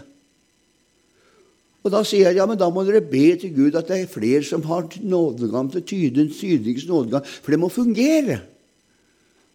Og 1.84 1.92
Da 1.92 2.00
sier 2.08 2.30
jeg 2.30 2.40
ja, 2.40 2.46
men 2.48 2.60
da 2.60 2.70
må 2.72 2.86
dere 2.88 3.04
be 3.04 3.26
til 3.40 3.52
Gud 3.56 3.76
at 3.76 3.90
det 3.90 3.98
er 4.00 4.12
flere 4.12 4.44
som 4.48 4.64
har 4.70 4.88
nådegam 5.04 5.72
til 5.74 5.84
tydens 5.84 6.88
nådegam, 6.88 7.26
for 7.26 7.52
det 7.52 7.60
må 7.60 7.68
fungere. 7.68 8.40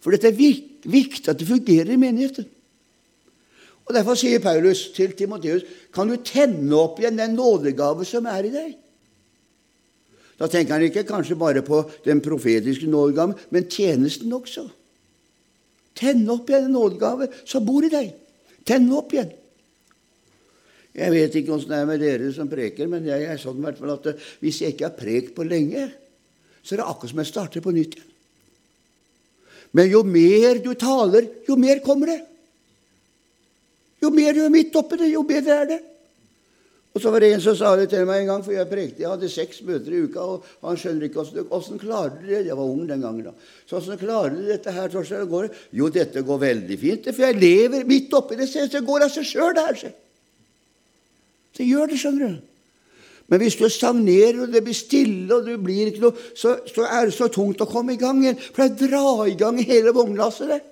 For 0.03 0.15
dette 0.15 0.31
er 0.31 0.39
viktig 0.39 1.31
at 1.31 1.41
det 1.41 1.49
fungerer 1.49 1.91
i 1.95 2.01
menigheten. 2.01 2.47
Og 3.89 3.95
Derfor 3.97 4.19
sier 4.21 4.43
Paulus 4.45 4.91
til 4.93 5.15
Timoteus 5.17 5.65
kan 5.95 6.11
du 6.11 6.19
tenne 6.21 6.77
opp 6.77 6.99
igjen 7.01 7.17
den 7.17 7.39
nådegave 7.39 8.05
som 8.07 8.29
er 8.29 8.45
i 8.45 8.53
deg. 8.53 8.75
Da 10.39 10.47
tenker 10.47 10.77
han 10.77 10.85
ikke 10.87 11.07
kanskje 11.09 11.39
bare 11.41 11.65
på 11.67 11.81
den 12.05 12.21
profetiske 12.23 12.87
nådegaven, 12.87 13.35
men 13.51 13.67
tjenesten 13.73 14.33
også. 14.37 14.69
Tenne 15.99 16.31
opp 16.37 16.51
igjen 16.53 16.69
en 16.69 16.77
nådegave 16.77 17.31
som 17.49 17.65
bor 17.67 17.87
i 17.87 17.91
deg. 17.91 18.13
Tenne 18.69 18.95
opp 19.01 19.17
igjen. 19.17 19.33
Jeg 20.99 21.15
vet 21.15 21.41
ikke 21.41 21.55
åssen 21.55 21.73
det 21.73 21.81
er 21.81 21.89
med 21.89 22.03
dere 22.03 22.29
som 22.35 22.51
preker, 22.51 22.91
men 22.91 23.07
jeg 23.07 23.25
er 23.25 23.41
sånn 23.41 23.65
at 23.67 24.13
hvis 24.43 24.63
jeg 24.63 24.75
ikke 24.75 24.89
har 24.89 24.99
prekt 24.99 25.35
på 25.37 25.47
lenge, 25.47 25.89
så 26.63 26.75
er 26.75 26.83
det 26.83 26.89
akkurat 26.91 27.13
som 27.13 27.23
jeg 27.23 27.33
starter 27.33 27.65
på 27.65 27.75
nytt 27.75 27.97
igjen. 27.97 28.08
Men 29.77 29.91
jo 29.93 30.03
mer 30.07 30.63
du 30.65 30.73
taler, 30.79 31.29
jo 31.49 31.57
mer 31.61 31.83
kommer 31.85 32.15
det. 32.15 32.23
Jo 34.03 34.11
mer 34.15 34.35
du 34.37 34.45
er 34.45 34.53
midt 34.55 34.77
oppi 34.79 34.99
det, 35.01 35.11
jo 35.13 35.25
bedre 35.27 35.63
er 35.63 35.71
det. 35.75 35.79
Og 36.97 37.03
så 37.03 37.13
var 37.13 37.23
det 37.23 37.29
en 37.31 37.43
som 37.43 37.55
sa 37.55 37.75
det 37.79 37.91
til 37.93 38.07
meg 38.09 38.25
en 38.25 38.31
gang, 38.33 38.41
for 38.43 38.55
jeg 38.55 38.67
prekte. 38.67 39.03
Jeg 39.05 39.11
hadde 39.13 39.29
seks 39.31 39.61
møter 39.67 39.95
i 39.95 40.01
uka, 40.09 40.25
og 40.25 40.47
han 40.67 40.79
skjønner 40.81 41.07
ikke 41.07 41.45
åssen 41.55 41.79
klarer 41.79 42.17
du 42.17 42.25
det? 42.27 42.41
Jeg 42.49 42.57
var 42.59 42.65
ung 42.65 42.89
den 42.89 43.05
gangen, 43.05 43.29
da. 43.29 43.35
Så 43.69 43.79
åssen 43.79 44.01
klarer 44.01 44.35
du 44.35 44.41
dette 44.49 44.73
her, 44.75 44.89
Torstein? 44.91 45.29
Går 45.31 45.47
det? 45.47 45.61
Jo, 45.79 45.91
dette 45.95 46.25
går 46.27 46.41
veldig 46.43 46.79
fint, 46.81 47.11
for 47.13 47.27
jeg 47.27 47.39
lever 47.39 47.87
midt 47.87 48.17
oppi 48.19 48.39
det. 48.41 48.49
Så 48.51 48.67
det 48.73 48.83
går 48.89 49.07
av 49.07 49.13
seg 49.15 49.29
sjøl, 49.29 49.53
det 49.55 49.67
her. 49.69 49.95
Det 51.59 51.69
gjør 51.69 51.93
det, 51.93 52.01
skjønner 52.03 52.33
du. 52.35 52.58
Men 53.29 53.43
hvis 53.43 53.59
du 53.61 53.67
stagnerer, 53.69 54.41
og 54.43 54.53
det 54.53 54.63
blir 54.65 54.77
stille, 54.77 55.29
og 55.35 55.45
du 55.45 55.59
blir 55.61 55.91
ikke 55.91 56.07
noe, 56.07 56.29
så, 56.33 56.55
så 56.65 56.87
er 56.89 57.09
det 57.09 57.17
så 57.17 57.29
tungt 57.33 57.61
å 57.61 57.69
komme 57.69 57.93
i 57.93 58.01
gang 58.01 58.23
igjen. 58.23 58.39
For 58.41 58.65
det 58.65 58.89
drar 58.89 59.29
i 59.29 59.37
gang 59.37 59.61
hele 59.61 59.93
vognlasset, 59.97 60.49
det. 60.49 60.63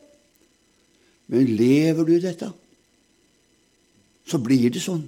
Men 1.27 1.51
lever 1.59 2.07
du 2.07 2.15
dette, 2.23 2.49
så 4.27 4.41
blir 4.43 4.71
det 4.73 4.81
sånn. 4.83 5.05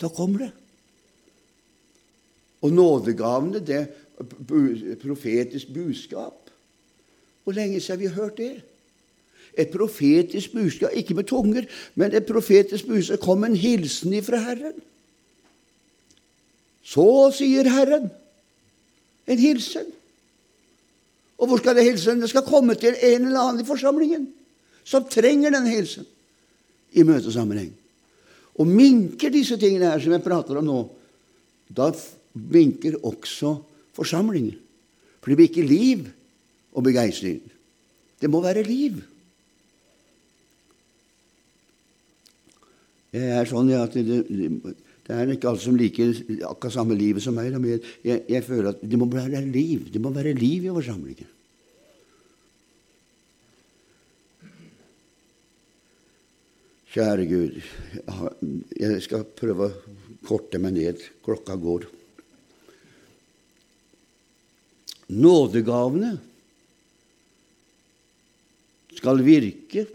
Da 0.00 0.08
kommer 0.08 0.46
det. 0.46 0.50
Og 2.64 2.72
nådegavene, 2.72 3.60
det 3.64 3.88
profetisk 5.00 5.70
budskap 5.72 6.50
Hvor 7.40 7.56
lenge 7.56 7.80
siden 7.80 8.00
vi 8.02 8.06
har 8.10 8.18
hørt 8.20 8.36
det? 8.36 8.50
Et 9.56 9.70
profetisk 9.72 10.52
budskap, 10.52 10.92
ikke 10.94 11.14
med 11.14 11.24
tunger, 11.24 11.64
men 11.94 12.12
et 12.14 12.26
profetisk 12.26 12.86
budskap 12.86 13.20
kom 13.24 13.44
en 13.44 13.56
hilsen 13.56 14.12
ifra 14.14 14.38
Herren. 14.44 14.76
Så 16.84 17.06
sier 17.36 17.68
Herren. 17.70 18.08
En 19.30 19.38
hilsen. 19.38 19.88
Og 21.40 21.48
hvor 21.48 21.60
skal 21.60 21.76
det 21.76 21.86
hilsen? 21.86 22.20
Det 22.20 22.30
skal 22.32 22.46
komme 22.46 22.76
til 22.78 22.96
en 22.96 23.28
eller 23.28 23.40
annen 23.40 23.64
i 23.64 23.68
forsamlingen 23.68 24.28
som 24.84 25.06
trenger 25.08 25.52
den 25.54 25.68
hilsen 25.70 26.08
i 26.96 27.04
møtesammenheng 27.06 27.70
og 28.60 28.68
minker 28.68 29.32
disse 29.32 29.56
tingene 29.60 29.92
her 29.92 30.02
som 30.02 30.12
jeg 30.12 30.24
prater 30.24 30.58
om 30.60 30.66
nå, 30.66 30.80
da 31.72 31.88
minker 32.34 32.98
også 33.06 33.54
forsamlingen. 33.96 34.58
For 35.20 35.30
det 35.30 35.38
blir 35.38 35.48
ikke 35.48 35.68
liv 35.68 36.08
og 36.76 36.84
begeistring. 36.84 37.40
Det 38.20 38.28
må 38.28 38.42
være 38.44 38.66
liv. 38.66 38.98
Jeg 43.16 43.32
er 43.40 43.48
sånn 43.48 43.72
at 43.74 43.96
det, 43.96 44.20
det, 44.28 44.74
det 45.10 45.16
er 45.18 45.30
ikke 45.34 45.48
alle 45.50 45.58
som 45.58 45.74
liker 45.74 46.12
akkurat 46.46 46.74
samme 46.76 46.94
livet 46.94 47.24
som 47.24 47.34
meg. 47.34 47.50
Men 47.58 47.80
jeg, 48.06 48.22
jeg, 48.30 48.42
føler 48.46 48.70
at 48.70 48.82
det 48.86 48.98
må 48.98 49.08
være 49.10 49.42
liv. 49.42 49.88
Det 49.90 49.98
må 50.02 50.12
være 50.14 50.36
liv 50.38 50.68
i 50.68 50.74
forsamlingen. 50.74 51.30
Kjære 56.90 57.24
Gud, 57.30 57.58
jeg 58.78 59.02
skal 59.02 59.26
prøve 59.38 59.66
å 59.66 59.96
korte 60.26 60.60
meg 60.62 60.76
ned. 60.78 61.02
Klokka 61.26 61.56
går. 61.58 61.88
Nådegavene 65.10 66.12
skal 69.00 69.24
virke 69.26 69.88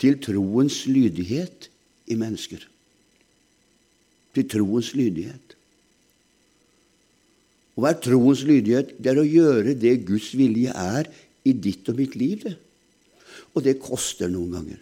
til 0.00 0.20
troens 0.20 0.82
lydighet 0.84 1.70
i 2.12 2.20
mennesker. 2.20 2.68
Til 4.32 4.48
troens 4.48 4.92
lydighet. 4.96 5.56
Og 7.76 7.84
hva 7.84 7.92
er 7.92 8.00
troens 8.04 8.44
lydighet? 8.48 8.94
Det 9.00 9.12
er 9.12 9.20
å 9.20 9.28
gjøre 9.28 9.76
det 9.78 10.02
Guds 10.08 10.30
vilje 10.36 10.72
er 10.72 11.08
i 11.48 11.52
ditt 11.56 11.88
og 11.92 11.98
mitt 11.98 12.16
liv. 12.16 12.44
det. 12.44 12.56
Og 13.52 13.64
det 13.64 13.80
koster 13.80 14.30
noen 14.32 14.56
ganger. 14.56 14.80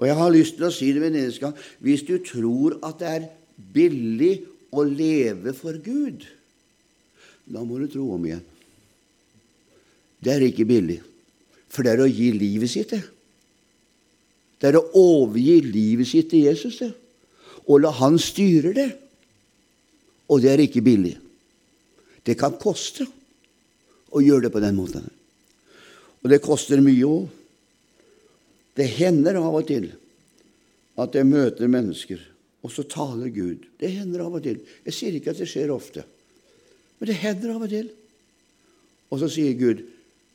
Og 0.00 0.06
jeg 0.08 0.16
har 0.16 0.32
lyst 0.32 0.56
til 0.56 0.66
å 0.68 0.72
si 0.72 0.88
det 0.92 1.02
ved 1.02 1.12
en 1.12 1.22
eneste 1.22 1.44
gang 1.44 1.56
hvis 1.84 2.04
du 2.08 2.16
tror 2.24 2.78
at 2.88 3.00
det 3.00 3.10
er 3.10 3.28
billig 3.74 4.32
å 4.72 4.84
leve 4.86 5.52
for 5.56 5.76
Gud, 5.84 6.24
da 7.44 7.64
må 7.66 7.80
du 7.80 7.88
tro 7.90 8.06
om 8.14 8.24
igjen. 8.24 8.44
Det 10.20 10.32
er 10.32 10.44
ikke 10.46 10.68
billig, 10.68 11.00
for 11.68 11.84
det 11.84 11.92
er 11.92 12.04
å 12.04 12.08
gi 12.08 12.30
livet 12.36 12.70
sitt, 12.72 12.92
det. 12.92 13.02
Det 14.60 14.68
er 14.68 14.78
å 14.78 14.88
overgi 15.00 15.58
livet 15.64 16.08
sitt 16.08 16.28
til 16.32 16.46
Jesus, 16.48 16.80
det. 16.80 16.92
Og 17.68 17.82
la 17.82 17.90
Han 18.00 18.18
styre 18.18 18.72
det. 18.76 18.90
Og 20.30 20.42
det 20.42 20.52
er 20.52 20.62
ikke 20.64 20.84
billig. 20.84 21.16
Det 22.24 22.36
kan 22.38 22.54
koste 22.60 23.06
å 24.14 24.22
gjøre 24.22 24.46
det 24.46 24.54
på 24.54 24.62
den 24.62 24.76
måten. 24.78 25.06
Og 26.20 26.30
det 26.30 26.42
koster 26.44 26.82
mye 26.84 27.06
òg. 27.08 27.28
Det 28.76 28.86
hender 28.96 29.40
av 29.40 29.56
og 29.58 29.66
til 29.68 29.90
at 31.00 31.16
jeg 31.16 31.26
møter 31.26 31.70
mennesker, 31.70 32.20
og 32.62 32.72
så 32.72 32.84
taler 32.88 33.32
Gud. 33.32 33.64
Det 33.80 33.90
hender 33.92 34.22
av 34.24 34.36
og 34.36 34.44
til. 34.44 34.60
Jeg 34.86 34.96
sier 34.96 35.16
ikke 35.16 35.32
at 35.32 35.40
det 35.40 35.48
skjer 35.50 35.72
ofte, 35.74 36.04
men 36.98 37.10
det 37.10 37.18
hender 37.22 37.54
av 37.54 37.64
og 37.64 37.72
til. 37.72 37.88
Og 39.10 39.22
så 39.22 39.30
sier 39.32 39.56
Gud, 39.58 39.82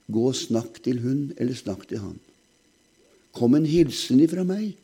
'Gå 0.06 0.28
og 0.28 0.36
snakk 0.36 0.84
til 0.84 1.00
hun, 1.02 1.34
eller 1.38 1.56
snakk 1.56 1.88
til 1.88 1.98
han'. 1.98 2.20
Kom 3.34 3.56
en 3.56 3.66
hilsen 3.66 4.20
ifra 4.20 4.44
meg. 4.44 4.76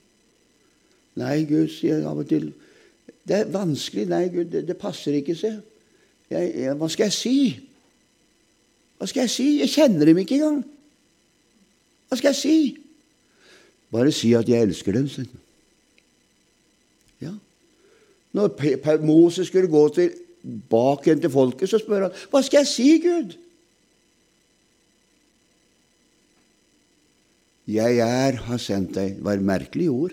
Nei, 1.19 1.43
Gud, 1.49 1.67
sier 1.73 1.99
jeg 1.99 2.07
av 2.07 2.21
og 2.21 2.29
til. 2.29 2.51
Det 3.27 3.35
er 3.35 3.51
vanskelig. 3.51 4.07
Nei, 4.09 4.25
Gud, 4.31 4.47
det, 4.53 4.63
det 4.69 4.77
passer 4.79 5.17
ikke, 5.19 5.35
se. 5.35 5.51
Jeg, 6.31 6.53
jeg, 6.55 6.75
hva 6.79 6.87
skal 6.91 7.09
jeg 7.09 7.17
si? 7.17 7.35
Hva 8.97 9.09
skal 9.09 9.25
jeg 9.25 9.33
si? 9.33 9.47
Jeg 9.59 9.73
kjenner 9.73 10.07
dem 10.07 10.21
ikke 10.21 10.37
engang. 10.39 10.61
Hva 12.07 12.19
skal 12.19 12.31
jeg 12.31 12.39
si? 12.39 12.55
Bare 13.91 14.11
si 14.15 14.31
at 14.33 14.47
'jeg 14.47 14.61
elsker 14.61 14.91
dem', 14.95 15.09
sier 15.09 15.27
Ja. 17.21 17.33
Når 18.33 19.03
Moses 19.03 19.47
skulle 19.47 19.67
gå 19.67 19.89
tilbake 19.89 21.09
igjen 21.09 21.21
til 21.21 21.29
folket, 21.29 21.69
så 21.69 21.77
spør 21.77 22.01
han 22.01 22.11
'Hva 22.11 22.41
skal 22.41 22.57
jeg 22.59 22.67
si, 22.67 22.99
Gud?' 22.99 23.35
'Jeg 27.67 27.97
er 27.97 28.35
har 28.35 28.57
sendt 28.57 28.95
deg' 28.95 29.15
Det 29.15 29.23
var 29.23 29.37
merkelig 29.37 29.89
ord. 29.89 30.11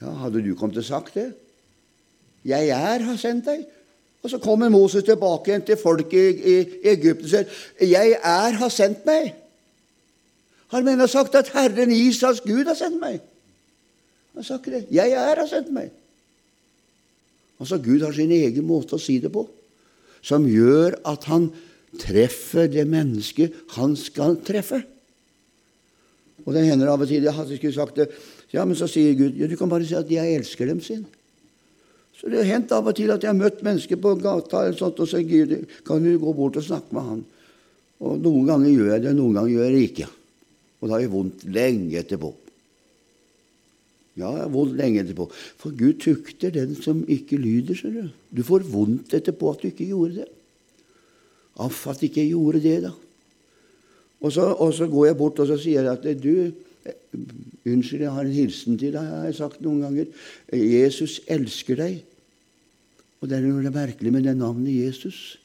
Ja, 0.00 0.12
Hadde 0.22 0.42
du 0.44 0.54
kommet 0.54 0.78
og 0.78 0.84
sagt 0.84 1.14
det? 1.14 1.32
'Jeg 2.44 2.68
er 2.68 3.02
har 3.02 3.16
sendt 3.16 3.46
deg'. 3.46 3.66
Og 4.22 4.30
så 4.30 4.38
kommer 4.38 4.68
Moses 4.68 5.04
tilbake 5.04 5.50
igjen 5.50 5.62
til 5.66 5.76
folket 5.76 6.38
i, 6.38 6.54
i 6.60 6.78
Egypt 6.92 7.22
og 7.22 7.28
sier 7.28 7.44
'Jeg 7.80 8.18
er 8.22 8.52
har 8.60 8.68
sendt 8.68 9.04
meg'. 9.06 9.34
Han 10.68 10.84
mener 10.84 11.06
sagt 11.06 11.34
at 11.34 11.48
Herren 11.48 11.92
Israels 11.92 12.40
Gud 12.40 12.64
har 12.64 12.74
sendt 12.74 13.00
meg. 13.00 13.20
Han 14.34 14.44
sa 14.44 14.58
ikke 14.58 14.70
det. 14.70 14.86
Jeg 14.90 15.10
er 15.10 15.40
har 15.40 15.46
sendt 15.46 15.72
meg. 15.72 15.90
Altså, 17.60 17.78
Gud 17.78 18.04
har 18.04 18.12
sin 18.12 18.30
egen 18.30 18.66
måte 18.66 18.94
å 18.94 19.02
si 19.02 19.18
det 19.18 19.32
på, 19.34 19.48
som 20.22 20.46
gjør 20.46 20.98
at 21.08 21.24
han 21.24 21.48
treffer 21.98 22.68
det 22.70 22.84
mennesket 22.86 23.54
han 23.78 23.96
skal 23.98 24.36
treffe. 24.46 24.82
Og 26.46 26.54
det 26.54 26.66
hender 26.68 26.92
av 26.92 27.02
og 27.02 27.08
til 27.10 27.26
at 27.26 27.48
jeg 27.48 27.58
skulle 27.58 27.74
sagt 27.74 27.98
det, 27.98 28.10
ja, 28.52 28.64
men 28.64 28.76
så 28.78 28.88
sier 28.88 29.16
Gud 29.18 29.36
ja, 29.36 29.46
du 29.48 29.56
kan 29.60 29.68
bare 29.68 29.86
si 29.86 29.94
at 29.94 30.08
'jeg 30.08 30.34
elsker 30.40 30.66
dem', 30.66 30.80
sin. 30.80 31.06
Så 32.18 32.28
det 32.28 32.42
har 32.42 32.58
hendt 32.58 32.72
av 32.72 32.86
og 32.86 32.96
til 32.96 33.10
at 33.10 33.22
jeg 33.22 33.30
har 33.30 33.38
møtt 33.38 33.62
mennesker 33.62 33.96
på 33.96 34.16
gata 34.18 34.64
eller 34.66 34.78
sånt, 34.78 34.98
og 34.98 35.08
så 35.08 35.22
Gud, 35.22 35.66
kan 35.86 36.02
du 36.02 36.18
gå 36.18 36.32
bort 36.34 36.56
og 36.56 36.64
snakke 36.64 36.94
med 36.94 37.02
han. 37.02 37.24
Og 38.00 38.18
Noen 38.18 38.46
ganger 38.46 38.70
gjør 38.70 38.92
jeg 38.92 39.02
det, 39.02 39.14
noen 39.14 39.34
ganger 39.34 39.52
gjør 39.52 39.64
jeg 39.64 39.74
det 39.74 39.84
ikke. 39.90 40.08
Og 40.80 40.88
da 40.88 40.94
har 40.94 41.00
jeg 41.00 41.12
vondt 41.12 41.44
lenge 41.44 41.98
etterpå. 41.98 42.32
Ja, 44.18 44.32
jeg 44.34 44.42
har 44.42 44.50
vondt 44.50 44.74
lenge 44.78 45.02
etterpå. 45.04 45.28
For 45.30 45.74
Gud 45.78 46.00
tukter 46.02 46.50
den 46.54 46.74
som 46.74 47.04
ikke 47.06 47.38
lyder, 47.38 47.78
ser 47.78 47.94
du. 47.94 48.08
Du 48.34 48.42
får 48.46 48.66
vondt 48.66 49.14
etterpå 49.14 49.52
at 49.52 49.62
du 49.62 49.68
ikke 49.70 49.86
gjorde 49.86 50.24
det. 50.24 50.28
Aff 51.58 51.86
at 51.90 52.02
ikke 52.02 52.22
jeg 52.22 52.34
gjorde 52.34 52.62
det, 52.62 52.78
da. 52.86 52.94
Og 54.18 54.32
så, 54.34 54.48
og 54.50 54.72
så, 54.74 54.88
går 54.90 55.06
jeg 55.06 55.18
bort 55.18 55.38
og 55.38 55.46
så 55.46 55.58
sier 55.62 55.86
jeg 55.86 55.94
at 55.94 56.22
du 56.22 56.50
Unnskyld, 57.68 58.04
jeg 58.04 58.14
har 58.14 58.24
en 58.24 58.34
hilsen 58.34 58.78
til 58.80 58.94
deg, 58.94 59.04
har 59.04 59.26
jeg 59.28 59.38
sagt 59.38 59.62
noen 59.64 59.82
ganger. 59.84 60.10
Jesus 60.52 61.18
elsker 61.28 61.80
deg. 61.80 61.98
Og 63.18 63.30
det 63.30 63.38
er 63.38 63.48
noe 63.48 63.72
merkelig 63.74 64.12
med 64.14 64.26
det 64.28 64.36
navnet 64.38 64.76
Jesus. 64.76 65.38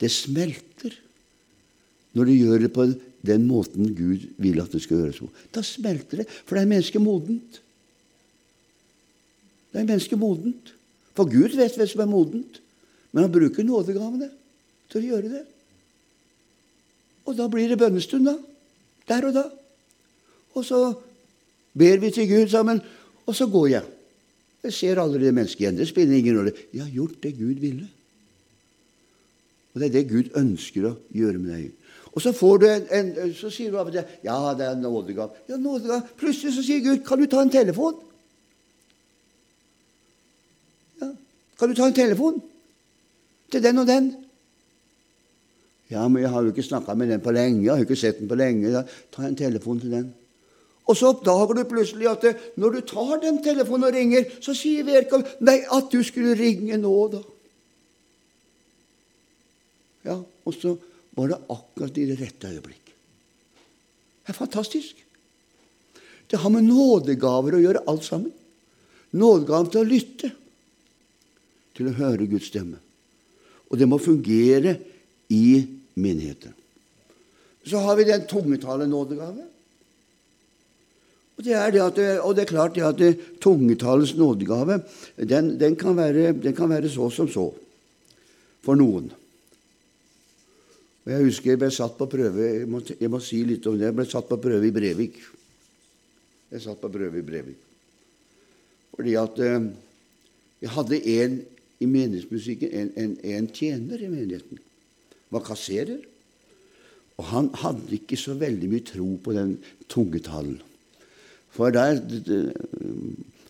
Det 0.00 0.10
smelter 0.12 0.96
når 2.16 2.28
du 2.28 2.32
gjør 2.32 2.64
det 2.64 2.72
på 2.72 2.86
den 3.26 3.44
måten 3.48 3.90
Gud 3.96 4.24
vil 4.40 4.62
at 4.62 4.72
det 4.72 4.80
skal 4.84 5.02
gjøres 5.02 5.20
på. 5.20 5.28
Da 5.52 5.62
smelter 5.66 6.22
det, 6.22 6.28
for 6.28 6.56
det 6.56 6.64
er 6.64 6.70
mennesket 6.70 7.02
modent. 7.02 7.60
Det 9.72 9.82
er 9.82 9.88
mennesket 9.88 10.20
modent. 10.20 10.72
For 11.16 11.28
Gud 11.28 11.56
vet 11.56 11.76
hvem 11.76 11.90
som 11.90 12.02
er 12.04 12.10
modent, 12.10 12.60
men 13.12 13.26
han 13.26 13.32
bruker 13.32 13.66
nådegavene 13.66 14.30
til 14.92 15.02
å 15.02 15.10
gjøre 15.10 15.32
det. 15.32 15.44
Og 17.26 17.36
da 17.36 17.48
blir 17.50 17.68
det 17.68 17.80
bønnestund, 17.80 18.28
da. 18.28 18.36
Der 19.10 19.28
og 19.28 19.36
da. 19.36 19.44
Og 20.56 20.64
så 20.64 20.80
ber 21.76 22.00
vi 22.00 22.10
til 22.14 22.28
Gud 22.30 22.48
sammen, 22.48 22.80
og 23.26 23.36
så 23.36 23.48
går 23.50 23.68
jeg. 23.74 23.92
Jeg 24.66 24.74
ser 24.74 25.00
aldri 25.00 25.26
det 25.26 25.34
mennesket 25.36 25.62
igjen. 25.62 25.78
Det 25.78 25.88
spiller 25.88 26.16
ingen 26.16 26.38
rolle. 26.38 26.54
Jeg 26.72 26.82
har 26.82 26.94
gjort 26.94 27.20
det 27.22 27.36
Gud 27.38 27.60
ville. 27.62 27.88
Og 29.74 29.80
det 29.80 29.88
er 29.88 29.94
det 29.98 30.08
Gud 30.08 30.32
ønsker 30.40 30.88
å 30.88 30.96
gjøre 31.14 31.38
med 31.38 31.52
deg. 31.52 31.72
Og 32.16 32.22
så, 32.24 32.32
får 32.32 32.58
du 32.62 32.66
en, 32.70 32.84
en, 32.96 33.32
så 33.36 33.50
sier 33.52 33.70
du 33.70 33.76
av 33.76 33.90
og 33.90 33.92
til 33.92 34.04
'Ja, 34.24 34.54
det 34.56 34.64
er 34.64 34.76
nådegav'. 34.80 35.34
Ja, 35.50 35.56
nådegav. 35.60 36.08
Plutselig 36.16 36.54
så 36.56 36.62
sier 36.64 36.80
Gud 36.80 37.04
'Kan 37.04 37.20
du 37.20 37.26
ta 37.26 37.42
en 37.42 37.50
telefon?' 37.50 38.00
Ja, 41.00 41.12
'Kan 41.58 41.68
du 41.68 41.74
ta 41.74 41.86
en 41.86 41.94
telefon 41.94 42.42
til 43.52 43.62
den 43.62 43.78
og 43.78 43.86
den?' 43.86 44.14
Ja, 45.90 46.08
men 46.08 46.22
jeg 46.22 46.30
har 46.30 46.42
jo 46.42 46.48
ikke 46.48 46.62
snakka 46.62 46.94
med 46.94 47.10
den 47.10 47.20
på 47.20 47.30
lenge. 47.30 47.62
Jeg 47.62 47.70
har 47.70 47.78
jo 47.78 47.84
ikke 47.84 48.00
sett 48.00 48.18
den 48.18 48.28
på 48.28 48.34
lenge. 48.34 48.70
Ja, 48.70 48.82
ta 49.12 49.22
en 49.22 49.36
telefon 49.36 49.80
til 49.80 49.90
den. 49.90 50.14
Og 50.86 50.94
så 50.94 51.10
oppdager 51.10 51.58
du 51.58 51.64
plutselig 51.66 52.06
at 52.10 52.26
når 52.58 52.76
du 52.76 52.80
tar 52.86 53.16
den 53.22 53.40
telefonen 53.42 53.88
og 53.88 53.96
ringer, 53.96 54.28
så 54.40 54.54
sier 54.54 54.86
vedkommende 54.86 55.34
'Nei, 55.40 55.58
at 55.66 55.90
du 55.90 56.02
skulle 56.06 56.38
ringe 56.38 56.78
nå, 56.78 56.94
da'. 57.10 57.24
Ja, 60.06 60.20
og 60.22 60.54
så 60.54 60.76
var 61.16 61.32
det 61.32 61.42
akkurat 61.50 61.98
i 61.98 62.06
det 62.06 62.20
rette 62.20 62.52
øyeblikk. 62.52 62.86
Det 64.22 64.30
er 64.30 64.38
fantastisk. 64.38 65.02
Det 66.30 66.38
har 66.38 66.50
med 66.50 66.66
nådegaver 66.66 67.56
å 67.56 67.62
gjøre, 67.62 67.84
alt 67.86 68.04
sammen. 68.04 68.32
Nådegaven 69.14 69.70
til 69.70 69.80
å 69.80 69.88
lytte, 69.88 70.30
til 71.74 71.90
å 71.90 71.96
høre 71.98 72.26
Guds 72.30 72.50
stemme. 72.50 72.78
Og 73.70 73.78
det 73.78 73.88
må 73.88 73.98
fungere 73.98 74.76
i 75.30 75.66
menigheten. 75.94 76.54
Så 77.66 77.82
har 77.82 77.96
vi 77.98 78.06
den 78.06 78.26
tungetale 78.30 78.86
nådegave. 78.86 79.55
Og 81.36 81.44
det 81.44 81.52
er, 81.52 81.70
det 81.74 81.82
at, 81.84 81.98
og 82.24 82.32
det 82.36 82.46
er 82.46 82.48
klart 82.48 82.76
det 82.76 82.84
at 82.86 83.24
tungetallets 83.44 84.14
nådegave 84.16 84.80
den, 85.20 85.54
den, 85.60 85.76
kan 85.76 85.96
være, 85.96 86.32
den 86.32 86.56
kan 86.56 86.70
være 86.72 86.88
så 86.88 87.10
som 87.12 87.28
så 87.28 87.50
for 88.64 88.78
noen. 88.78 89.10
Og 91.04 91.12
Jeg 91.12 91.26
husker 91.28 91.52
jeg 91.52 91.60
ble 91.60 91.70
satt 91.70 91.94
på 91.98 92.08
prøve 92.10 92.46
jeg 92.48 92.68
må, 92.70 92.80
jeg 92.82 93.10
må, 93.12 93.20
si 93.22 93.44
litt 93.46 93.66
om 93.68 93.76
det. 93.78 93.90
Jeg 93.90 93.98
ble 93.98 94.06
satt 94.10 94.26
på 94.30 94.40
prøve 94.42 94.66
i 94.66 94.74
Brevik. 94.74 95.20
Jeg 96.50 96.64
satt 96.64 96.80
på 96.80 96.90
prøve 96.90 97.20
i 97.20 97.26
Brevik. 97.26 97.60
Fordi 98.96 99.14
at 99.20 99.38
eh, 99.44 99.68
jeg 100.64 100.72
hadde 100.72 101.02
en 101.20 101.36
i 101.84 101.86
menighetsmusikken, 101.86 102.72
en, 102.72 102.90
en, 102.96 103.16
en, 103.20 103.48
tjener 103.52 104.00
i 104.00 104.08
menigheten. 104.08 104.58
Var 105.30 105.44
kasserer. 105.44 106.00
Og 107.20 107.28
han 107.28 107.50
hadde 107.60 107.92
ikke 107.96 108.16
så 108.18 108.34
veldig 108.40 108.70
mye 108.72 108.86
tro 108.88 109.10
på 109.22 109.36
den 109.36 109.58
tungetalen. 109.92 110.56
For 111.56 111.72
der, 111.72 111.98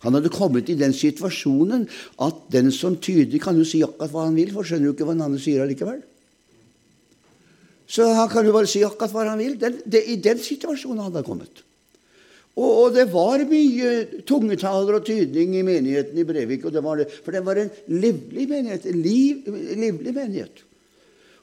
han 0.04 0.14
hadde 0.14 0.30
kommet 0.30 0.70
i 0.70 0.78
den 0.78 0.94
situasjonen 0.94 1.88
at 2.22 2.42
den 2.54 2.70
som 2.74 2.98
tyder, 3.02 3.40
kan 3.42 3.58
jo 3.58 3.66
si 3.66 3.82
akkurat 3.82 4.12
hva 4.12 4.26
han 4.28 4.38
vil, 4.38 4.52
for 4.54 4.66
skjønner 4.66 4.90
jo 4.90 4.94
ikke 4.94 5.08
hva 5.08 5.16
den 5.16 5.26
andre 5.26 5.42
sier 5.42 5.64
allikevel. 5.64 6.02
Så 7.86 8.06
han 8.14 8.28
kan 8.30 8.46
jo 8.46 8.54
bare 8.54 8.70
si 8.70 8.82
akkurat 8.86 9.14
hva 9.14 9.28
han 9.30 9.40
vil. 9.40 9.56
Den, 9.58 9.80
det, 9.86 10.04
I 10.10 10.18
den 10.22 10.42
situasjonen 10.42 11.02
han 11.02 11.10
hadde 11.10 11.26
kommet. 11.26 11.62
Og, 12.56 12.70
og, 12.70 12.86
det 12.96 13.04
var 13.12 13.42
mye 13.50 14.22
tungetaler 14.26 14.96
og 14.96 15.04
tydning 15.04 15.58
i 15.58 15.64
menigheten 15.66 16.16
i 16.18 16.24
Brevik. 16.24 16.64
Det 16.72 16.80
det, 16.80 17.08
for 17.24 17.34
det 17.36 17.44
var 17.44 17.60
en 17.60 17.70
livlig 17.92 18.46
menighet. 18.48 18.86
En 18.88 19.02
liv, 19.04 19.44
livlig 19.76 20.14
menighet. 20.16 20.64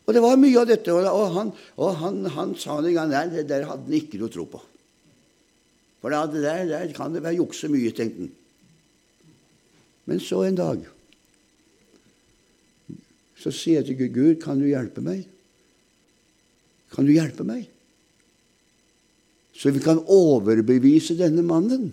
Og 0.03 0.15
det 0.15 0.23
var 0.23 0.39
mye 0.41 0.59
av 0.59 0.67
dette. 0.67 0.91
Og, 0.91 1.05
og 1.05 1.35
han, 1.37 1.51
han, 2.01 2.23
han, 2.33 2.55
sa 2.59 2.79
en 2.79 2.95
gang 2.95 3.11
nei, 3.11 3.27
det 3.31 3.45
der 3.51 3.67
hadde 3.69 3.87
han 3.87 3.99
ikke 3.99 4.19
noe 4.23 4.33
tro 4.33 4.47
på. 4.49 4.63
For 6.03 6.11
det 6.11 6.41
der, 6.43 6.65
der 6.67 6.89
kan 6.91 7.13
det 7.15 7.23
være 7.23 7.39
jukse 7.39 7.69
mye, 7.71 7.91
tenkte 7.95 8.25
han. 8.25 8.31
Men 10.03 10.19
så 10.19 10.41
en 10.43 10.59
dag 10.59 10.81
så 13.39 13.51
sier 13.55 13.79
jeg 13.79 13.87
til 13.87 13.97
Gud, 14.01 14.11
Gud, 14.15 14.35
kan 14.43 14.59
du 14.59 14.67
hjelpe 14.67 14.99
meg? 15.03 15.23
Kan 16.91 17.07
du 17.07 17.13
hjelpe 17.15 17.47
meg? 17.47 17.69
Så 19.55 19.71
vi 19.71 19.79
kan 19.83 20.03
overbevise 20.11 21.15
denne 21.19 21.43
mannen. 21.45 21.89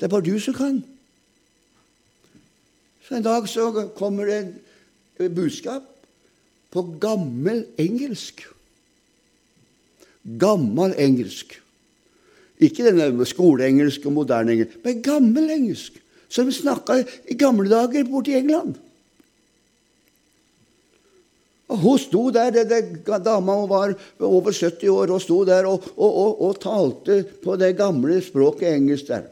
Det 0.00 0.08
er 0.08 0.12
bare 0.12 0.24
du 0.24 0.40
som 0.40 0.56
kan. 0.56 0.82
Så 3.04 3.16
en 3.16 3.28
dag 3.28 3.48
så 3.48 3.68
kommer 3.96 4.28
det 4.28 4.42
et 5.20 5.34
budskap 5.36 5.84
på 6.72 6.84
gammel 7.00 7.66
engelsk. 7.80 8.46
Gammel 10.40 10.96
engelsk. 10.96 11.60
Ikke 12.60 12.84
denne 12.84 13.26
skoleengelsk 13.26 14.04
og 14.08 14.18
moderne 14.18 14.54
engelsk, 14.54 14.78
men 14.84 15.02
gammel 15.04 15.50
engelsk. 15.56 15.96
Som 16.30 16.46
de 16.46 16.54
snakka 16.54 17.00
i 17.00 17.34
gamle 17.38 17.70
dager 17.70 18.06
borte 18.06 18.30
i 18.34 18.38
England. 18.38 18.76
Og 21.70 21.78
Hun 21.78 21.98
sto 22.02 22.22
der, 22.34 22.50
det, 22.50 22.66
det, 22.70 23.18
dama 23.24 23.54
hun 23.60 23.68
var 23.70 23.94
over 24.26 24.52
70 24.52 24.88
år, 24.90 25.12
og 25.14 25.22
sto 25.22 25.44
der 25.46 25.68
og, 25.70 25.84
og, 25.96 26.10
og, 26.10 26.40
og 26.48 26.60
talte 26.62 27.22
på 27.44 27.54
det 27.56 27.76
gamle 27.78 28.18
språket 28.22 28.74
engelsk 28.74 29.10
der. 29.12 29.28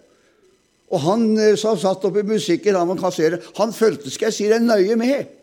Og 0.89 1.03
han 1.05 1.25
eh, 1.37 1.57
som 1.61 1.77
satt 1.77 2.07
oppe 2.09 2.23
i 2.23 2.29
musikken, 2.29 2.79
han 2.79 2.89
var 2.89 3.01
kasserer, 3.03 3.43
han 3.59 3.75
fulgte, 3.77 4.13
skal 4.15 4.31
jeg 4.31 4.39
si 4.39 4.47
det, 4.49 4.63
nøye 4.65 4.97
med. 4.97 5.35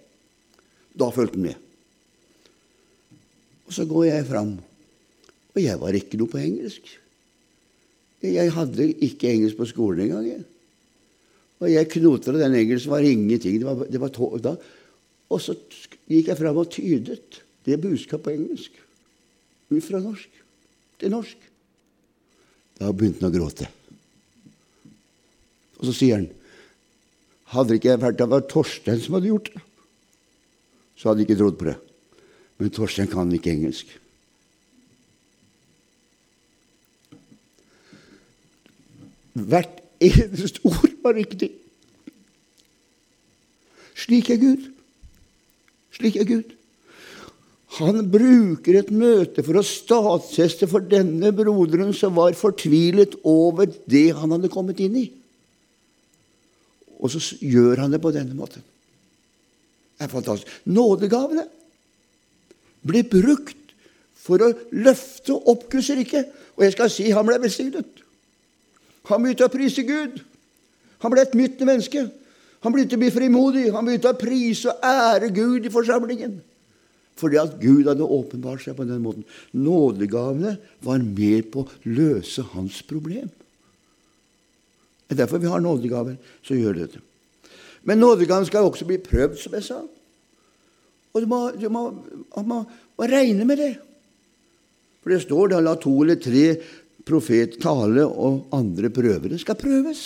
Da 0.96 1.12
fulgte 1.14 1.38
han 1.38 1.50
med. 1.50 1.62
Og 3.68 3.76
så 3.76 3.86
går 3.90 4.08
jeg 4.08 4.30
fram. 4.30 4.56
Og 5.56 5.62
jeg 5.62 5.82
var 5.82 5.98
ikke 5.98 6.20
noe 6.22 6.32
på 6.32 6.42
engelsk. 6.42 6.96
Jeg 8.34 8.54
hadde 8.56 8.90
ikke 9.06 9.32
engelsk 9.32 9.60
på 9.60 9.68
skolen 9.70 10.06
engang. 10.06 10.46
Og 11.62 11.72
jeg 11.72 11.90
knotra 11.94 12.36
den 12.38 12.58
engelsken 12.58 12.92
var 12.92 13.06
ingenting. 13.06 13.60
Det 13.62 13.68
var, 13.68 13.86
det 13.90 14.02
var 14.02 14.14
tog, 14.14 14.38
da. 14.44 14.56
Og 15.32 15.42
så 15.42 15.56
gikk 16.10 16.30
jeg 16.30 16.40
fram 16.40 16.60
og 16.62 16.72
tydet 16.74 17.42
det 17.66 17.82
budskapet 17.82 18.28
på 18.28 18.36
engelsk. 18.36 18.82
Ut 19.72 19.84
fra 19.84 20.02
norsk 20.04 20.42
til 21.02 21.12
norsk. 21.12 21.38
Da 22.80 22.92
begynte 22.92 23.24
han 23.24 23.32
å 23.32 23.36
gråte. 23.36 23.70
Og 25.80 25.88
så 25.90 25.96
sier 25.96 26.20
han 26.20 26.30
hadde 27.54 27.72
det 27.72 27.80
ikke 27.82 28.00
vært 28.02 28.20
det 28.20 28.28
var 28.32 28.46
Torstein 28.50 29.02
som 29.02 29.18
hadde 29.18 29.30
gjort 29.30 29.52
det, 29.54 29.62
så 30.98 31.10
hadde 31.10 31.22
jeg 31.22 31.30
ikke 31.30 31.40
trodd 31.42 31.60
på 31.60 31.68
det. 31.70 31.76
Men 32.58 32.74
Torstein 32.74 33.12
kan 33.12 33.32
ikke 33.36 33.54
engelsk. 33.54 33.92
Hvert 39.36 39.82
eneste 40.04 40.64
ord 40.68 40.92
var 41.04 41.18
riktig. 41.18 41.52
Slik 43.96 44.30
er 44.32 44.40
Gud. 44.40 44.70
Slik 45.96 46.20
er 46.20 46.28
Gud. 46.28 46.54
Han 47.76 48.06
bruker 48.08 48.78
et 48.80 48.92
møte 48.96 49.44
for 49.44 49.60
å 49.60 49.66
stadfeste 49.66 50.68
for 50.72 50.84
denne 50.88 51.34
broderen 51.36 51.92
som 51.96 52.16
var 52.16 52.38
fortvilet 52.40 53.18
over 53.28 53.68
det 53.92 54.08
han 54.16 54.32
hadde 54.32 54.52
kommet 54.54 54.80
inn 54.84 54.96
i. 55.02 55.06
Og 57.04 57.12
så 57.12 57.20
gjør 57.44 57.84
han 57.84 57.92
det 57.92 58.00
på 58.04 58.14
denne 58.16 58.38
måten. 58.38 58.64
Det 59.96 60.08
er 60.08 60.12
fantastisk. 60.12 60.52
Nådegavene 60.72 61.44
ble 62.86 63.04
brukt 63.12 63.76
for 64.26 64.42
å 64.42 64.54
løfte 64.72 65.36
opp 65.36 65.68
Guds 65.72 65.92
rike. 65.98 66.24
Og 66.56 66.64
jeg 66.64 66.76
skal 66.78 66.92
si 66.92 67.12
han 67.12 67.28
ble 67.28 67.42
velsignet. 67.44 68.05
Han 69.10 69.24
begynte 69.24 69.48
å 69.48 69.54
prise 69.54 69.86
Gud. 69.86 70.20
Han 71.04 71.14
ble 71.14 71.24
et 71.26 71.38
nytt 71.38 71.62
menneske. 71.68 72.08
Han 72.66 72.74
begynte 72.74 72.98
å 72.98 73.02
bli 73.02 73.14
frimodig. 73.14 73.70
Han 73.76 73.86
begynte 73.86 74.12
å 74.12 74.20
prise 74.20 74.72
og 74.72 74.86
ære 74.86 75.30
Gud 75.36 75.68
i 75.68 75.74
forsamlingen. 75.74 76.40
Fordi 77.16 77.40
at 77.40 77.56
Gud 77.62 77.88
hadde 77.88 78.04
åpenbart 78.04 78.64
seg 78.66 78.76
på 78.76 78.88
den 78.88 79.04
måten. 79.04 79.24
Nådegavene 79.56 80.58
var 80.84 81.04
med 81.04 81.52
på 81.54 81.64
å 81.64 81.76
løse 81.88 82.44
hans 82.56 82.82
problem. 82.88 83.30
Det 85.06 85.14
er 85.14 85.22
derfor 85.22 85.40
vi 85.40 85.52
har 85.52 85.62
nådegaver 85.62 86.18
som 86.44 86.58
gjør 86.58 86.80
dette. 86.82 87.02
Men 87.86 88.02
nådegaven 88.02 88.48
skal 88.50 88.66
også 88.66 88.88
bli 88.90 88.98
prøvd, 88.98 89.38
som 89.38 89.54
jeg 89.54 89.68
sa. 89.68 89.84
Og 91.14 91.22
du 91.22 91.30
må, 91.30 91.40
du 91.54 91.70
må, 91.72 91.86
må, 92.44 92.64
må 92.66 93.08
regne 93.08 93.46
med 93.48 93.62
det. 93.62 93.76
For 95.06 95.14
det 95.14 95.22
står 95.22 95.54
da 95.54 95.62
la 95.62 95.76
to 95.80 95.94
eller 96.02 96.18
tre 96.20 96.48
profet 97.06 97.60
tale, 97.62 98.06
og 98.06 98.48
andre 98.56 98.90
prøver. 98.94 99.30
Det 99.34 99.42
skal 99.44 99.60
prøves. 99.60 100.06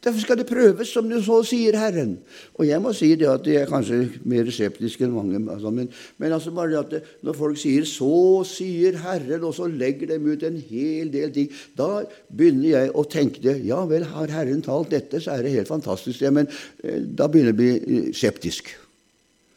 Derfor 0.00 0.20
skal 0.20 0.38
det 0.40 0.46
prøves, 0.48 0.88
som 0.88 1.08
du 1.10 1.18
så 1.20 1.42
sier 1.44 1.76
Herren. 1.76 2.14
Og 2.56 2.64
jeg 2.64 2.80
må 2.80 2.92
si 2.96 3.10
det 3.20 3.26
at 3.28 3.44
jeg 3.44 3.60
er 3.60 3.68
kanskje 3.68 3.98
mer 4.24 4.48
skeptisk 4.48 5.02
enn 5.04 5.12
mange. 5.12 5.36
Altså, 5.52 5.72
men, 5.76 5.90
men, 6.16 6.32
altså 6.32 6.54
bare 6.56 6.72
det 6.72 6.78
at 6.78 6.94
det, 6.94 7.00
når 7.26 7.36
folk 7.36 7.60
sier 7.60 7.84
'så 7.84 8.40
sier 8.48 8.96
Herren', 8.96 9.44
og 9.44 9.52
så 9.54 9.68
legger 9.68 10.08
de 10.08 10.32
ut 10.32 10.42
en 10.42 10.56
hel 10.70 11.12
del 11.12 11.32
ting, 11.32 11.50
da 11.76 12.06
begynner 12.32 12.68
jeg 12.70 12.94
å 12.96 13.04
tenke 13.04 13.44
det. 13.44 13.60
Ja 13.68 13.84
vel, 13.84 14.04
har 14.04 14.32
Herren 14.32 14.62
talt 14.64 14.90
dette, 14.90 15.20
så 15.20 15.36
er 15.36 15.42
det 15.42 15.52
helt 15.52 15.68
fantastisk. 15.68 16.22
Ja, 16.22 16.30
men 16.30 16.48
eh, 16.82 17.04
da 17.04 17.28
begynner 17.28 17.52
jeg 17.52 17.58
å 17.58 17.60
bli 17.60 18.12
skeptisk. 18.16 18.72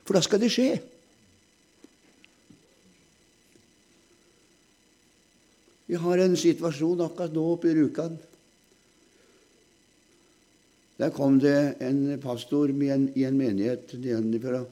For 0.04 0.20
da 0.20 0.22
skal 0.22 0.44
det 0.44 0.52
skje. 0.52 0.76
Vi 5.94 6.00
har 6.02 6.18
en 6.18 6.34
situasjon 6.34 7.04
akkurat 7.06 7.36
nå 7.36 7.42
oppe 7.54 7.70
i 7.70 7.74
Rjukan. 7.78 8.16
Der 10.98 11.12
kom 11.14 11.38
det 11.38 11.76
en 11.86 12.00
pastor 12.24 12.74
en, 12.74 13.12
i 13.14 13.28
en 13.28 13.38
menighet 13.38 13.94
fra 14.42 14.64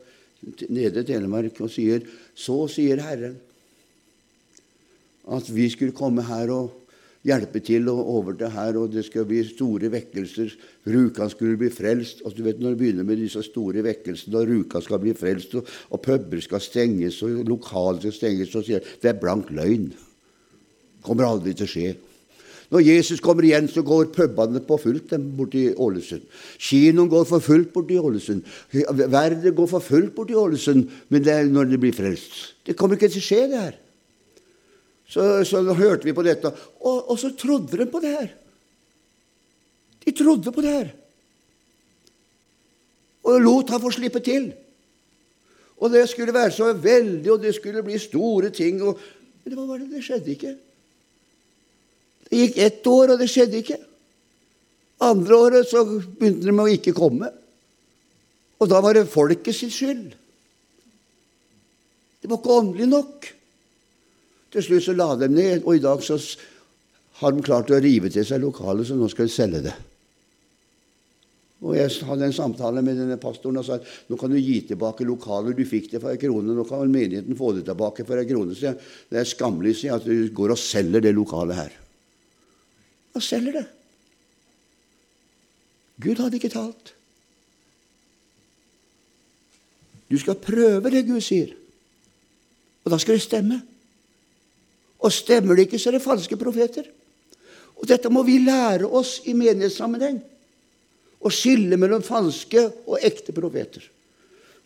nede 0.74 1.04
i 1.04 1.06
Telemark 1.06 1.62
og 1.62 1.70
sier 1.70 2.02
Så 2.34 2.66
sier 2.74 3.04
Herren 3.06 3.38
at 5.30 5.54
vi 5.54 5.70
skulle 5.70 5.94
komme 5.94 6.26
her 6.26 6.50
og 6.58 6.74
hjelpe 7.22 7.62
til 7.62 7.86
og 7.94 8.02
over 8.18 8.34
til 8.34 8.50
her, 8.50 8.82
og 8.82 8.90
det 8.90 9.06
skal 9.06 9.30
bli 9.30 9.46
store 9.46 9.94
vekkelser. 9.94 10.58
Rjukan 10.90 11.30
skulle 11.30 11.60
bli 11.62 11.70
frelst. 11.70 12.26
og 12.26 12.34
du 12.34 12.42
vet 12.50 12.60
Når 12.60 12.74
det 12.74 12.80
begynner 12.80 13.04
med 13.06 13.22
disse 13.22 13.44
store 13.46 13.86
vekkelsene, 13.86 14.40
og 14.42 14.48
Rjukan 14.50 14.82
skal 14.82 15.06
bli 15.06 15.14
frelst, 15.14 15.54
og, 15.54 15.68
og 15.92 16.02
puber 16.02 16.42
skal 16.42 16.62
stenges, 16.62 17.22
og 17.22 17.46
lokaler 17.46 18.02
skal 18.02 18.14
stenges, 18.14 18.50
så 18.50 18.66
sier 18.66 18.82
det 18.82 19.14
er 19.14 19.22
blank 19.22 19.54
løgn. 19.54 19.92
Kommer 21.04 21.28
aldri 21.28 21.54
til 21.58 21.68
å 21.68 21.72
skje. 21.72 21.92
Når 22.72 22.86
Jesus 22.86 23.20
kommer 23.20 23.44
igjen, 23.44 23.68
så 23.68 23.84
går 23.84 24.14
pubene 24.16 24.62
på 24.64 24.78
fullt 24.80 25.12
borti 25.36 25.66
Ålesund. 25.76 26.24
Kinoen 26.56 27.10
går 27.12 27.26
for 27.28 27.44
fullt 27.44 27.74
borti 27.74 27.98
Ålesund. 28.00 28.46
Verden 28.72 29.56
går 29.58 29.68
for 29.68 29.84
fullt 29.84 30.14
borti 30.16 30.38
Ålesund 30.40 30.88
men 31.12 31.26
det 31.26 31.34
er 31.36 31.52
når 31.52 31.74
det 31.74 31.82
blir 31.84 31.96
frelst. 31.96 32.38
Det 32.64 32.78
kommer 32.80 32.96
ikke 32.96 33.12
til 33.12 33.20
å 33.20 33.26
skje, 33.28 33.42
det 33.52 33.60
her. 33.66 33.76
Så, 35.12 35.26
så 35.44 35.60
hørte 35.76 36.08
vi 36.08 36.16
på 36.16 36.24
dette, 36.24 36.48
og, 36.80 37.12
og, 37.12 37.18
så 37.20 37.34
trodde 37.36 37.76
de 37.76 37.90
på 37.92 38.00
det 38.00 38.14
her. 38.16 38.32
De 40.06 40.16
trodde 40.16 40.56
på 40.56 40.64
det 40.64 40.72
her. 40.72 40.94
Og 43.28 43.44
lot 43.44 43.76
ham 43.76 43.84
få 43.84 43.92
slippe 43.92 44.24
til. 44.24 44.48
Og 45.84 45.92
det 45.92 46.08
skulle 46.08 46.32
være 46.34 46.56
så 46.56 46.72
veldig, 46.72 47.28
og 47.34 47.44
det 47.44 47.52
skulle 47.58 47.84
bli 47.84 48.00
store 48.00 48.54
ting. 48.56 48.80
Og, 48.80 48.96
men 49.44 49.52
det, 49.52 49.60
var, 49.60 49.84
det 49.92 50.04
skjedde 50.06 50.38
ikke. 50.38 50.56
Det 52.32 52.40
gikk 52.40 52.58
ett 52.64 52.88
år, 52.88 53.12
og 53.12 53.20
det 53.20 53.28
skjedde 53.28 53.60
ikke. 53.60 53.78
Andre 55.04 55.36
året 55.36 55.68
så 55.68 55.84
begynte 55.84 56.48
de 56.48 56.54
med 56.56 56.64
å 56.64 56.72
ikke 56.78 56.96
komme. 56.96 57.28
Og 58.62 58.70
da 58.72 58.80
var 58.80 58.96
det 58.96 59.10
folket 59.12 59.58
sin 59.58 59.74
skyld. 59.74 60.14
Det 62.22 62.30
var 62.30 62.40
ikke 62.40 62.58
åndelig 62.62 62.88
nok. 62.88 63.28
Til 64.54 64.64
slutt 64.64 64.86
så 64.86 64.96
la 64.96 65.10
de 65.20 65.28
ned, 65.32 65.66
og 65.66 65.76
i 65.76 65.84
dag 65.84 66.04
så 66.06 66.20
har 67.20 67.36
de 67.36 67.44
klart 67.44 67.74
å 67.74 67.82
rive 67.84 68.12
til 68.14 68.26
seg 68.28 68.44
lokalet, 68.46 68.88
så 68.88 68.96
nå 68.96 69.10
skal 69.12 69.28
de 69.28 69.34
selge 69.36 69.64
det. 69.68 69.76
Og 71.62 71.76
Jeg 71.76 72.08
hadde 72.08 72.26
en 72.26 72.34
samtale 72.34 72.82
med 72.82 72.98
denne 72.98 73.20
pastoren 73.22 73.60
og 73.60 73.68
sa 73.68 73.76
at 73.78 73.90
nå 74.10 74.18
kan 74.18 74.32
du 74.34 74.40
gi 74.40 74.62
tilbake 74.72 75.06
lokaler. 75.06 75.54
Du 75.54 75.62
fikk 75.68 75.92
det 75.92 76.00
for 76.02 76.10
ei 76.10 76.22
krone. 76.22 76.56
Nå 76.58 76.66
kan 76.66 76.90
menigheten 76.90 77.38
få 77.38 77.52
det 77.54 77.68
tilbake 77.68 78.06
for 78.08 78.18
ei 78.18 78.26
krone. 78.26 78.56
Så 78.58 78.72
det 79.12 79.20
er 79.22 79.30
skammelig 79.30 79.76
at 79.94 80.08
du 80.08 80.32
går 80.34 80.56
og 80.56 80.62
selger 80.62 81.06
det 81.06 81.14
lokalet 81.14 81.60
her 81.60 81.81
og 83.16 83.24
selger 83.24 83.60
det. 83.60 83.68
Gud 86.02 86.22
hadde 86.22 86.40
ikke 86.40 86.54
talt. 86.54 86.94
Du 90.12 90.18
skal 90.20 90.40
prøve 90.42 90.92
det 90.92 91.06
Gud 91.08 91.22
sier, 91.24 91.54
og 92.84 92.92
da 92.92 92.98
skal 93.00 93.16
det 93.16 93.24
stemme. 93.24 93.62
Og 95.02 95.14
stemmer 95.14 95.58
det 95.58 95.68
ikke, 95.68 95.80
så 95.80 95.90
er 95.90 95.98
det 95.98 96.04
falske 96.04 96.38
profeter. 96.38 96.90
Og 97.82 97.88
Dette 97.90 98.12
må 98.14 98.22
vi 98.28 98.38
lære 98.44 98.86
oss 98.86 99.20
i 99.26 99.34
menighetssammenheng. 99.34 100.20
Å 101.22 101.30
skille 101.34 101.78
mellom 101.78 102.04
falske 102.06 102.68
og 102.86 103.02
ekte 103.02 103.34
profeter. 103.34 103.86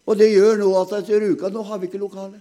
Og 0.05 0.19
det 0.19 0.31
gjør 0.31 0.59
nå 0.61 0.71
at 0.79 0.91
etter 0.99 1.23
uka 1.31 1.51
nå 1.51 1.63
har 1.67 1.79
vi 1.79 1.89
ikke 1.89 2.01
lokale. 2.01 2.39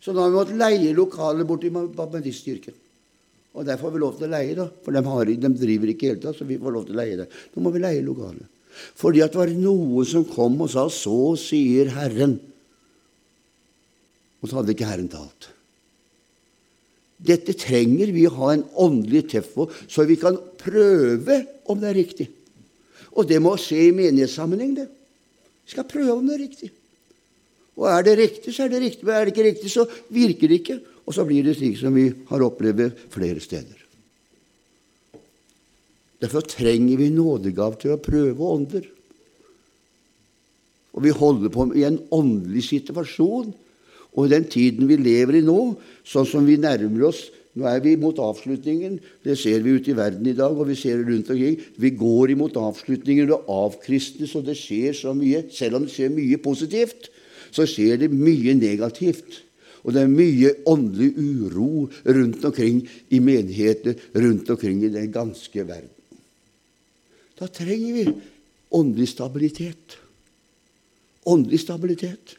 Så 0.00 0.12
nå 0.12 0.20
har 0.20 0.32
vi 0.32 0.38
måttet 0.38 0.60
leie 0.60 0.96
lokale 0.96 1.46
borti 1.48 1.70
baptistkirken. 1.72 2.76
Og 3.54 3.66
der 3.66 3.78
får 3.78 3.94
vi 3.94 4.02
lov 4.02 4.16
til 4.18 4.26
å 4.26 4.32
leie, 4.34 4.56
da. 4.58 4.66
For 4.82 4.94
de, 4.94 5.02
har, 5.06 5.30
de 5.30 5.50
driver 5.54 5.92
ikke 5.92 6.08
i 6.08 6.10
hele 6.10 6.22
tatt, 6.22 6.38
så 6.38 6.46
vi 6.48 6.58
får 6.58 6.74
lov 6.74 6.88
til 6.88 6.96
å 6.96 7.00
leie 7.00 7.18
det. 7.20 7.28
Nå 7.54 7.62
må 7.62 7.70
vi 7.74 7.82
leie 7.84 8.02
lokalet. 8.02 8.50
Fordi 8.98 9.22
at 9.22 9.34
det 9.34 9.38
var 9.38 9.52
noen 9.54 10.08
som 10.10 10.24
kom 10.26 10.58
og 10.64 10.70
sa 10.72 10.88
'Så 10.90 11.36
sier 11.38 11.92
Herren'. 11.94 12.40
Og 14.42 14.48
så 14.48 14.56
hadde 14.58 14.74
ikke 14.74 14.90
Herren 14.90 15.08
talt. 15.08 15.48
Dette 17.24 17.54
trenger 17.54 18.10
vi 18.12 18.26
å 18.26 18.34
ha 18.36 18.52
en 18.52 18.64
åndelig 18.74 19.28
tøff 19.30 19.54
på, 19.54 19.68
så 19.88 20.04
vi 20.04 20.18
kan 20.20 20.36
prøve 20.58 21.46
om 21.70 21.78
det 21.80 21.88
er 21.88 22.00
riktig. 22.02 22.28
Og 23.14 23.28
det 23.28 23.40
må 23.40 23.54
skje 23.56 23.88
i 23.88 23.94
menighetssammenheng, 23.94 24.74
det. 24.74 24.88
Vi 25.64 25.70
skal 25.72 25.86
prøve 25.88 26.18
om 26.18 26.26
det 26.26 26.34
er 26.34 26.44
riktig. 26.44 26.70
Og 27.78 27.86
er 27.90 28.02
det 28.06 28.18
riktig, 28.18 28.52
så 28.54 28.66
er 28.66 28.74
det 28.74 28.82
riktig. 28.82 29.06
Men 29.06 29.14
er 29.14 29.24
det 29.24 29.32
ikke 29.32 29.46
riktig, 29.48 29.70
så 29.70 29.86
virker 30.12 30.50
det 30.50 30.60
ikke. 30.60 30.76
Og 31.04 31.16
så 31.16 31.24
blir 31.28 31.44
det 31.44 31.56
slik 31.58 31.76
som 31.80 31.94
vi 31.96 32.08
har 32.30 32.44
opplevd 32.44 32.94
flere 33.12 33.42
steder. 33.42 33.80
Derfor 36.24 36.44
trenger 36.48 36.96
vi 36.96 37.10
nådegav 37.12 37.76
til 37.80 37.94
å 37.94 38.00
prøve 38.00 38.48
ånder. 38.54 38.86
Og 40.94 41.04
vi 41.04 41.12
holder 41.12 41.52
på 41.52 41.68
i 41.76 41.84
en 41.84 42.00
åndelig 42.14 42.68
situasjon. 42.70 43.52
Og 44.14 44.26
i 44.26 44.32
den 44.32 44.46
tiden 44.48 44.88
vi 44.88 44.96
lever 44.96 45.40
i 45.40 45.44
nå, 45.44 45.74
sånn 46.06 46.28
som 46.28 46.46
vi 46.46 46.60
nærmer 46.60 47.10
oss 47.10 47.26
Nå 47.54 47.68
er 47.70 47.78
vi 47.84 47.92
mot 47.94 48.18
avslutningen. 48.18 48.96
Det 49.22 49.36
ser 49.38 49.62
vi 49.62 49.76
ute 49.78 49.92
i 49.92 49.94
verden 49.94 50.26
i 50.26 50.34
dag, 50.34 50.50
og 50.50 50.66
vi 50.66 50.74
ser 50.74 50.98
det 50.98 51.06
rundt 51.06 51.28
omkring. 51.30 51.60
Vi 51.78 51.90
går 51.94 52.32
imot 52.34 52.56
avslutningen 52.58 53.30
og 53.30 53.46
avkristnes, 53.46 54.34
og 54.34 54.48
det 54.48 54.56
skjer 54.58 54.96
så 54.98 55.12
mye. 55.14 55.44
Selv 55.54 55.78
om 55.78 55.86
det 55.86 55.94
skjer 55.94 56.10
mye 56.10 56.40
positivt, 56.42 57.06
så 57.54 57.66
skjer 57.70 58.02
det 58.02 58.10
mye 58.10 58.56
negativt. 58.58 59.38
Og 59.84 59.92
det 59.92 60.04
er 60.04 60.12
mye 60.12 60.52
åndelig 60.70 61.10
uro 61.20 61.88
rundt 62.08 62.46
omkring 62.48 62.80
i 63.12 63.20
menigheter 63.20 63.98
rundt 64.16 64.48
omkring 64.54 64.80
i 64.84 64.92
den 64.92 65.10
ganske 65.12 65.66
verden. 65.68 65.92
Da 67.36 67.50
trenger 67.50 67.92
vi 67.98 68.06
åndelig 68.74 69.10
stabilitet. 69.12 69.98
Åndelig 71.28 71.60
stabilitet. 71.64 72.36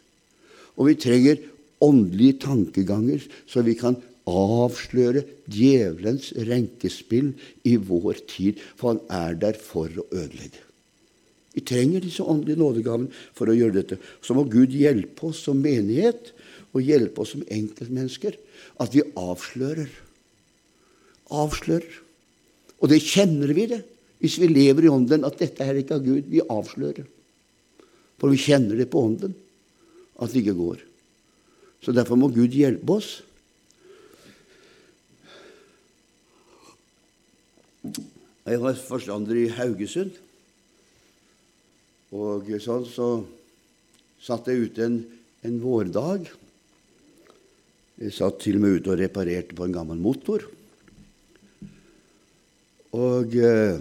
Og 0.75 0.89
vi 0.89 0.97
trenger 0.99 1.41
åndelige 1.85 2.39
tankeganger, 2.47 3.23
så 3.47 3.61
vi 3.65 3.75
kan 3.77 3.97
avsløre 4.25 5.21
djevelens 5.45 6.31
renkespill 6.47 7.33
i 7.67 7.75
vår 7.77 8.23
tid, 8.29 8.61
for 8.73 8.95
han 8.95 9.03
er 9.13 9.37
der 9.41 9.59
for 9.61 9.85
å 9.89 10.07
ødelegge. 10.09 10.63
Vi 11.55 11.63
trenger 11.63 12.03
disse 12.03 12.25
åndelige 12.25 12.59
nådegavene 12.59 13.13
for 13.37 13.47
å 13.47 13.55
gjøre 13.55 13.77
dette. 13.77 13.99
Så 14.19 14.35
må 14.35 14.43
Gud 14.51 14.73
hjelpe 14.75 15.29
oss 15.29 15.45
som 15.45 15.61
menighet 15.63 16.33
og 16.75 16.83
hjelpe 16.83 17.23
oss 17.23 17.33
som 17.35 17.45
enkeltmennesker. 17.47 18.35
At 18.83 18.95
vi 18.95 19.03
avslører. 19.15 19.91
Avslører. 21.31 22.01
Og 22.83 22.91
det 22.91 23.03
kjenner 23.03 23.53
vi 23.55 23.69
det 23.71 23.81
hvis 24.23 24.39
vi 24.41 24.47
lever 24.49 24.87
i 24.87 24.89
ånden, 24.89 25.25
at 25.27 25.37
dette 25.37 25.61
er 25.61 25.77
ikke 25.77 25.99
av 25.99 26.05
Gud. 26.05 26.27
Vi 26.31 26.41
avslører. 26.41 27.05
For 28.17 28.31
vi 28.31 28.39
kjenner 28.41 28.79
det 28.79 28.87
på 28.89 29.03
ånden 29.05 29.35
at 30.15 30.31
det 30.31 30.41
ikke 30.41 30.57
går. 30.57 30.83
Så 31.83 31.93
derfor 31.93 32.17
må 32.17 32.31
Gud 32.33 32.55
hjelpe 32.55 32.95
oss. 32.95 33.19
Jeg 38.45 38.61
var 38.63 38.79
forstander 38.79 39.37
i 39.37 39.51
Haugesund. 39.53 40.15
Og 42.15 42.49
sånn 42.63 42.87
så 42.87 43.09
satt 44.23 44.47
jeg 44.49 44.69
ute 44.69 44.85
en, 44.85 44.99
en 45.45 45.61
vårdag 45.61 46.31
jeg 48.01 48.13
satt 48.15 48.41
til 48.43 48.57
og 48.59 48.65
med 48.65 48.77
ute 48.79 48.91
og 48.91 48.99
reparerte 48.99 49.55
på 49.55 49.67
en 49.67 49.75
gammel 49.75 49.99
motor. 50.01 50.43
Og 52.95 53.35
eh, 53.39 53.79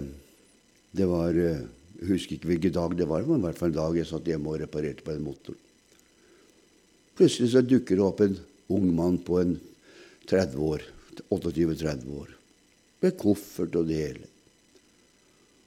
det 0.95 1.07
var 1.07 1.35
eh, 1.35 1.63
Jeg 1.95 2.09
husker 2.09 2.35
ikke 2.35 2.49
hvilken 2.51 2.73
dag 2.75 2.95
det 2.99 3.07
var, 3.07 3.23
men 3.23 3.39
i 3.39 3.45
hvert 3.47 3.59
fall 3.59 3.71
en 3.71 3.77
dag 3.77 3.95
jeg 3.97 4.07
satt 4.09 4.27
hjemme 4.27 4.51
og 4.51 4.59
reparerte 4.59 5.03
på 5.05 5.13
en 5.13 5.23
motor. 5.23 5.55
Plutselig 7.15 7.53
så 7.53 7.63
dukker 7.63 7.95
det 7.95 8.03
opp 8.03 8.19
en 8.25 8.35
ung 8.75 8.89
mann 8.93 9.15
på 9.23 9.39
en 9.39 9.55
30 10.27 10.59
år, 10.59 10.83
28-30 11.31 12.17
år 12.19 12.33
med 13.05 13.15
koffert 13.19 13.75
og 13.77 13.87
det 13.89 13.99
hele. 13.99 14.27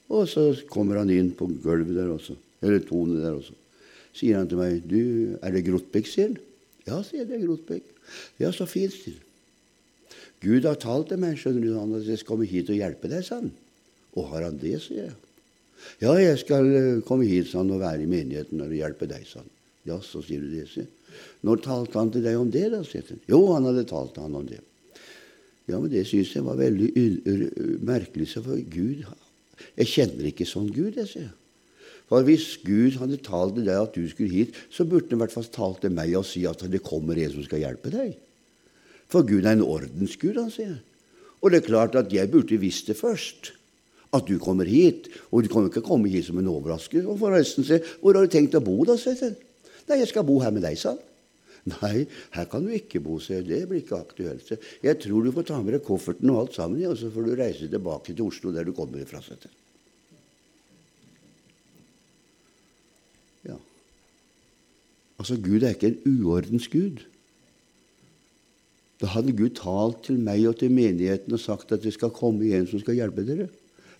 Og 0.09 0.27
så 0.29 0.51
kommer 0.71 1.01
han 1.01 1.11
inn 1.13 1.31
på 1.37 1.47
gulvet 1.63 1.97
der 1.97 2.11
også, 2.11 2.35
eller 2.61 2.85
tonet 2.85 3.23
der 3.23 3.37
også. 3.37 3.55
Sier 4.19 4.39
han 4.39 4.49
til 4.49 4.57
meg, 4.57 4.81
'Du, 4.83 5.37
er 5.41 5.51
det 5.53 5.65
Grotbekk', 5.67 6.09
sier 6.09 6.31
han. 6.31 6.37
Ja, 6.87 7.01
sier 7.05 7.27
det 7.27 7.41
Grotbekk. 7.43 7.89
Ja, 8.41 8.51
så 8.55 8.67
fint. 8.69 8.93
sier 8.95 9.19
Gud 10.39 10.63
har 10.63 10.77
talt 10.79 11.09
til 11.11 11.19
meg, 11.19 11.35
skjønner 11.39 11.65
du, 11.65 11.73
han 11.75 11.97
at 11.97 12.07
jeg 12.07 12.21
skal 12.21 12.31
komme 12.31 12.47
hit 12.47 12.69
og 12.71 12.79
hjelpe 12.79 13.09
deg, 13.11 13.25
sa 13.27 13.41
han. 13.41 13.51
Og 14.15 14.29
har 14.31 14.45
han 14.47 14.59
det, 14.61 14.77
sier 14.83 15.09
jeg. 15.09 15.17
Ja, 16.03 16.13
jeg 16.19 16.39
skal 16.41 16.69
eh, 16.75 17.01
komme 17.07 17.27
hit 17.27 17.51
sa 17.51 17.63
og 17.63 17.81
være 17.81 18.03
i 18.03 18.09
menigheten 18.09 18.63
og 18.63 18.75
hjelpe 18.75 19.07
deg, 19.09 19.25
sa 19.27 19.41
han. 19.43 19.51
Ja, 19.87 19.99
så 20.03 20.23
sier 20.23 20.43
du 20.43 20.51
det, 20.51 20.65
sier 20.71 20.87
Når 21.47 21.61
talte 21.65 21.99
han 21.99 22.11
til 22.13 22.23
deg 22.23 22.39
om 22.39 22.51
det, 22.51 22.65
da? 22.71 22.81
sier 22.87 23.03
han. 23.07 23.19
Jo, 23.27 23.41
han 23.53 23.67
hadde 23.67 23.87
talt 23.89 24.15
til 24.15 24.27
han 24.27 24.39
om 24.39 24.47
det. 24.47 24.61
Ja, 25.69 25.77
men 25.77 25.89
det 25.91 26.05
syns 26.09 26.31
jeg 26.33 26.45
var 26.47 26.57
veldig 26.57 26.89
merkelig, 27.85 28.31
for 28.39 28.57
Gud 28.57 29.03
Jeg 29.75 29.91
kjenner 29.91 30.31
ikke 30.31 30.47
sånn 30.47 30.71
Gud, 30.71 30.95
jeg, 30.95 31.07
sier. 31.11 31.29
For 32.09 32.25
hvis 32.25 32.57
Gud 32.65 32.97
hadde 32.97 33.19
talt 33.21 33.55
til 33.57 33.67
deg 33.67 33.83
at 33.83 33.93
du 33.93 34.07
skulle 34.09 34.33
hit, 34.33 34.57
så 34.73 34.85
burde 34.85 35.11
han 35.11 35.19
i 35.19 35.21
hvert 35.23 35.35
fall 35.35 35.49
talt 35.53 35.83
til 35.83 35.93
meg 35.93 36.15
og 36.17 36.25
si 36.27 36.41
at 36.49 36.63
det 36.65 36.81
kommer 36.85 37.19
en 37.21 37.35
som 37.35 37.45
skal 37.45 37.61
hjelpe 37.61 37.93
deg. 37.93 38.15
For 39.09 39.25
Gud 39.25 39.45
er 39.45 39.57
en 39.57 39.65
ordensgud, 39.65 40.37
han 40.37 40.51
sier. 40.53 40.79
Og 41.39 41.53
det 41.53 41.61
er 41.61 41.69
klart 41.69 41.97
at 41.97 42.11
jeg 42.13 42.31
burde 42.31 42.59
visst 42.61 42.89
det 42.89 42.97
først. 42.99 43.53
At 44.13 44.25
du 44.25 44.39
kommer 44.41 44.65
hit. 44.65 45.07
Og 45.29 45.45
du 45.45 45.51
kan 45.53 45.69
ikke 45.69 45.85
komme 45.85 46.09
hit 46.09 46.27
som 46.27 46.41
en 46.41 46.49
overraskelse. 46.49 47.07
Og 47.07 47.21
forresten, 47.21 47.65
se, 47.65 47.79
hvor 48.01 48.17
har 48.17 48.25
du 48.25 48.33
tenkt 48.33 48.57
å 48.57 48.63
bo, 48.63 48.81
da? 48.89 48.97
sier 48.97 49.17
han. 49.21 49.37
Nei, 49.89 50.01
jeg 50.01 50.09
skal 50.11 50.25
bo 50.25 50.39
her 50.41 50.53
med 50.53 50.65
deg, 50.65 50.77
sa 50.81 50.95
han. 50.95 51.05
Nei, 51.69 52.05
her 52.33 52.45
kan 52.49 52.65
du 52.65 52.73
ikke 52.73 53.01
bo, 53.03 53.19
så 53.21 53.41
det 53.45 53.63
blir 53.69 53.83
ikke 53.83 53.99
aktuelt. 53.99 54.53
Jeg 54.81 54.99
tror 55.03 55.25
du 55.25 55.33
får 55.35 55.49
ta 55.49 55.61
med 55.61 55.75
deg 55.75 55.85
kofferten 55.85 56.31
og 56.33 56.43
alt 56.45 56.57
sammen, 56.57 56.81
og 56.89 56.97
så 56.97 57.11
får 57.13 57.27
du 57.27 57.33
reise 57.37 57.69
tilbake 57.69 58.13
til 58.13 58.25
Oslo, 58.25 58.53
der 58.55 58.65
du 58.65 58.73
kommer 58.77 59.03
fra. 59.09 59.21
Ja. 59.21 59.58
Altså, 65.19 65.35
Gud 65.35 65.63
er 65.63 65.75
ikke 65.75 65.91
en 65.91 66.23
uordens 66.23 66.67
Gud. 66.71 67.03
Da 68.99 69.11
hadde 69.13 69.35
Gud 69.35 69.55
talt 69.55 70.03
til 70.07 70.19
meg 70.19 70.45
og 70.49 70.57
til 70.59 70.71
menigheten 70.71 71.35
og 71.35 71.41
sagt 71.43 71.71
at 71.75 71.83
det 71.83 71.93
skal 71.95 72.13
komme 72.15 72.51
en 72.55 72.67
som 72.67 72.81
skal 72.81 72.97
hjelpe 72.99 73.23
dere, 73.27 73.47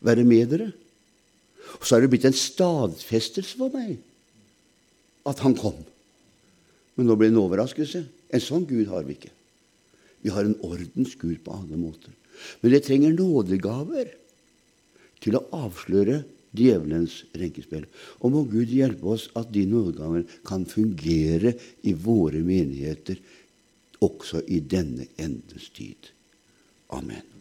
være 0.04 0.28
med 0.28 0.52
dere. 0.52 0.72
Og 1.80 1.86
så 1.86 1.96
har 1.96 2.04
det 2.04 2.12
blitt 2.12 2.28
en 2.28 2.36
stadfestelse 2.36 3.60
for 3.60 3.72
meg 3.76 3.98
at 5.28 5.44
han 5.44 5.56
kom. 5.60 5.78
Men 6.96 7.08
nå 7.08 7.16
blir 7.16 7.30
det 7.30 7.36
en 7.36 7.44
overraskelse. 7.44 8.04
En 8.34 8.44
sånn 8.44 8.68
Gud 8.68 8.90
har 8.92 9.06
vi 9.08 9.16
ikke. 9.16 9.32
Vi 10.24 10.32
har 10.34 10.48
en 10.48 10.58
ordens 10.66 11.16
Gud 11.20 11.38
på 11.46 11.56
alle 11.56 11.80
måter. 11.80 12.12
Men 12.60 12.74
det 12.74 12.84
trenger 12.88 13.16
nådegaver 13.16 14.12
til 15.24 15.36
å 15.36 15.46
avsløre 15.56 16.24
djevelens 16.56 17.24
renkespill. 17.38 17.86
Og 18.20 18.34
må 18.34 18.46
Gud 18.50 18.72
hjelpe 18.74 19.14
oss 19.16 19.28
at 19.40 19.52
de 19.54 19.66
nådegaver 19.70 20.26
kan 20.48 20.66
fungere 20.70 21.56
i 21.84 21.94
våre 21.94 22.44
menigheter 22.46 23.20
også 24.06 24.44
i 24.48 24.62
denne 24.64 25.10
endes 25.20 25.70
tid. 25.76 26.14
Amen. 26.96 27.39